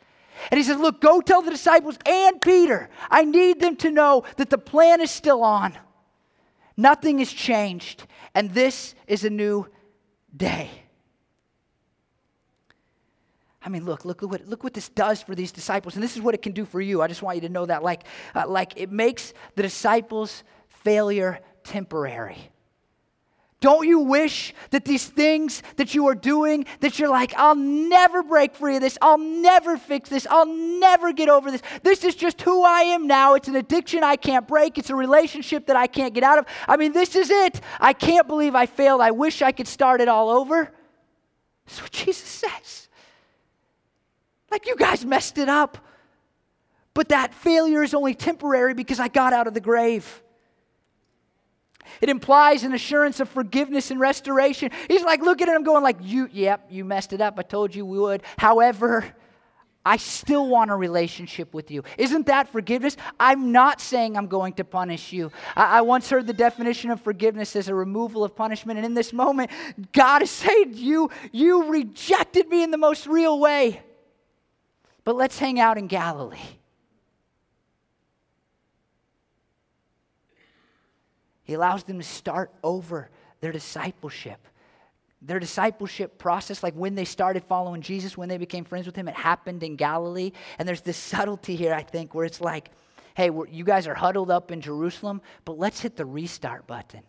And 0.51 0.59
he 0.59 0.65
says, 0.65 0.79
Look, 0.79 1.01
go 1.01 1.21
tell 1.21 1.43
the 1.43 1.51
disciples 1.51 1.99
and 2.07 2.41
Peter, 2.41 2.91
I 3.11 3.25
need 3.25 3.61
them 3.61 3.77
to 3.77 3.91
know 3.91 4.25
that 4.37 4.51
the 4.51 4.59
plan 4.59 5.01
is 5.01 5.11
still 5.11 5.43
on. 5.43 5.77
Nothing 6.77 7.19
has 7.19 7.33
changed, 7.33 8.07
and 8.35 8.51
this 8.53 8.95
is 9.07 9.25
a 9.25 9.31
new 9.31 9.67
day. 10.35 10.71
I 13.65 13.69
mean, 13.69 13.85
look, 13.85 14.05
look, 14.05 14.23
look 14.23 14.33
what, 14.33 14.47
look 14.49 14.65
what 14.65 14.75
this 14.75 14.89
does 14.89 15.23
for 15.23 15.35
these 15.35 15.53
disciples. 15.53 15.95
And 15.95 16.03
this 16.03 16.17
is 16.17 16.23
what 16.23 16.35
it 16.35 16.43
can 16.43 16.53
do 16.53 16.65
for 16.65 16.81
you. 16.81 17.01
I 17.01 17.07
just 17.07 17.23
want 17.23 17.37
you 17.37 17.43
to 17.43 17.49
know 17.49 17.67
that. 17.67 17.83
Like, 17.83 18.05
uh, 18.35 18.49
like 18.49 18.73
it 18.77 18.91
makes 18.91 19.35
the 19.55 19.63
disciples' 19.63 20.43
failure 20.69 21.41
temporary. 21.63 22.52
Don't 23.63 23.87
you 23.87 24.01
wish 24.01 24.53
that 24.71 24.85
these 24.85 25.07
things 25.07 25.63
that 25.77 25.95
you 25.95 26.09
are 26.09 26.17
doing, 26.17 26.67
that 26.81 26.99
you're 26.99 27.09
like, 27.09 27.33
I'll 27.37 27.55
never 27.55 28.25
break 28.25 28.57
free 28.57 28.75
of 28.75 28.83
this, 28.83 28.99
I'll 29.01 29.19
never 29.19 29.79
fix 29.79 30.09
this, 30.09 30.27
I'll 30.29 30.47
never 30.47 31.13
get 31.13 31.29
over 31.29 31.49
this. 31.49 31.63
This 31.85 32.03
is 32.03 32.17
just 32.17 32.43
who 32.43 32.65
I 32.65 32.81
am 32.81 33.07
now. 33.07 33.35
It's 33.35 33.47
an 33.47 33.55
addiction 33.55 34.03
I 34.03 34.17
can't 34.17 34.49
break, 34.49 34.79
it's 34.79 34.91
a 34.91 34.97
relationship 34.97 35.69
that 35.69 35.77
I 35.77 35.87
can't 35.87 36.13
get 36.13 36.25
out 36.25 36.39
of. 36.39 36.47
I 36.67 36.77
mean, 36.77 36.93
this 36.93 37.15
is 37.15 37.31
it. 37.31 37.61
I 37.79 37.93
can't 37.93 38.27
believe 38.27 38.57
I 38.57 38.67
failed. 38.67 39.01
I 39.01 39.13
wish 39.13 39.43
I 39.43 39.53
could 39.53 39.69
start 39.69 40.01
it 40.01 40.09
all 40.09 40.29
over. 40.29 40.69
That's 41.67 41.81
what 41.81 41.93
Jesus 41.93 42.29
says. 42.29 42.89
Like, 44.51 44.67
you 44.67 44.75
guys 44.75 45.05
messed 45.05 45.39
it 45.39 45.49
up. 45.49 45.79
But 46.95 47.11
that 47.11 47.33
failure 47.33 47.85
is 47.85 47.95
only 47.95 48.15
temporary 48.15 48.75
because 48.75 48.99
I 48.99 49.07
got 49.07 49.33
out 49.33 49.47
of 49.47 49.55
the 49.55 49.61
grave. 49.61 50.21
It 52.01 52.09
implies 52.09 52.65
an 52.65 52.73
assurance 52.73 53.21
of 53.21 53.29
forgiveness 53.29 53.91
and 53.91 54.01
restoration. 54.01 54.71
He's 54.89 55.03
like 55.03 55.21
looking 55.21 55.49
at 55.49 55.55
him 55.55 55.63
going 55.63 55.83
like, 55.83 55.99
"You 56.01 56.29
yep, 56.33 56.67
you 56.71 56.85
messed 56.85 57.13
it 57.13 57.21
up. 57.21 57.39
I 57.39 57.43
told 57.43 57.75
you 57.75 57.85
we 57.85 57.99
would. 57.99 58.23
However, 58.39 59.05
I 59.85 59.97
still 59.97 60.47
want 60.47 60.71
a 60.71 60.77
relationship 60.77 61.53
with 61.53 61.71
you. 61.71 61.83
Isn't 61.99 62.27
that 62.27 62.49
forgiveness? 62.49 62.97
I'm 63.19 63.51
not 63.51 63.81
saying 63.81 64.17
I'm 64.17 64.29
going 64.29 64.53
to 64.55 64.65
punish 64.65 65.13
you. 65.13 65.33
I, 65.57 65.79
I, 65.79 65.81
once 65.81 66.09
heard 66.09 66.29
the 66.29 66.33
definition 66.33 66.91
of 66.91 67.01
forgiveness 67.01 67.57
as 67.57 67.69
a 67.69 67.75
removal 67.75 68.23
of 68.23 68.37
punishment, 68.37 68.79
and 68.79 68.87
in 68.87 68.95
this 68.95 69.13
moment, 69.13 69.51
God 69.93 70.23
is 70.23 70.31
saying, 70.31 70.75
You, 70.75 71.11
you 71.33 71.65
rejected 71.65 72.49
me 72.49 72.63
in 72.63 72.71
the 72.71 72.79
most 72.79 73.07
real 73.07 73.41
way. 73.41 73.83
But 75.05 75.17
let's 75.17 75.39
hang 75.39 75.59
out 75.59 75.79
in 75.79 75.89
Galilee. 75.89 76.39
He 81.53 81.57
allows 81.57 81.85
them 81.85 81.99
to 81.99 82.03
start 82.03 82.51
over 82.65 83.11
their 83.43 83.53
discipleship. 83.53 84.49
Their 85.21 85.39
discipleship 85.39 86.17
process, 86.17 86.63
like 86.63 86.73
when 86.73 86.95
they 86.95 87.05
started 87.05 87.45
following 87.45 87.83
Jesus, 87.83 88.17
when 88.17 88.31
they 88.31 88.39
became 88.39 88.65
friends 88.65 88.87
with 88.87 88.97
him, 88.97 89.07
it 89.07 89.15
happened 89.15 89.63
in 89.63 89.77
Galilee. 89.77 90.33
And 90.59 90.67
there's 90.67 90.81
this 90.81 90.97
subtlety 90.97 91.55
here, 91.55 91.75
I 91.75 91.83
think, 91.83 92.15
where 92.15 92.25
it's 92.25 92.41
like, 92.41 92.71
hey, 93.15 93.29
you 93.51 93.65
guys 93.65 93.87
are 93.87 93.95
huddled 93.95 94.31
up 94.31 94.51
in 94.51 94.63
Jerusalem, 94.63 95.21
but 95.45 95.59
let's 95.59 95.79
hit 95.79 95.95
the 95.95 96.07
restart 96.07 96.67
button. 96.67 97.03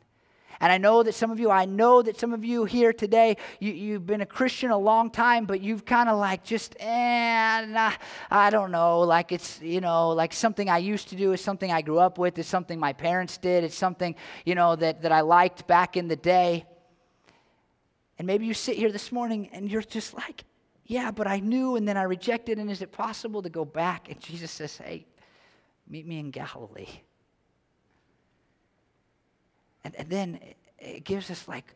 And 0.59 0.71
I 0.71 0.77
know 0.77 1.03
that 1.03 1.13
some 1.13 1.31
of 1.31 1.39
you, 1.39 1.51
I 1.51 1.65
know 1.65 2.01
that 2.01 2.19
some 2.19 2.33
of 2.33 2.43
you 2.43 2.65
here 2.65 2.93
today, 2.93 3.37
you, 3.59 3.73
you've 3.73 4.05
been 4.05 4.21
a 4.21 4.25
Christian 4.25 4.71
a 4.71 4.77
long 4.77 5.09
time, 5.09 5.45
but 5.45 5.61
you've 5.61 5.85
kind 5.85 6.09
of 6.09 6.17
like 6.17 6.43
just, 6.43 6.75
eh, 6.79 7.65
nah, 7.67 7.93
I 8.31 8.49
don't 8.49 8.71
know. 8.71 9.01
Like 9.01 9.31
it's, 9.31 9.61
you 9.61 9.81
know, 9.81 10.09
like 10.09 10.33
something 10.33 10.69
I 10.69 10.77
used 10.77 11.09
to 11.09 11.15
do 11.15 11.33
is 11.33 11.41
something 11.41 11.71
I 11.71 11.81
grew 11.81 11.99
up 11.99 12.17
with, 12.17 12.37
is 12.37 12.47
something 12.47 12.79
my 12.79 12.93
parents 12.93 13.37
did, 13.37 13.63
it's 13.63 13.75
something, 13.75 14.15
you 14.45 14.55
know, 14.55 14.75
that, 14.75 15.01
that 15.01 15.11
I 15.11 15.21
liked 15.21 15.67
back 15.67 15.97
in 15.97 16.07
the 16.07 16.15
day. 16.15 16.65
And 18.17 18.27
maybe 18.27 18.45
you 18.45 18.53
sit 18.53 18.77
here 18.77 18.91
this 18.91 19.11
morning 19.11 19.49
and 19.53 19.69
you're 19.71 19.81
just 19.81 20.13
like, 20.13 20.43
yeah, 20.85 21.11
but 21.11 21.27
I 21.27 21.39
knew 21.39 21.75
and 21.75 21.87
then 21.87 21.97
I 21.97 22.03
rejected, 22.03 22.59
and 22.59 22.69
is 22.69 22.81
it 22.81 22.91
possible 22.91 23.41
to 23.41 23.49
go 23.49 23.65
back? 23.65 24.09
And 24.09 24.19
Jesus 24.19 24.51
says, 24.51 24.77
hey, 24.77 25.05
meet 25.87 26.05
me 26.05 26.19
in 26.19 26.29
Galilee. 26.29 26.87
And, 29.83 29.95
and 29.95 30.09
then 30.09 30.39
it 30.79 31.03
gives 31.03 31.29
us 31.29 31.47
like, 31.47 31.75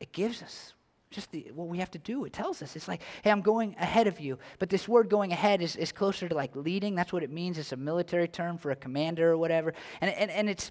it 0.00 0.12
gives 0.12 0.42
us 0.42 0.74
just 1.10 1.30
the, 1.32 1.50
what 1.54 1.68
we 1.68 1.78
have 1.78 1.90
to 1.90 1.98
do. 1.98 2.24
It 2.24 2.32
tells 2.32 2.62
us. 2.62 2.76
It's 2.76 2.88
like, 2.88 3.02
hey, 3.22 3.30
I'm 3.30 3.42
going 3.42 3.74
ahead 3.78 4.06
of 4.06 4.20
you. 4.20 4.38
But 4.58 4.70
this 4.70 4.86
word 4.86 5.08
going 5.08 5.32
ahead 5.32 5.60
is, 5.60 5.76
is 5.76 5.92
closer 5.92 6.28
to 6.28 6.34
like 6.34 6.54
leading. 6.54 6.94
That's 6.94 7.12
what 7.12 7.22
it 7.22 7.30
means. 7.30 7.58
It's 7.58 7.72
a 7.72 7.76
military 7.76 8.28
term 8.28 8.58
for 8.58 8.70
a 8.70 8.76
commander 8.76 9.32
or 9.32 9.36
whatever. 9.36 9.74
And, 10.00 10.10
and, 10.12 10.30
and 10.30 10.48
it's 10.48 10.70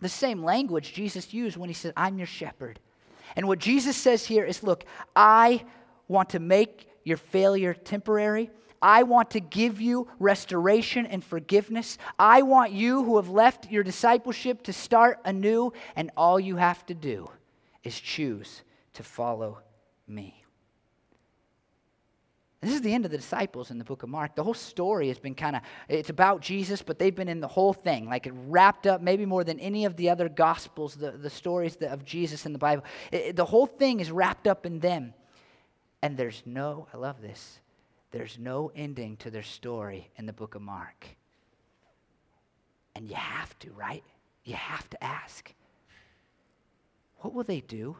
the 0.00 0.08
same 0.08 0.44
language 0.44 0.92
Jesus 0.92 1.34
used 1.34 1.56
when 1.56 1.68
he 1.68 1.74
said, 1.74 1.92
I'm 1.96 2.18
your 2.18 2.26
shepherd. 2.26 2.78
And 3.36 3.48
what 3.48 3.58
Jesus 3.58 3.96
says 3.96 4.24
here 4.26 4.44
is, 4.44 4.62
look, 4.62 4.84
I 5.16 5.64
want 6.08 6.30
to 6.30 6.38
make 6.38 6.88
your 7.04 7.16
failure 7.16 7.74
temporary. 7.74 8.50
I 8.84 9.02
want 9.04 9.30
to 9.30 9.40
give 9.40 9.80
you 9.80 10.08
restoration 10.18 11.06
and 11.06 11.24
forgiveness. 11.24 11.96
I 12.18 12.42
want 12.42 12.72
you 12.72 13.02
who 13.02 13.16
have 13.16 13.30
left 13.30 13.70
your 13.70 13.82
discipleship 13.82 14.62
to 14.64 14.74
start 14.74 15.20
anew, 15.24 15.72
and 15.96 16.10
all 16.18 16.38
you 16.38 16.56
have 16.56 16.84
to 16.86 16.94
do 16.94 17.30
is 17.82 17.98
choose 17.98 18.62
to 18.92 19.02
follow 19.02 19.60
me. 20.06 20.44
This 22.60 22.74
is 22.74 22.82
the 22.82 22.92
end 22.92 23.06
of 23.06 23.10
the 23.10 23.16
disciples 23.16 23.70
in 23.70 23.78
the 23.78 23.84
book 23.84 24.02
of 24.02 24.10
Mark. 24.10 24.34
The 24.34 24.44
whole 24.44 24.52
story 24.52 25.08
has 25.08 25.18
been 25.18 25.34
kind 25.34 25.56
of, 25.56 25.62
it's 25.88 26.10
about 26.10 26.42
Jesus, 26.42 26.82
but 26.82 26.98
they've 26.98 27.14
been 27.14 27.28
in 27.28 27.40
the 27.40 27.48
whole 27.48 27.72
thing, 27.72 28.06
like 28.06 28.26
it 28.26 28.34
wrapped 28.34 28.86
up 28.86 29.00
maybe 29.00 29.24
more 29.24 29.44
than 29.44 29.58
any 29.60 29.86
of 29.86 29.96
the 29.96 30.10
other 30.10 30.28
gospels, 30.28 30.94
the, 30.94 31.12
the 31.12 31.30
stories 31.30 31.76
of 31.76 32.04
Jesus 32.04 32.44
in 32.44 32.52
the 32.52 32.58
Bible. 32.58 32.84
It, 33.10 33.34
the 33.34 33.46
whole 33.46 33.66
thing 33.66 34.00
is 34.00 34.10
wrapped 34.10 34.46
up 34.46 34.66
in 34.66 34.80
them. 34.80 35.14
And 36.02 36.18
there's 36.18 36.42
no, 36.44 36.86
I 36.92 36.98
love 36.98 37.22
this, 37.22 37.60
there's 38.14 38.38
no 38.38 38.70
ending 38.76 39.16
to 39.16 39.28
their 39.28 39.42
story 39.42 40.08
in 40.16 40.24
the 40.24 40.32
book 40.32 40.54
of 40.54 40.62
Mark. 40.62 41.04
And 42.94 43.08
you 43.08 43.16
have 43.16 43.58
to, 43.58 43.72
right? 43.72 44.04
You 44.44 44.54
have 44.54 44.88
to 44.90 45.02
ask 45.02 45.52
what 47.18 47.34
will 47.34 47.42
they 47.42 47.60
do? 47.60 47.96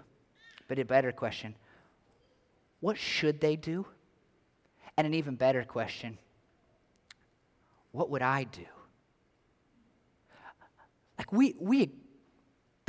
But 0.69 0.79
a 0.79 0.85
better 0.85 1.11
question 1.11 1.57
what 2.79 2.97
should 2.97 3.41
they 3.41 3.57
do? 3.57 3.87
And 4.97 5.05
an 5.05 5.15
even 5.15 5.35
better 5.35 5.65
question 5.65 6.17
what 7.91 8.09
would 8.11 8.23
I 8.23 8.45
do? 8.45 8.67
Like, 11.19 11.33
we, 11.33 11.57
we 11.59 11.91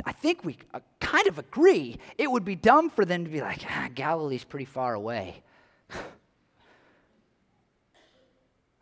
I 0.04 0.12
think 0.12 0.44
we 0.44 0.58
uh, 0.72 0.78
kind 1.00 1.26
of 1.26 1.40
agree 1.40 1.98
it 2.18 2.30
would 2.30 2.44
be 2.44 2.54
dumb 2.54 2.88
for 2.88 3.04
them 3.04 3.24
to 3.24 3.30
be 3.30 3.40
like, 3.40 3.64
ah, 3.68 3.88
Galilee's 3.92 4.44
pretty 4.44 4.64
far 4.64 4.94
away. 4.94 5.42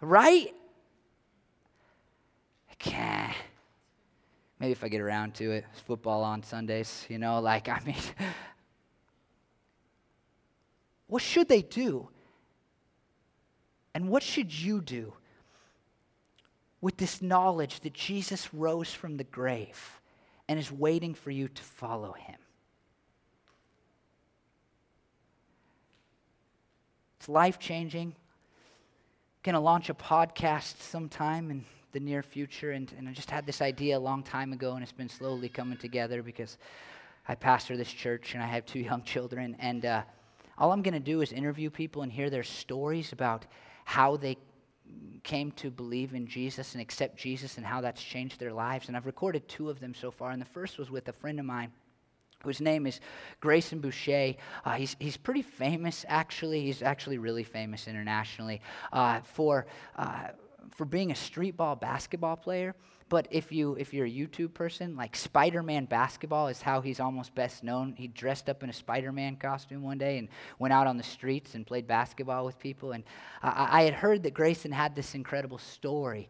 Right? 0.01 0.53
Like, 2.69 3.35
maybe 4.59 4.73
if 4.73 4.85
I 4.85 4.89
get 4.89 5.01
around 5.01 5.35
to 5.37 5.53
it, 5.53 5.65
football 5.87 6.23
on 6.23 6.43
Sundays, 6.43 7.07
you 7.09 7.19
know, 7.19 7.41
like, 7.41 7.69
I 7.69 7.81
mean, 7.85 7.97
what 11.07 11.23
should 11.23 11.49
they 11.49 11.63
do? 11.63 12.09
And 13.95 14.09
what 14.09 14.23
should 14.23 14.53
you 14.53 14.81
do 14.81 15.15
with 16.81 16.97
this 16.97 17.23
knowledge 17.23 17.81
that 17.81 17.95
Jesus 17.95 18.53
rose 18.53 18.93
from 18.93 19.17
the 19.17 19.25
grave 19.25 20.01
and 20.49 20.59
is 20.59 20.71
waiting 20.71 21.15
for 21.15 21.31
you 21.31 21.49
to 21.49 21.63
follow 21.63 22.13
him? 22.13 22.37
It's 27.19 27.29
life 27.29 27.59
changing. 27.59 28.17
Going 29.45 29.53
to 29.53 29.61
launch 29.61 29.91
a 29.91 29.95
podcast 29.95 30.81
sometime 30.81 31.51
in 31.51 31.67
the 31.93 32.01
near 32.01 32.23
future, 32.23 32.73
and, 32.73 32.91
and 32.97 33.07
I 33.07 33.13
just 33.13 33.31
had 33.31 33.45
this 33.45 33.61
idea 33.61 33.99
a 33.99 34.01
long 34.01 34.23
time 34.23 34.55
ago, 34.55 34.73
and 34.73 34.83
it's 34.83 34.91
been 34.91 35.11
slowly 35.11 35.51
coming 35.51 35.77
together 35.77 36.23
because 36.23 36.57
I 37.29 37.35
pastor 37.35 37.77
this 37.77 37.93
church 37.93 38.33
and 38.33 38.43
I 38.43 38.47
have 38.47 38.65
two 38.65 38.79
young 38.91 39.03
children, 39.03 39.55
and 39.59 39.85
uh, 39.85 40.03
all 40.57 40.73
I'm 40.73 40.81
going 40.81 40.95
to 40.95 40.99
do 40.99 41.21
is 41.21 41.31
interview 41.31 41.69
people 41.69 42.01
and 42.01 42.11
hear 42.11 42.31
their 42.31 42.43
stories 42.43 43.13
about 43.13 43.45
how 43.85 44.17
they 44.17 44.39
came 45.25 45.51
to 45.53 45.71
believe 45.71 46.15
in 46.15 46.27
Jesus 46.27 46.73
and 46.73 46.81
accept 46.81 47.19
Jesus 47.19 47.59
and 47.59 47.67
how 47.67 47.83
that's 47.83 48.03
changed 48.03 48.41
their 48.41 48.55
lives. 48.55 48.89
And 48.89 48.97
I've 48.97 49.05
recorded 49.05 49.47
two 49.47 49.69
of 49.69 49.79
them 49.79 49.93
so 49.93 50.11
far. 50.11 50.31
And 50.31 50.41
the 50.41 50.47
first 50.47 50.79
was 50.79 50.91
with 50.91 51.07
a 51.09 51.13
friend 51.13 51.39
of 51.39 51.45
mine 51.45 51.71
whose 52.45 52.61
name 52.61 52.87
is 52.87 53.01
Grayson 53.41 53.81
Boucher. 53.81 54.35
Uh, 54.65 54.73
he's, 54.73 54.97
he's 54.99 55.17
pretty 55.17 55.43
famous, 55.43 56.05
actually. 56.09 56.63
He's 56.63 56.83
actually 56.83 57.19
really 57.19 57.45
famous 57.45 57.89
internationally 57.89 58.61
uh, 58.93 59.21
for, 59.23 59.67
uh, 59.97 60.29
for 60.71 60.85
being 60.85 61.11
a 61.11 61.17
street 61.17 61.57
ball 61.57 61.77
basketball 61.77 62.37
player. 62.37 62.75
But 63.11 63.29
if 63.31 63.53
you 63.53 63.75
if 63.75 63.93
you're 63.93 64.07
a 64.07 64.11
YouTube 64.11 64.55
person, 64.55 64.97
like 64.97 65.15
Spider-Man 65.15 65.85
basketball 65.85 66.49
is 66.49 66.63
how 66.63 66.81
he's 66.81 67.01
almost 67.01 67.35
best 67.35 67.63
known. 67.63 67.95
He 67.97 68.09
dressed 68.09 68.49
up 68.49 68.63
in 68.63 68.71
a 68.71 68.73
Spider-Man 68.73 69.37
costume 69.37 69.83
one 69.83 69.99
day 69.99 70.17
and 70.19 70.29
went 70.59 70.73
out 70.73 70.87
on 70.87 70.97
the 70.97 71.03
streets 71.03 71.55
and 71.55 71.67
played 71.67 71.87
basketball 71.87 72.47
with 72.47 72.59
people. 72.59 72.93
And 72.93 73.05
I, 73.43 73.81
I 73.81 73.83
had 73.83 73.95
heard 73.95 74.23
that 74.23 74.33
Grayson 74.33 74.73
had 74.73 74.97
this 74.97 75.15
incredible 75.15 75.59
story 75.59 76.29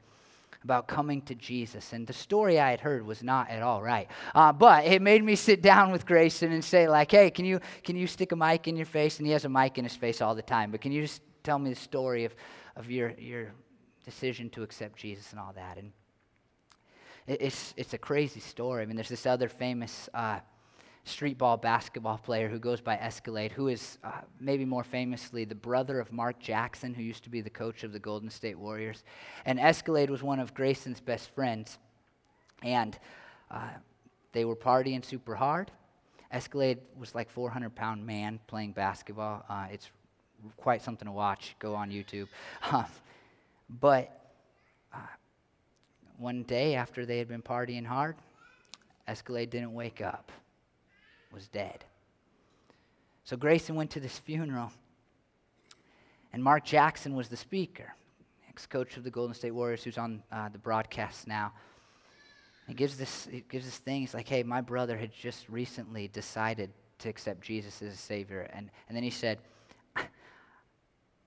about 0.64 0.88
coming 0.88 1.20
to 1.22 1.34
Jesus. 1.34 1.92
And 1.92 2.06
the 2.06 2.12
story 2.12 2.58
I 2.58 2.70
had 2.70 2.80
heard 2.80 3.06
was 3.06 3.22
not 3.22 3.50
at 3.50 3.62
all 3.62 3.82
right. 3.82 4.08
Uh, 4.34 4.52
but 4.52 4.86
it 4.86 5.02
made 5.02 5.22
me 5.22 5.36
sit 5.36 5.60
down 5.60 5.92
with 5.92 6.06
Grayson 6.06 6.50
and 6.52 6.64
say, 6.64 6.88
like, 6.88 7.10
hey, 7.10 7.30
can 7.30 7.44
you, 7.44 7.60
can 7.82 7.96
you 7.96 8.06
stick 8.06 8.32
a 8.32 8.36
mic 8.36 8.66
in 8.66 8.74
your 8.74 8.86
face? 8.86 9.18
And 9.18 9.26
he 9.26 9.32
has 9.32 9.44
a 9.44 9.48
mic 9.48 9.76
in 9.78 9.84
his 9.84 9.94
face 9.94 10.22
all 10.22 10.34
the 10.34 10.42
time. 10.42 10.70
But 10.70 10.80
can 10.80 10.90
you 10.90 11.02
just 11.02 11.20
tell 11.42 11.58
me 11.58 11.68
the 11.70 11.76
story 11.76 12.24
of, 12.24 12.34
of 12.76 12.90
your, 12.90 13.10
your 13.18 13.52
decision 14.04 14.48
to 14.50 14.62
accept 14.62 14.98
Jesus 14.98 15.30
and 15.32 15.38
all 15.38 15.52
that? 15.54 15.76
And 15.76 15.92
it's, 17.26 17.74
it's 17.76 17.92
a 17.92 17.98
crazy 17.98 18.40
story. 18.40 18.82
I 18.82 18.86
mean, 18.86 18.96
there's 18.96 19.08
this 19.08 19.26
other 19.26 19.48
famous 19.48 20.08
uh, 20.14 20.40
street 21.04 21.38
ball 21.38 21.56
basketball 21.56 22.18
player 22.18 22.48
who 22.48 22.58
goes 22.58 22.80
by 22.80 22.96
Escalade, 22.96 23.52
who 23.52 23.68
is 23.68 23.98
uh, 24.02 24.10
maybe 24.40 24.64
more 24.64 24.84
famously 24.84 25.44
the 25.44 25.54
brother 25.54 26.00
of 26.00 26.12
Mark 26.12 26.38
Jackson, 26.40 26.94
who 26.94 27.02
used 27.02 27.24
to 27.24 27.30
be 27.30 27.40
the 27.40 27.50
coach 27.50 27.84
of 27.84 27.92
the 27.92 27.98
Golden 27.98 28.30
State 28.30 28.58
Warriors. 28.58 29.04
And 29.44 29.60
Escalade 29.60 30.10
was 30.10 30.22
one 30.22 30.40
of 30.40 30.54
Grayson's 30.54 31.00
best 31.00 31.30
friends. 31.34 31.78
And 32.62 32.98
uh, 33.50 33.68
they 34.32 34.44
were 34.44 34.56
partying 34.56 35.04
super 35.04 35.34
hard. 35.34 35.70
Escalade 36.32 36.78
was 36.98 37.14
like 37.14 37.30
400 37.30 37.74
pound 37.74 38.04
man 38.04 38.40
playing 38.46 38.72
basketball. 38.72 39.44
Uh, 39.48 39.66
it's 39.70 39.90
quite 40.56 40.82
something 40.82 41.06
to 41.06 41.12
watch. 41.12 41.54
Go 41.58 41.74
on 41.74 41.90
YouTube. 41.90 42.28
Um, 42.72 42.86
but 43.80 44.32
uh, 44.92 44.98
one 46.18 46.42
day 46.42 46.74
after 46.74 47.06
they 47.06 47.18
had 47.18 47.28
been 47.28 47.42
partying 47.42 47.84
hard, 47.84 48.16
Escalade 49.08 49.50
didn't 49.50 49.72
wake 49.72 50.00
up, 50.00 50.30
was 51.34 51.48
dead. 51.48 51.84
So 53.24 53.36
Grayson 53.36 53.74
went 53.74 53.90
to 53.92 54.00
this 54.00 54.18
funeral, 54.18 54.70
and 56.32 56.42
Mark 56.42 56.64
Jackson 56.64 57.14
was 57.14 57.28
the 57.28 57.36
speaker, 57.36 57.94
ex 58.48 58.66
coach 58.66 58.96
of 58.96 59.04
the 59.04 59.10
Golden 59.10 59.34
State 59.34 59.52
Warriors, 59.52 59.82
who's 59.82 59.98
on 59.98 60.22
uh, 60.30 60.48
the 60.48 60.58
broadcast 60.58 61.26
now. 61.26 61.52
He 62.68 62.74
gives 62.74 62.96
this, 62.96 63.28
he 63.30 63.44
gives 63.48 63.64
this 63.64 63.78
thing. 63.78 64.00
He's 64.00 64.14
like, 64.14 64.28
hey, 64.28 64.42
my 64.42 64.60
brother 64.60 64.96
had 64.96 65.12
just 65.12 65.48
recently 65.48 66.08
decided 66.08 66.70
to 67.00 67.08
accept 67.08 67.42
Jesus 67.42 67.82
as 67.82 67.92
a 67.92 67.96
Savior. 67.96 68.48
And, 68.52 68.70
and 68.88 68.96
then 68.96 69.02
he 69.02 69.10
said, 69.10 69.38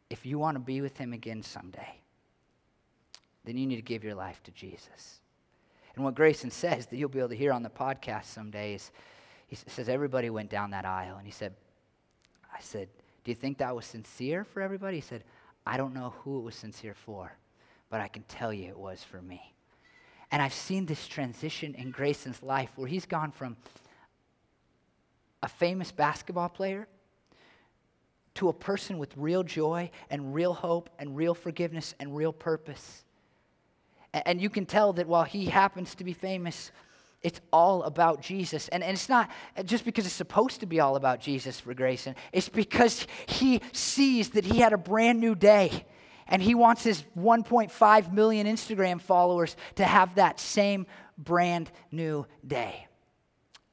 if 0.10 0.26
you 0.26 0.40
want 0.40 0.56
to 0.56 0.60
be 0.60 0.82
with 0.82 0.98
him 0.98 1.14
again 1.14 1.44
someday, 1.44 2.00
then 3.46 3.58
you 3.58 3.68
need 3.68 3.76
to 3.76 3.82
give 3.82 4.04
your 4.04 4.16
life 4.16 4.42
to 4.44 4.52
Jesus. 4.52 5.20
And 5.96 6.04
what 6.04 6.16
Grayson 6.16 6.52
says 6.52 6.86
that 6.88 6.98
you'll 6.98 7.10
be 7.10 7.20
able 7.20 7.30
to 7.30 7.36
hear 7.36 7.52
on 7.52 7.64
the 7.64 7.70
podcast 7.70 8.26
some 8.26 8.52
days, 8.52 8.92
he 9.48 9.56
says 9.56 9.90
everybody 9.90 10.30
went 10.30 10.50
down 10.50 10.72
that 10.72 10.86
aisle. 10.86 11.18
And 11.18 11.26
he 11.26 11.32
said, 11.32 11.54
I 12.54 12.60
said, 12.60 12.90
do 13.24 13.32
you 13.32 13.36
think 13.36 13.58
that 13.58 13.76
was 13.76 13.86
sincere 13.86 14.44
for 14.44 14.62
everybody? 14.62 14.98
He 14.98 15.02
said, 15.02 15.24
I 15.66 15.78
don't 15.78 15.94
know 15.94 16.14
who 16.20 16.40
it 16.40 16.44
was 16.44 16.56
sincere 16.56 16.94
for, 16.94 17.36
but 17.90 18.02
I 18.02 18.08
can 18.08 18.24
tell 18.24 18.54
you 18.54 18.70
it 18.70 18.78
was 18.78 19.04
for 19.04 19.22
me. 19.22 19.54
And 20.32 20.42
I've 20.42 20.54
seen 20.54 20.86
this 20.86 21.08
transition 21.08 21.74
in 21.76 21.92
Grayson's 21.92 22.44
life 22.44 22.70
where 22.76 22.88
he's 22.88 23.06
gone 23.06 23.32
from 23.32 23.56
a 25.42 25.48
famous 25.48 25.92
basketball 25.92 26.50
player 26.50 26.88
to 28.36 28.50
a 28.50 28.54
person 28.54 28.98
with 28.98 29.16
real 29.16 29.44
joy 29.44 29.90
and 30.10 30.34
real 30.34 30.54
hope 30.54 30.90
and 31.00 31.16
real 31.16 31.34
forgiveness 31.34 31.96
and 32.00 32.16
real 32.16 32.34
purpose. 32.34 33.04
And 34.14 34.42
you 34.42 34.50
can 34.50 34.66
tell 34.66 34.94
that 34.94 35.08
while 35.08 35.24
he 35.24 35.46
happens 35.46 35.96
to 35.96 36.04
be 36.04 36.14
famous, 36.14 36.72
it's 37.28 37.42
all 37.52 37.84
about 37.84 38.22
Jesus. 38.22 38.70
And, 38.70 38.82
and 38.82 38.94
it's 38.94 39.10
not 39.10 39.30
just 39.66 39.84
because 39.84 40.06
it's 40.06 40.16
supposed 40.16 40.62
to 40.62 40.66
be 40.66 40.80
all 40.80 40.96
about 40.96 41.20
Jesus 41.20 41.60
for 41.60 41.74
Grayson, 41.74 42.16
it's 42.32 42.48
because 42.48 43.06
he 43.26 43.60
sees 43.74 44.30
that 44.30 44.46
he 44.46 44.60
had 44.60 44.72
a 44.72 44.78
brand 44.78 45.20
new 45.20 45.36
day. 45.36 45.86
And 46.30 46.42
he 46.42 46.56
wants 46.56 46.84
his 46.84 47.04
1.5 47.18 48.14
million 48.14 48.48
Instagram 48.48 49.02
followers 49.02 49.58
to 49.76 49.84
have 49.84 50.16
that 50.16 50.40
same 50.40 50.88
brand 51.18 51.70
new 51.92 52.26
day. 52.46 52.88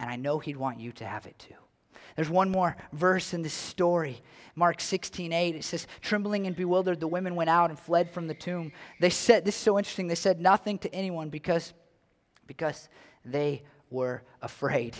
And 0.00 0.10
I 0.10 0.16
know 0.16 0.40
he'd 0.40 0.56
want 0.56 0.80
you 0.80 0.90
to 0.92 1.04
have 1.04 1.26
it 1.26 1.38
too. 1.38 1.54
There's 2.16 2.30
one 2.30 2.50
more 2.50 2.76
verse 2.92 3.34
in 3.34 3.42
this 3.42 3.54
story. 3.54 4.20
Mark 4.56 4.80
16, 4.80 5.32
8, 5.32 5.54
it 5.54 5.64
says, 5.64 5.86
Trembling 6.00 6.48
and 6.48 6.56
bewildered, 6.56 6.98
the 6.98 7.06
women 7.06 7.36
went 7.36 7.50
out 7.50 7.70
and 7.70 7.78
fled 7.78 8.10
from 8.10 8.26
the 8.26 8.34
tomb. 8.34 8.72
They 9.00 9.10
said, 9.10 9.44
this 9.44 9.54
is 9.54 9.60
so 9.60 9.78
interesting, 9.78 10.08
they 10.08 10.16
said 10.16 10.40
nothing 10.40 10.78
to 10.78 10.92
anyone 10.92 11.28
because, 11.28 11.72
because 12.46 12.88
they 13.24 13.62
were 13.90 14.22
afraid. 14.42 14.96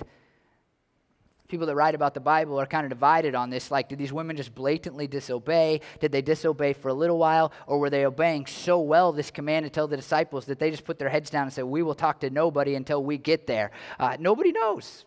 People 1.49 1.66
that 1.66 1.75
write 1.75 1.95
about 1.95 2.14
the 2.14 2.20
Bible 2.20 2.59
are 2.59 2.66
kind 2.66 2.85
of 2.85 2.91
divided 2.91 3.35
on 3.35 3.51
this. 3.51 3.70
Like, 3.70 3.89
did 3.89 3.99
these 3.99 4.12
women 4.12 4.37
just 4.37 4.55
blatantly 4.55 5.07
disobey? 5.07 5.81
Did 6.01 6.11
they 6.11 6.22
disobey 6.22 6.72
for 6.72 6.89
a 6.89 6.95
little 6.95 7.18
while? 7.18 7.53
Or 7.66 7.79
were 7.79 7.91
they 7.91 8.07
obeying 8.07 8.47
so 8.47 8.81
well 8.81 9.12
this 9.12 9.31
command 9.31 9.66
to 9.66 9.70
tell 9.70 9.87
the 9.87 9.97
disciples 9.97 10.47
that 10.47 10.59
they 10.59 10.70
just 10.70 10.85
put 10.85 10.99
their 10.99 11.11
heads 11.11 11.29
down 11.29 11.45
and 11.45 11.53
said, 11.53 11.64
We 11.64 11.83
will 11.83 11.95
talk 11.95 12.20
to 12.20 12.31
nobody 12.31 12.75
until 12.75 13.05
we 13.05 13.18
get 13.18 13.47
there? 13.47 13.72
Uh, 14.01 14.16
nobody 14.18 14.53
knows. 14.53 15.05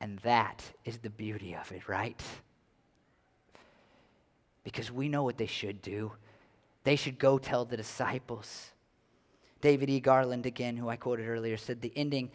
And 0.00 0.18
that 0.20 0.64
is 0.84 0.98
the 0.98 1.10
beauty 1.10 1.54
of 1.54 1.70
it, 1.72 1.88
right? 1.88 2.20
Because 4.64 4.90
we 4.90 5.08
know 5.08 5.24
what 5.24 5.36
they 5.36 5.46
should 5.46 5.82
do. 5.82 6.12
They 6.84 6.96
should 6.96 7.18
go 7.18 7.38
tell 7.38 7.64
the 7.64 7.76
disciples. 7.76 8.72
David 9.60 9.90
E. 9.90 10.00
Garland, 10.00 10.46
again, 10.46 10.76
who 10.76 10.88
I 10.88 10.96
quoted 10.96 11.28
earlier, 11.28 11.56
said 11.56 11.80
the 11.80 11.92
ending 11.96 12.30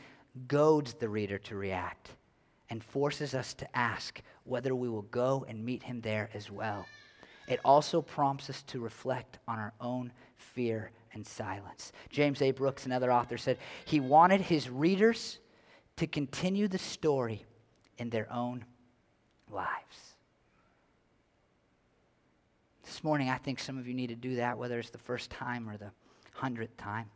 goads 0.47 0.93
the 0.93 1.09
reader 1.09 1.38
to 1.39 1.55
react 1.55 2.11
and 2.69 2.84
forces 2.84 3.34
us 3.34 3.53
to 3.55 3.78
ask 3.78 4.21
whether 4.43 4.76
we 4.76 4.89
will 4.89 5.03
go 5.03 5.45
and 5.47 5.63
meet 5.63 5.84
him 5.84 6.01
there 6.01 6.30
as 6.34 6.51
well. 6.51 6.86
It 7.47 7.59
also 7.63 8.01
prompts 8.01 8.49
us 8.49 8.63
to 8.63 8.80
reflect 8.80 9.39
on 9.47 9.59
our 9.59 9.73
own 9.80 10.11
fear 10.38 10.91
and 11.13 11.26
silence. 11.26 11.91
James 12.09 12.41
A. 12.41 12.51
Brooks, 12.51 12.86
another 12.86 13.11
author, 13.11 13.38
said 13.38 13.57
he 13.86 13.99
wanted 13.99 14.41
his 14.41 14.69
readers 14.69 15.39
to 15.97 16.07
continue 16.07 16.67
the 16.67 16.78
story 16.78 17.45
in 17.97 18.09
their 18.09 18.32
own 18.32 18.65
lives. 19.49 20.15
This 22.84 23.03
morning, 23.03 23.30
I 23.30 23.38
think 23.38 23.59
some 23.59 23.78
of 23.78 23.88
you 23.88 23.93
need 23.93 24.07
to 24.07 24.15
do 24.15 24.36
that, 24.36 24.57
whether 24.57 24.78
it's 24.80 24.89
the 24.89 24.97
first 24.97 25.30
time 25.30 25.69
or 25.69 25.78
the 25.78 25.91
hundredth 26.36 26.77
time. 26.77 27.09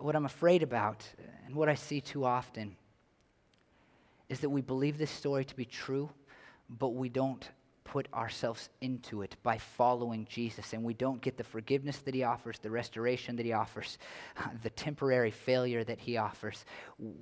What 0.00 0.14
I'm 0.14 0.26
afraid 0.26 0.62
about, 0.62 1.04
and 1.46 1.54
what 1.54 1.68
I 1.68 1.74
see 1.74 2.00
too 2.00 2.24
often, 2.24 2.76
is 4.28 4.40
that 4.40 4.50
we 4.50 4.60
believe 4.60 4.98
this 4.98 5.10
story 5.10 5.44
to 5.44 5.56
be 5.56 5.64
true, 5.64 6.10
but 6.68 6.90
we 6.90 7.08
don't 7.08 7.48
put 7.84 8.06
ourselves 8.14 8.68
into 8.80 9.22
it 9.22 9.34
by 9.42 9.58
following 9.58 10.24
Jesus 10.30 10.74
and 10.74 10.84
we 10.84 10.94
don't 10.94 11.20
get 11.20 11.36
the 11.36 11.42
forgiveness 11.42 11.98
that 11.98 12.14
He 12.14 12.22
offers, 12.22 12.58
the 12.60 12.70
restoration 12.70 13.34
that 13.36 13.46
He 13.46 13.52
offers, 13.52 13.98
the 14.62 14.70
temporary 14.70 15.30
failure 15.30 15.82
that 15.82 15.98
He 15.98 16.16
offers, 16.16 16.64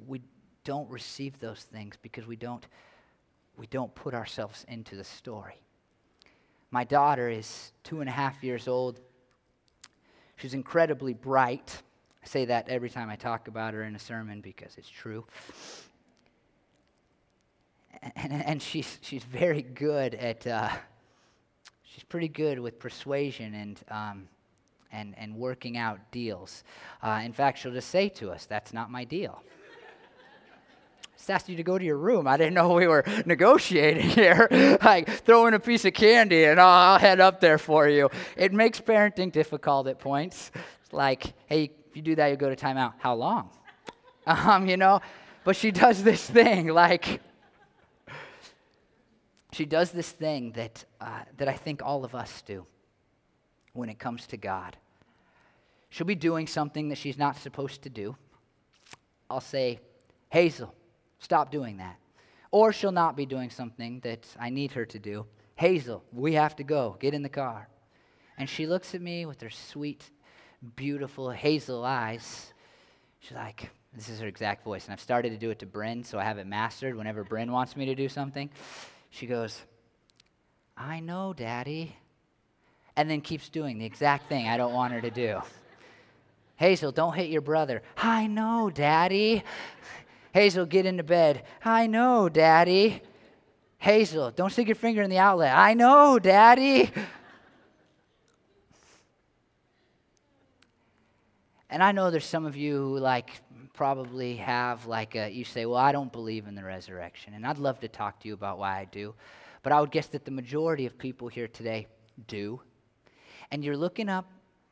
we 0.06 0.20
don't 0.64 0.90
receive 0.90 1.38
those 1.38 1.62
things 1.62 1.96
because 2.02 2.26
we 2.26 2.36
don't, 2.36 2.66
we 3.56 3.66
don't 3.68 3.94
put 3.94 4.12
ourselves 4.12 4.66
into 4.68 4.96
the 4.96 5.04
story. 5.04 5.62
My 6.70 6.84
daughter 6.84 7.30
is 7.30 7.72
two 7.82 8.00
and 8.00 8.08
a 8.08 8.12
half 8.12 8.44
years 8.44 8.68
old. 8.68 9.00
She's 10.38 10.54
incredibly 10.54 11.14
bright. 11.14 11.82
I 12.22 12.26
say 12.26 12.44
that 12.44 12.68
every 12.68 12.90
time 12.90 13.10
I 13.10 13.16
talk 13.16 13.48
about 13.48 13.74
her 13.74 13.82
in 13.82 13.96
a 13.96 13.98
sermon 13.98 14.40
because 14.40 14.76
it's 14.76 14.88
true. 14.88 15.26
And, 18.14 18.32
and 18.32 18.62
she's, 18.62 18.98
she's 19.02 19.24
very 19.24 19.62
good 19.62 20.14
at, 20.14 20.46
uh, 20.46 20.70
she's 21.82 22.04
pretty 22.04 22.28
good 22.28 22.60
with 22.60 22.78
persuasion 22.78 23.54
and, 23.54 23.80
um, 23.90 24.28
and, 24.92 25.14
and 25.18 25.34
working 25.34 25.76
out 25.76 25.98
deals. 26.12 26.62
Uh, 27.02 27.20
in 27.24 27.32
fact, 27.32 27.58
she'll 27.58 27.72
just 27.72 27.90
say 27.90 28.08
to 28.10 28.30
us, 28.30 28.46
That's 28.46 28.72
not 28.72 28.92
my 28.92 29.02
deal 29.02 29.42
just 31.18 31.30
asked 31.30 31.48
you 31.48 31.56
to 31.56 31.64
go 31.64 31.76
to 31.76 31.84
your 31.84 31.98
room. 31.98 32.28
I 32.28 32.36
didn't 32.36 32.54
know 32.54 32.72
we 32.74 32.86
were 32.86 33.04
negotiating 33.26 34.08
here. 34.08 34.46
like, 34.82 35.10
throw 35.10 35.46
in 35.46 35.54
a 35.54 35.58
piece 35.58 35.84
of 35.84 35.92
candy 35.92 36.44
and 36.44 36.60
I'll, 36.60 36.98
head 36.98 37.18
up 37.18 37.40
there 37.40 37.58
for 37.58 37.88
you. 37.88 38.08
It 38.36 38.52
makes 38.52 38.80
parenting 38.80 39.32
difficult 39.32 39.88
at 39.88 39.98
points. 39.98 40.52
It's 40.54 40.92
like, 40.92 41.34
hey, 41.46 41.72
if 41.90 41.96
you 41.96 42.02
do 42.02 42.14
that, 42.14 42.28
you 42.28 42.36
go 42.36 42.48
to 42.48 42.56
timeout. 42.56 42.94
How 42.98 43.14
long? 43.14 43.50
Um, 44.26 44.68
you 44.68 44.76
know? 44.76 45.00
But 45.42 45.56
she 45.56 45.70
does 45.70 46.02
this 46.02 46.22
thing, 46.28 46.68
like, 46.68 47.22
she 49.52 49.64
does 49.64 49.90
this 49.90 50.10
thing 50.10 50.52
that, 50.52 50.84
uh, 51.00 51.20
that 51.38 51.48
I 51.48 51.54
think 51.54 51.80
all 51.82 52.04
of 52.04 52.14
us 52.14 52.42
do 52.42 52.66
when 53.72 53.88
it 53.88 53.98
comes 53.98 54.26
to 54.26 54.36
God. 54.36 54.76
She'll 55.88 56.06
be 56.06 56.14
doing 56.14 56.46
something 56.46 56.90
that 56.90 56.98
she's 56.98 57.16
not 57.16 57.38
supposed 57.38 57.80
to 57.84 57.88
do. 57.88 58.16
I'll 59.30 59.40
say, 59.40 59.80
Hazel, 60.28 60.74
Stop 61.18 61.50
doing 61.50 61.78
that. 61.78 61.96
Or 62.50 62.72
she'll 62.72 62.92
not 62.92 63.16
be 63.16 63.26
doing 63.26 63.50
something 63.50 64.00
that 64.00 64.26
I 64.38 64.50
need 64.50 64.72
her 64.72 64.86
to 64.86 64.98
do. 64.98 65.26
Hazel, 65.56 66.04
we 66.12 66.34
have 66.34 66.56
to 66.56 66.64
go. 66.64 66.96
Get 67.00 67.14
in 67.14 67.22
the 67.22 67.28
car. 67.28 67.68
And 68.38 68.48
she 68.48 68.66
looks 68.66 68.94
at 68.94 69.02
me 69.02 69.26
with 69.26 69.40
her 69.40 69.50
sweet, 69.50 70.10
beautiful 70.76 71.30
hazel 71.30 71.84
eyes. 71.84 72.52
She's 73.20 73.36
like, 73.36 73.70
this 73.92 74.08
is 74.08 74.20
her 74.20 74.28
exact 74.28 74.64
voice. 74.64 74.84
And 74.84 74.92
I've 74.92 75.00
started 75.00 75.30
to 75.30 75.36
do 75.36 75.50
it 75.50 75.58
to 75.58 75.66
Bryn, 75.66 76.04
so 76.04 76.18
I 76.18 76.24
have 76.24 76.38
it 76.38 76.46
mastered 76.46 76.94
whenever 76.94 77.24
Bryn 77.24 77.50
wants 77.50 77.76
me 77.76 77.86
to 77.86 77.94
do 77.94 78.08
something. 78.08 78.48
She 79.10 79.26
goes, 79.26 79.60
I 80.76 81.00
know, 81.00 81.32
Daddy. 81.32 81.96
And 82.96 83.10
then 83.10 83.20
keeps 83.20 83.48
doing 83.48 83.78
the 83.78 83.84
exact 83.84 84.28
thing 84.28 84.48
I 84.48 84.56
don't 84.56 84.72
want 84.72 84.92
her 84.92 85.00
to 85.00 85.10
do. 85.10 85.40
Hazel, 86.56 86.92
don't 86.92 87.14
hit 87.14 87.30
your 87.30 87.40
brother. 87.40 87.82
I 87.96 88.26
know, 88.26 88.70
Daddy. 88.72 89.44
Hazel, 90.32 90.66
get 90.66 90.86
into 90.86 91.02
bed. 91.02 91.44
I 91.64 91.86
know, 91.86 92.28
Daddy. 92.28 93.02
Hazel, 93.78 94.30
don't 94.30 94.50
stick 94.50 94.66
your 94.66 94.74
finger 94.74 95.02
in 95.02 95.10
the 95.10 95.18
outlet. 95.18 95.54
I 95.56 95.74
know, 95.74 96.18
Daddy. 96.18 96.90
And 101.70 101.82
I 101.82 101.92
know 101.92 102.10
there's 102.10 102.24
some 102.24 102.46
of 102.46 102.56
you 102.56 102.76
who 102.76 102.98
like 102.98 103.30
probably 103.74 104.36
have 104.36 104.86
like 104.86 105.14
a, 105.14 105.30
you 105.30 105.44
say, 105.44 105.66
well, 105.66 105.78
I 105.78 105.92
don't 105.92 106.10
believe 106.10 106.48
in 106.48 106.54
the 106.54 106.64
resurrection. 106.64 107.34
And 107.34 107.46
I'd 107.46 107.58
love 107.58 107.78
to 107.80 107.88
talk 107.88 108.18
to 108.20 108.28
you 108.28 108.34
about 108.34 108.58
why 108.58 108.78
I 108.78 108.84
do. 108.86 109.14
But 109.62 109.72
I 109.72 109.80
would 109.80 109.90
guess 109.90 110.06
that 110.08 110.24
the 110.24 110.30
majority 110.30 110.86
of 110.86 110.98
people 110.98 111.28
here 111.28 111.46
today 111.46 111.86
do. 112.26 112.60
And 113.50 113.64
you're 113.64 113.76
looking 113.76 114.08
up, 114.08 114.26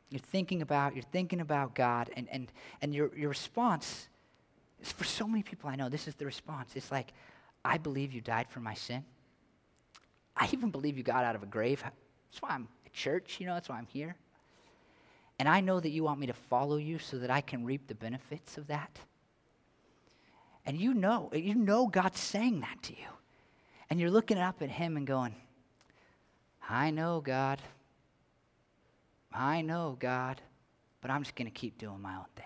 you're 0.09 0.19
thinking 0.19 0.61
about, 0.61 0.95
you're 0.95 1.03
thinking 1.03 1.39
about 1.39 1.75
God, 1.75 2.09
and, 2.15 2.27
and, 2.29 2.51
and 2.81 2.93
your, 2.93 3.15
your 3.15 3.29
response 3.29 4.07
for 4.91 5.03
so 5.03 5.27
many 5.27 5.43
people 5.43 5.69
I 5.69 5.75
know, 5.75 5.89
this 5.89 6.07
is 6.07 6.15
the 6.15 6.25
response. 6.25 6.71
It's 6.75 6.91
like, 6.91 7.13
I 7.63 7.77
believe 7.77 8.13
you 8.13 8.21
died 8.21 8.47
for 8.49 8.59
my 8.59 8.73
sin. 8.73 9.03
I 10.35 10.49
even 10.53 10.69
believe 10.69 10.97
you 10.97 11.03
got 11.03 11.23
out 11.23 11.35
of 11.35 11.43
a 11.43 11.47
grave. 11.47 11.81
That's 11.83 12.41
why 12.41 12.49
I'm 12.49 12.67
at 12.85 12.93
church, 12.93 13.37
you 13.39 13.47
know, 13.47 13.53
that's 13.53 13.69
why 13.69 13.77
I'm 13.77 13.87
here. 13.87 14.15
And 15.39 15.47
I 15.47 15.61
know 15.61 15.79
that 15.79 15.89
you 15.89 16.03
want 16.03 16.19
me 16.19 16.27
to 16.27 16.33
follow 16.33 16.77
you 16.77 16.99
so 16.99 17.17
that 17.19 17.29
I 17.29 17.41
can 17.41 17.63
reap 17.63 17.87
the 17.87 17.95
benefits 17.95 18.57
of 18.57 18.67
that. 18.67 18.99
And 20.65 20.79
you 20.79 20.93
know, 20.93 21.29
you 21.33 21.55
know 21.55 21.87
God's 21.87 22.19
saying 22.19 22.59
that 22.61 22.81
to 22.83 22.93
you. 22.93 23.07
And 23.89 23.99
you're 23.99 24.11
looking 24.11 24.37
up 24.37 24.61
at 24.61 24.69
Him 24.69 24.97
and 24.97 25.07
going, 25.07 25.33
I 26.69 26.91
know, 26.91 27.21
God. 27.21 27.61
I 29.31 29.61
know, 29.61 29.95
God. 29.99 30.41
But 31.01 31.11
I'm 31.11 31.23
just 31.23 31.35
going 31.35 31.49
to 31.49 31.53
keep 31.53 31.77
doing 31.77 32.01
my 32.01 32.15
own 32.15 32.25
thing. 32.35 32.45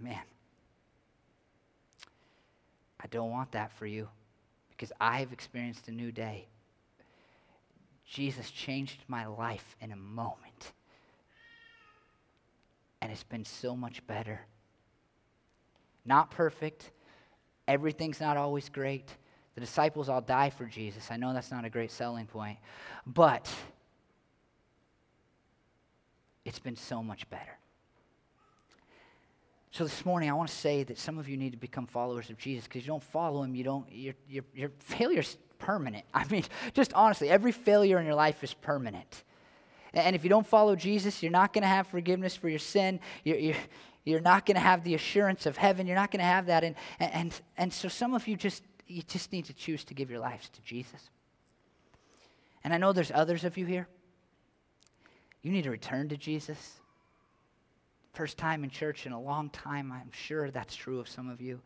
Man, 0.00 0.22
I 3.02 3.06
don't 3.08 3.30
want 3.30 3.52
that 3.52 3.72
for 3.72 3.86
you 3.86 4.08
because 4.70 4.92
I 5.00 5.18
have 5.18 5.32
experienced 5.32 5.88
a 5.88 5.92
new 5.92 6.12
day. 6.12 6.46
Jesus 8.06 8.50
changed 8.50 9.04
my 9.06 9.26
life 9.26 9.76
in 9.80 9.92
a 9.92 9.96
moment. 9.96 10.72
And 13.00 13.12
it's 13.12 13.22
been 13.22 13.44
so 13.44 13.76
much 13.76 14.04
better. 14.06 14.40
Not 16.04 16.30
perfect. 16.30 16.90
Everything's 17.68 18.20
not 18.20 18.36
always 18.36 18.68
great. 18.68 19.14
The 19.54 19.60
disciples 19.60 20.08
all 20.08 20.20
die 20.20 20.50
for 20.50 20.66
Jesus. 20.66 21.08
I 21.10 21.16
know 21.16 21.32
that's 21.32 21.50
not 21.50 21.64
a 21.64 21.70
great 21.70 21.90
selling 21.90 22.26
point. 22.26 22.58
But 23.06 23.48
it's 26.44 26.58
been 26.58 26.76
so 26.76 27.02
much 27.02 27.28
better. 27.30 27.59
So 29.72 29.84
this 29.84 30.04
morning, 30.04 30.28
I 30.28 30.32
want 30.32 30.48
to 30.48 30.54
say 30.54 30.82
that 30.82 30.98
some 30.98 31.18
of 31.18 31.28
you 31.28 31.36
need 31.36 31.52
to 31.52 31.56
become 31.56 31.86
followers 31.86 32.28
of 32.28 32.38
Jesus 32.38 32.64
because 32.64 32.82
you 32.82 32.88
don't 32.88 33.02
follow 33.02 33.42
him, 33.42 33.54
you 33.54 33.62
don't, 33.62 33.86
your, 33.92 34.14
your, 34.28 34.44
your 34.52 34.70
failure's 34.80 35.36
permanent. 35.58 36.04
I 36.14 36.26
mean, 36.26 36.44
just 36.74 36.92
honestly, 36.94 37.30
every 37.30 37.52
failure 37.52 37.98
in 37.98 38.06
your 38.06 38.16
life 38.16 38.42
is 38.42 38.52
permanent. 38.52 39.24
And 39.94 40.14
if 40.14 40.24
you 40.24 40.30
don't 40.30 40.46
follow 40.46 40.76
Jesus, 40.76 41.22
you're 41.22 41.32
not 41.32 41.52
going 41.52 41.62
to 41.62 41.68
have 41.68 41.86
forgiveness 41.86 42.36
for 42.36 42.48
your 42.48 42.58
sin. 42.58 43.00
You're, 43.24 43.38
you're, 43.38 43.56
you're 44.04 44.20
not 44.20 44.46
going 44.46 44.54
to 44.54 44.60
have 44.60 44.84
the 44.84 44.94
assurance 44.94 45.46
of 45.46 45.56
heaven. 45.56 45.86
You're 45.86 45.96
not 45.96 46.10
going 46.10 46.20
to 46.20 46.26
have 46.26 46.46
that. 46.46 46.64
And, 46.64 46.74
and, 46.98 47.40
and 47.56 47.72
so 47.72 47.88
some 47.88 48.14
of 48.14 48.26
you 48.28 48.36
just, 48.36 48.62
you 48.86 49.02
just 49.02 49.32
need 49.32 49.46
to 49.46 49.52
choose 49.52 49.84
to 49.84 49.94
give 49.94 50.10
your 50.10 50.20
lives 50.20 50.48
to 50.50 50.62
Jesus. 50.62 51.10
And 52.62 52.72
I 52.72 52.78
know 52.78 52.92
there's 52.92 53.10
others 53.12 53.44
of 53.44 53.56
you 53.56 53.66
here. 53.66 53.88
You 55.42 55.50
need 55.50 55.64
to 55.64 55.70
return 55.70 56.08
to 56.10 56.16
Jesus. 56.16 56.79
First 58.12 58.38
time 58.38 58.64
in 58.64 58.70
church 58.70 59.06
in 59.06 59.12
a 59.12 59.20
long 59.20 59.50
time. 59.50 59.92
I'm 59.92 60.10
sure 60.12 60.50
that's 60.50 60.74
true 60.74 60.98
of 60.98 61.08
some 61.08 61.28
of 61.28 61.40
you. 61.40 61.60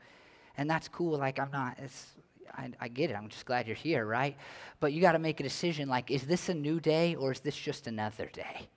And 0.57 0.69
that's 0.69 0.89
cool. 0.89 1.19
Like, 1.19 1.39
I'm 1.39 1.51
not, 1.51 1.79
it's, 1.79 2.09
I, 2.53 2.71
I 2.81 2.89
get 2.89 3.11
it. 3.11 3.15
I'm 3.15 3.29
just 3.29 3.47
glad 3.47 3.67
you're 3.67 3.77
here, 3.77 4.07
right? 4.07 4.37
But 4.81 4.93
you 4.93 5.01
got 5.01 5.13
to 5.13 5.19
make 5.19 5.41
a 5.41 5.43
decision 5.43 5.89
like, 5.89 6.11
is 6.11 6.25
this 6.25 6.49
a 6.49 6.55
new 6.55 6.81
day 6.81 7.15
or 7.15 7.33
is 7.33 7.41
this 7.41 7.57
just 7.57 7.87
another 7.87 8.27
day? 8.27 8.69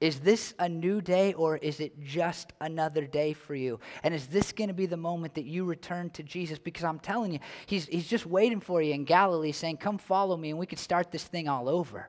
Is 0.00 0.20
this 0.20 0.54
a 0.60 0.68
new 0.68 1.00
day 1.00 1.32
or 1.32 1.56
is 1.56 1.80
it 1.80 2.00
just 2.00 2.52
another 2.60 3.04
day 3.04 3.32
for 3.32 3.56
you? 3.56 3.80
And 4.04 4.14
is 4.14 4.28
this 4.28 4.52
going 4.52 4.68
to 4.68 4.74
be 4.74 4.86
the 4.86 4.96
moment 4.96 5.34
that 5.34 5.44
you 5.44 5.64
return 5.64 6.10
to 6.10 6.22
Jesus? 6.22 6.56
Because 6.58 6.84
I'm 6.84 7.00
telling 7.00 7.32
you, 7.32 7.40
he's, 7.66 7.86
he's 7.86 8.06
just 8.06 8.24
waiting 8.24 8.60
for 8.60 8.80
you 8.80 8.94
in 8.94 9.04
Galilee 9.04 9.50
saying, 9.50 9.78
Come 9.78 9.98
follow 9.98 10.36
me 10.36 10.50
and 10.50 10.58
we 10.58 10.66
can 10.66 10.78
start 10.78 11.10
this 11.10 11.24
thing 11.24 11.48
all 11.48 11.68
over. 11.68 12.08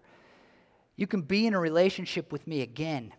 You 0.98 1.08
can 1.08 1.22
be 1.22 1.48
in 1.48 1.56
a 1.56 1.60
relationship 1.60 2.32
with 2.32 2.46
me 2.46 2.62
again. 2.62 3.12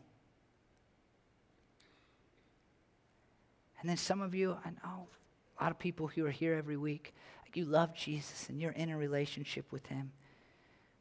And 3.80 3.88
then 3.88 3.96
some 3.96 4.20
of 4.20 4.34
you, 4.34 4.56
I 4.64 4.70
know 4.70 5.06
a 5.58 5.62
lot 5.62 5.70
of 5.70 5.78
people 5.78 6.06
who 6.06 6.24
are 6.26 6.30
here 6.30 6.54
every 6.54 6.76
week, 6.76 7.14
like 7.44 7.56
you 7.56 7.64
love 7.64 7.94
Jesus 7.94 8.48
and 8.48 8.60
you're 8.60 8.72
in 8.72 8.90
a 8.90 8.96
relationship 8.96 9.70
with 9.72 9.86
him. 9.86 10.12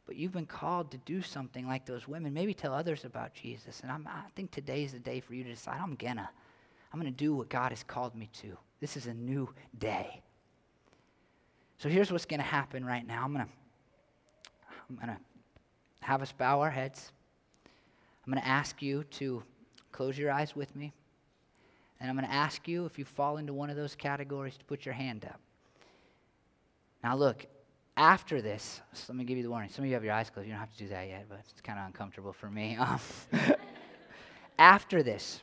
But 0.06 0.16
you've 0.16 0.32
been 0.32 0.46
called 0.46 0.92
to 0.92 0.98
do 0.98 1.22
something 1.22 1.68
like 1.68 1.86
those 1.86 2.08
women. 2.08 2.34
Maybe 2.34 2.54
tell 2.54 2.74
others 2.74 3.06
about 3.06 3.34
Jesus. 3.34 3.82
And 3.82 3.92
I'm, 3.92 4.08
I 4.08 4.24
think 4.36 4.50
today 4.50 4.84
is 4.84 4.94
the 4.94 5.00
day 5.00 5.20
for 5.20 5.36
you 5.36 5.44
to 5.44 5.52
decide 5.52 5.80
I'm 5.80 5.96
gonna. 5.96 6.30
I'm 6.92 7.00
gonna 7.00 7.12
do 7.12 7.36
what 7.36 7.50
God 7.50 7.72
has 7.72 7.84
called 7.84 8.16
me 8.16 8.28
to. 8.42 8.58
This 8.80 8.98
is 8.98 9.06
a 9.06 9.14
new 9.14 9.48
day. 9.78 10.22
So 11.78 11.90
here's 11.90 12.12
what's 12.12 12.26
gonna 12.26 12.42
happen 12.42 12.84
right 12.84 13.06
now. 13.06 13.24
I'm 13.24 13.32
gonna 13.32 13.50
I'm 14.90 14.96
gonna 14.96 15.20
have 16.02 16.22
us 16.22 16.32
bow 16.32 16.62
our 16.62 16.72
heads. 16.72 17.12
I'm 18.26 18.34
gonna 18.34 18.46
ask 18.46 18.82
you 18.82 19.04
to 19.12 19.44
close 19.92 20.18
your 20.18 20.32
eyes 20.32 20.56
with 20.56 20.76
me. 20.76 20.92
And 22.00 22.10
I'm 22.10 22.16
going 22.16 22.28
to 22.28 22.34
ask 22.34 22.68
you, 22.68 22.86
if 22.86 22.98
you 22.98 23.06
fall 23.06 23.38
into 23.38 23.54
one 23.54 23.70
of 23.70 23.76
those 23.76 23.96
categories, 23.96 24.58
to 24.58 24.66
put 24.66 24.86
your 24.86 24.94
hand 24.94 25.26
up. 25.26 25.40
Now, 27.04 27.16
look, 27.16 27.46
after 27.98 28.42
this, 28.42 28.82
so 28.94 29.06
let 29.10 29.18
me 29.18 29.26
give 29.26 29.38
you 29.38 29.44
the 29.44 29.50
warning. 29.50 29.70
Some 29.70 29.84
of 29.84 29.90
you 29.90 29.94
have 29.96 30.04
your 30.04 30.14
eyes 30.14 30.30
closed. 30.30 30.48
You 30.48 30.54
don't 30.54 30.60
have 30.60 30.72
to 30.72 30.78
do 30.78 30.88
that 30.90 31.08
yet, 31.08 31.26
but 31.28 31.40
it's 31.50 31.62
kind 31.62 31.78
of 31.78 31.86
uncomfortable 31.86 32.34
for 32.34 32.50
me. 32.50 32.78
Um, 33.32 33.56
after 34.58 35.02
this, 35.02 35.42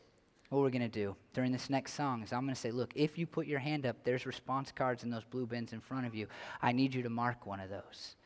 what 0.50 0.60
we're 0.60 0.70
going 0.70 0.82
to 0.82 0.88
do 0.88 1.16
during 1.32 1.52
this 1.52 1.70
next 1.70 1.94
song 1.94 2.22
is 2.22 2.32
I'm 2.32 2.42
going 2.42 2.54
to 2.54 2.60
say, 2.60 2.70
look, 2.70 2.92
if 2.94 3.18
you 3.18 3.26
put 3.26 3.46
your 3.46 3.58
hand 3.58 3.86
up, 3.86 3.96
there's 4.04 4.26
response 4.26 4.70
cards 4.70 5.04
in 5.04 5.10
those 5.10 5.24
blue 5.24 5.46
bins 5.46 5.72
in 5.72 5.80
front 5.80 6.06
of 6.06 6.14
you. 6.14 6.26
I 6.62 6.72
need 6.72 6.94
you 6.94 7.02
to 7.02 7.08
mark 7.08 7.46
one 7.46 7.58
of 7.58 7.70
those. 7.70 8.16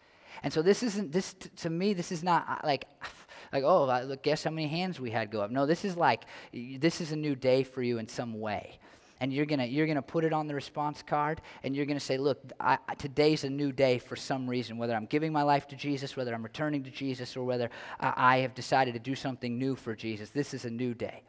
And 0.43 0.53
so 0.53 0.63
this 0.63 0.83
isn't 0.83 1.13
this 1.13 1.35
t- 1.35 1.49
to 1.57 1.71
me. 1.71 1.95
This 1.95 2.13
is 2.13 2.23
not 2.23 2.45
uh, 2.49 2.57
like 2.65 2.87
like 3.53 3.65
oh 3.65 3.89
uh, 3.89 4.03
look, 4.03 4.23
guess 4.23 4.45
how 4.45 4.51
many 4.51 4.69
hands 4.69 5.01
we 5.01 5.11
had 5.11 5.31
go 5.31 5.41
up. 5.41 5.51
No, 5.51 5.67
this 5.67 5.85
is 5.85 5.97
like 5.97 6.25
this 6.53 7.01
is 7.01 7.13
a 7.13 7.17
new 7.17 7.35
day 7.35 7.63
for 7.63 7.83
you 7.83 7.99
in 7.99 8.09
some 8.09 8.41
way. 8.41 8.79
And 9.23 9.33
you're 9.33 9.47
gonna 9.47 9.67
you're 9.67 9.87
gonna 9.87 10.01
put 10.01 10.25
it 10.25 10.33
on 10.33 10.47
the 10.47 10.55
response 10.55 11.03
card 11.03 11.43
and 11.63 11.77
you're 11.77 11.85
gonna 11.85 12.01
say 12.01 12.17
look 12.17 12.41
I, 12.59 12.79
today's 12.97 13.45
a 13.45 13.51
new 13.51 13.71
day 13.71 13.99
for 13.99 14.17
some 14.17 14.49
reason 14.49 14.79
whether 14.79 14.95
i'm 14.95 15.05
giving 15.05 15.31
my 15.31 15.43
life 15.43 15.69
to 15.69 15.77
jesus 15.77 16.17
whether 16.17 16.33
i'm 16.33 16.43
returning 16.43 16.83
to 16.85 16.91
jesus 16.91 17.37
or 17.37 17.45
whether 17.45 17.69
I, 18.01 18.15
I 18.17 18.39
have 18.39 18.55
decided 18.55 18.95
to 18.95 19.01
do 19.01 19.15
something 19.15 19.59
new 19.59 19.77
for 19.77 19.95
jesus. 19.95 20.31
This 20.31 20.55
is 20.55 20.65
a 20.65 20.71
new 20.71 20.95
day 20.95 21.23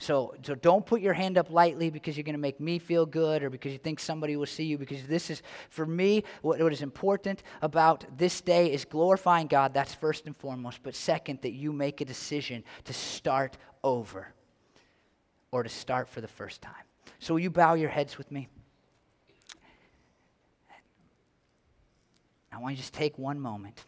so, 0.00 0.34
so 0.42 0.54
don't 0.54 0.86
put 0.86 1.00
your 1.00 1.12
hand 1.12 1.36
up 1.36 1.50
lightly 1.50 1.90
because 1.90 2.16
you're 2.16 2.24
going 2.24 2.34
to 2.34 2.40
make 2.40 2.60
me 2.60 2.78
feel 2.78 3.04
good 3.04 3.42
or 3.42 3.50
because 3.50 3.72
you 3.72 3.78
think 3.78 3.98
somebody 3.98 4.36
will 4.36 4.46
see 4.46 4.64
you. 4.64 4.78
Because 4.78 5.02
this 5.04 5.28
is, 5.28 5.42
for 5.70 5.84
me, 5.84 6.22
what, 6.40 6.60
what 6.60 6.72
is 6.72 6.82
important 6.82 7.42
about 7.62 8.04
this 8.16 8.40
day 8.40 8.72
is 8.72 8.84
glorifying 8.84 9.48
God. 9.48 9.74
That's 9.74 9.94
first 9.94 10.26
and 10.26 10.36
foremost. 10.36 10.80
But 10.84 10.94
second, 10.94 11.40
that 11.42 11.52
you 11.52 11.72
make 11.72 12.00
a 12.00 12.04
decision 12.04 12.62
to 12.84 12.92
start 12.92 13.58
over 13.82 14.32
or 15.50 15.64
to 15.64 15.68
start 15.68 16.08
for 16.08 16.20
the 16.20 16.28
first 16.28 16.62
time. 16.62 16.74
So, 17.18 17.34
will 17.34 17.40
you 17.40 17.50
bow 17.50 17.74
your 17.74 17.88
heads 17.88 18.18
with 18.18 18.30
me? 18.30 18.48
I 22.52 22.58
want 22.58 22.72
you 22.72 22.76
to 22.76 22.82
just 22.82 22.94
take 22.94 23.18
one 23.18 23.40
moment. 23.40 23.84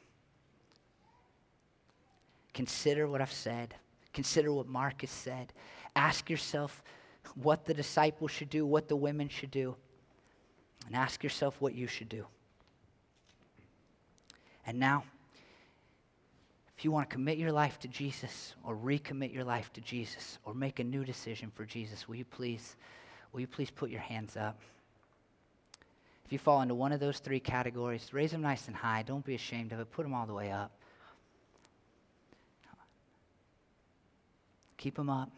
Consider 2.53 3.07
what 3.07 3.21
I've 3.21 3.33
said. 3.33 3.75
Consider 4.13 4.53
what 4.53 4.67
Marcus 4.67 5.11
said. 5.11 5.53
Ask 5.97 6.31
yourself 6.31 6.83
what 7.35 7.65
the 7.65 7.75
disciples 7.75 8.31
should 8.31 8.51
do, 8.51 8.67
what 8.67 8.89
the 8.89 8.97
women 8.97 9.29
should 9.29 9.51
do, 9.51 9.77
and 10.87 10.97
ask 10.97 11.23
yourself 11.23 11.61
what 11.61 11.75
you 11.75 11.87
should 11.87 12.09
do. 12.09 12.27
And 14.67 14.79
now, 14.79 15.05
if 16.77 16.85
you 16.85 16.91
want 16.91 17.09
to 17.09 17.15
commit 17.15 17.39
your 17.39 17.53
life 17.53 17.79
to 17.81 17.89
Jesus 17.89 18.55
or 18.65 18.75
recommit 18.77 19.35
your 19.35 19.45
life 19.45 19.73
to 19.75 19.81
Jesus 19.81 20.39
or 20.45 20.55
make 20.55 20.79
a 20.79 20.85
new 20.85 21.05
decision 21.05 21.51
for 21.55 21.65
Jesus, 21.65 22.09
will 22.09 22.17
you 22.17 22.25
please? 22.25 22.77
will 23.33 23.41
you 23.41 23.47
please 23.47 23.71
put 23.71 23.91
your 23.91 24.01
hands 24.01 24.37
up? 24.37 24.59
If 26.25 26.33
you 26.33 26.39
fall 26.39 26.63
into 26.63 26.75
one 26.75 26.93
of 26.93 27.01
those 27.01 27.19
three 27.19 27.41
categories, 27.41 28.13
raise 28.13 28.31
them 28.31 28.43
nice 28.43 28.69
and 28.69 28.77
high. 28.77 29.03
Don't 29.03 29.25
be 29.25 29.35
ashamed 29.35 29.73
of 29.73 29.81
it. 29.81 29.91
Put 29.91 30.05
them 30.05 30.15
all 30.15 30.27
the 30.27 30.35
way 30.35 30.51
up. 30.51 30.71
Keep 34.77 34.95
them 34.95 35.11
up. 35.11 35.31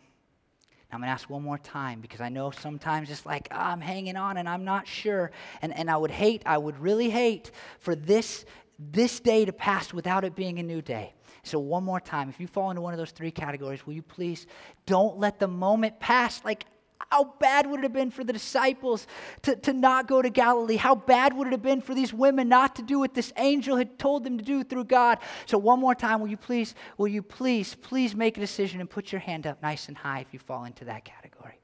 I'm 0.93 1.01
going 1.01 1.09
to 1.09 1.13
ask 1.13 1.31
one 1.31 1.43
more 1.43 1.59
time 1.59 2.01
because 2.01 2.21
I 2.21 2.29
know 2.29 2.51
sometimes 2.51 3.11
it's 3.11 3.25
like, 3.25 3.49
oh, 3.51 3.57
I'm 3.57 3.81
hanging 3.81 4.17
on 4.17 4.37
and 4.37 4.49
I'm 4.49 4.65
not 4.65 4.87
sure. 4.87 5.31
And, 5.63 5.75
and 5.75 5.91
I 5.91 5.97
would 5.97 6.11
hate, 6.11 6.43
I 6.45 6.59
would 6.59 6.79
really 6.79 7.09
hate 7.09 7.51
for 7.79 7.95
this, 7.95 8.45
this 8.79 9.19
day 9.19 9.47
to 9.47 9.53
pass 9.53 9.95
without 9.95 10.23
it 10.25 10.35
being 10.35 10.59
a 10.59 10.63
new 10.63 10.83
day. 10.83 11.15
So, 11.45 11.59
one 11.59 11.83
more 11.83 11.99
time, 11.99 12.29
if 12.29 12.39
you 12.39 12.47
fall 12.47 12.71
into 12.71 12.83
one 12.83 12.93
of 12.93 12.99
those 12.99 13.11
three 13.11 13.33
categories, 13.33 13.85
will 13.85 13.95
you 13.95 14.03
please 14.03 14.47
don't 14.87 15.19
let 15.19 15.41
the 15.41 15.49
moment 15.49 15.99
pass 15.99 16.45
like 16.45 16.67
how 17.11 17.35
bad 17.39 17.67
would 17.69 17.81
it 17.81 17.83
have 17.85 17.93
been 17.93 18.11
for 18.11 18.25
the 18.25 18.33
disciples 18.33 19.07
to, 19.43 19.57
to 19.57 19.73
not 19.73 20.07
go 20.07 20.23
to 20.23 20.31
Galilee? 20.31 20.77
How 20.77 20.95
bad 20.95 21.37
would 21.37 21.47
it 21.49 21.51
have 21.51 21.63
been 21.63 21.81
for 21.81 21.95
these 21.95 22.13
women 22.13 22.49
not 22.49 22.77
to 22.77 22.83
do 22.83 22.99
what 22.99 23.15
this 23.15 23.33
angel 23.37 23.77
had 23.77 23.99
told 23.99 24.25
them 24.25 24.39
to 24.39 24.45
do 24.45 24.65
through 24.65 24.85
God? 24.85 25.19
So, 25.47 25.59
one 25.59 25.81
more 25.81 25.95
time, 25.95 26.21
will 26.21 26.29
you 26.29 26.37
please, 26.37 26.75
will 26.99 27.09
you 27.09 27.23
please, 27.23 27.75
please 27.75 28.15
make 28.15 28.37
a 28.37 28.41
decision 28.41 28.81
and 28.81 28.89
put 28.89 29.13
your 29.13 29.21
hand 29.21 29.47
up 29.47 29.63
nice 29.63 29.89
and 29.89 29.97
high 29.97 30.21
if 30.21 30.33
you 30.33 30.39
fall 30.39 30.65
into 30.65 30.85
that 30.87 31.05
category? 31.05 31.59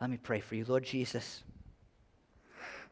Let 0.00 0.10
me 0.10 0.16
pray 0.16 0.40
for 0.40 0.54
you. 0.54 0.64
Lord 0.66 0.84
Jesus, 0.84 1.42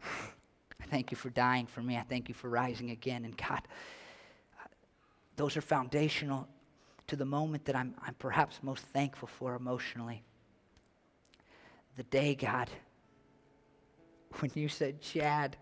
I 0.03 0.85
thank 0.87 1.11
you 1.11 1.17
for 1.17 1.31
dying 1.31 1.67
for 1.67 1.81
me. 1.81 1.97
I 1.97 2.03
thank 2.03 2.29
you 2.29 2.35
for 2.35 2.49
rising 2.49 2.91
again. 2.91 3.25
And 3.25 3.37
God, 3.37 3.63
those 5.37 5.57
are 5.57 5.61
foundational 5.61 6.49
to 7.09 7.17
the 7.17 7.25
moment 7.25 7.65
that 7.67 7.77
I'm, 7.77 7.95
I'm 8.05 8.15
perhaps 8.15 8.61
most 8.63 8.85
thankful 8.87 9.29
for 9.29 9.55
emotionally. 9.55 10.23
The 11.97 12.03
day, 12.05 12.35
God, 12.35 12.69
when 14.41 14.51
you 14.55 14.69
said, 14.69 15.01
Chad, 15.01 15.57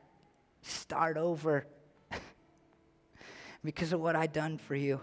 start 0.62 1.16
over 1.16 1.66
because 3.64 3.92
of 3.92 4.00
what 4.00 4.16
I 4.16 4.26
done 4.26 4.58
for 4.58 4.74
you. 4.74 5.00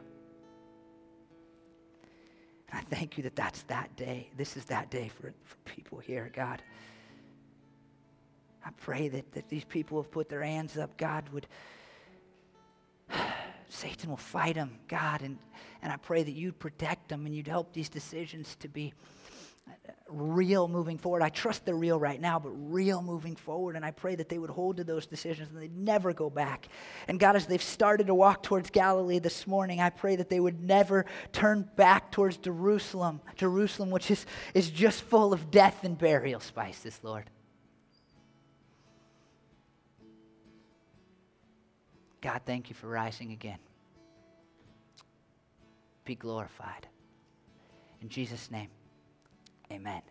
And 2.72 2.80
I 2.80 2.96
thank 2.96 3.18
you 3.18 3.24
that 3.24 3.36
that's 3.36 3.64
that 3.64 3.96
day. 3.96 4.30
This 4.38 4.58
is 4.58 4.66
that 4.66 4.90
day 4.90 5.10
for, 5.20 5.34
for 5.44 5.58
people 5.66 6.00
here, 6.00 6.32
God. 6.34 6.62
I 8.66 8.70
pray 8.78 9.10
that, 9.10 9.32
that 9.34 9.50
these 9.50 9.66
people 9.66 10.02
have 10.02 10.12
put 10.12 10.30
their 10.30 10.44
hands 10.44 10.78
up, 10.78 10.98
God, 10.98 11.28
would 11.30 11.48
Satan 13.72 14.10
will 14.10 14.18
fight 14.18 14.56
them, 14.56 14.78
God, 14.90 15.22
and, 15.22 15.38
and 15.82 15.94
I 15.94 15.96
pray 15.96 16.24
that 16.24 16.32
you'd 16.32 16.60
protect 16.60 17.08
them 17.08 17.26
and 17.26 17.34
you'd 17.34 17.48
help 17.48 17.72
these 17.72 17.88
decisions 17.88 18.58
to 18.60 18.68
be 18.68 18.94
uh, 19.66 19.72
real 20.10 20.68
moving 20.68 20.98
forward. 20.98 21.22
I 21.22 21.30
trust 21.30 21.64
they're 21.66 21.74
real 21.74 21.98
right 21.98 22.20
now, 22.20 22.38
but 22.38 22.50
real 22.50 23.02
moving 23.02 23.38
forward. 23.38 23.78
And 23.78 23.86
I 23.86 23.92
pray 23.92 24.16
that 24.16 24.28
they 24.28 24.38
would 24.38 24.50
hold 24.50 24.76
to 24.78 24.84
those 24.84 25.06
decisions 25.08 25.52
and 25.52 25.62
they'd 25.62 25.78
never 25.78 26.12
go 26.12 26.30
back. 26.30 26.68
And 27.08 27.18
God, 27.18 27.38
as 27.38 27.46
they've 27.46 27.64
started 27.64 28.08
to 28.08 28.14
walk 28.14 28.44
towards 28.44 28.70
Galilee 28.72 29.20
this 29.20 29.48
morning, 29.48 29.80
I 29.80 29.90
pray 29.90 30.18
that 30.18 30.30
they 30.30 30.42
would 30.42 30.62
never 30.62 31.06
turn 31.32 31.70
back 31.78 32.12
towards 32.12 32.36
Jerusalem, 32.38 33.22
Jerusalem, 33.38 33.90
which 33.90 34.12
is, 34.12 34.26
is 34.54 34.70
just 34.70 35.02
full 35.04 35.32
of 35.32 35.50
death 35.50 35.86
and 35.86 35.98
burial 35.98 36.42
spices, 36.42 37.00
Lord. 37.04 37.30
God, 42.22 42.42
thank 42.46 42.70
you 42.70 42.76
for 42.76 42.88
rising 42.88 43.32
again. 43.32 43.58
Be 46.06 46.16
glorified. 46.16 46.88
In 48.02 48.10
Jesus' 48.10 48.50
name, 48.52 48.70
amen. 49.72 50.02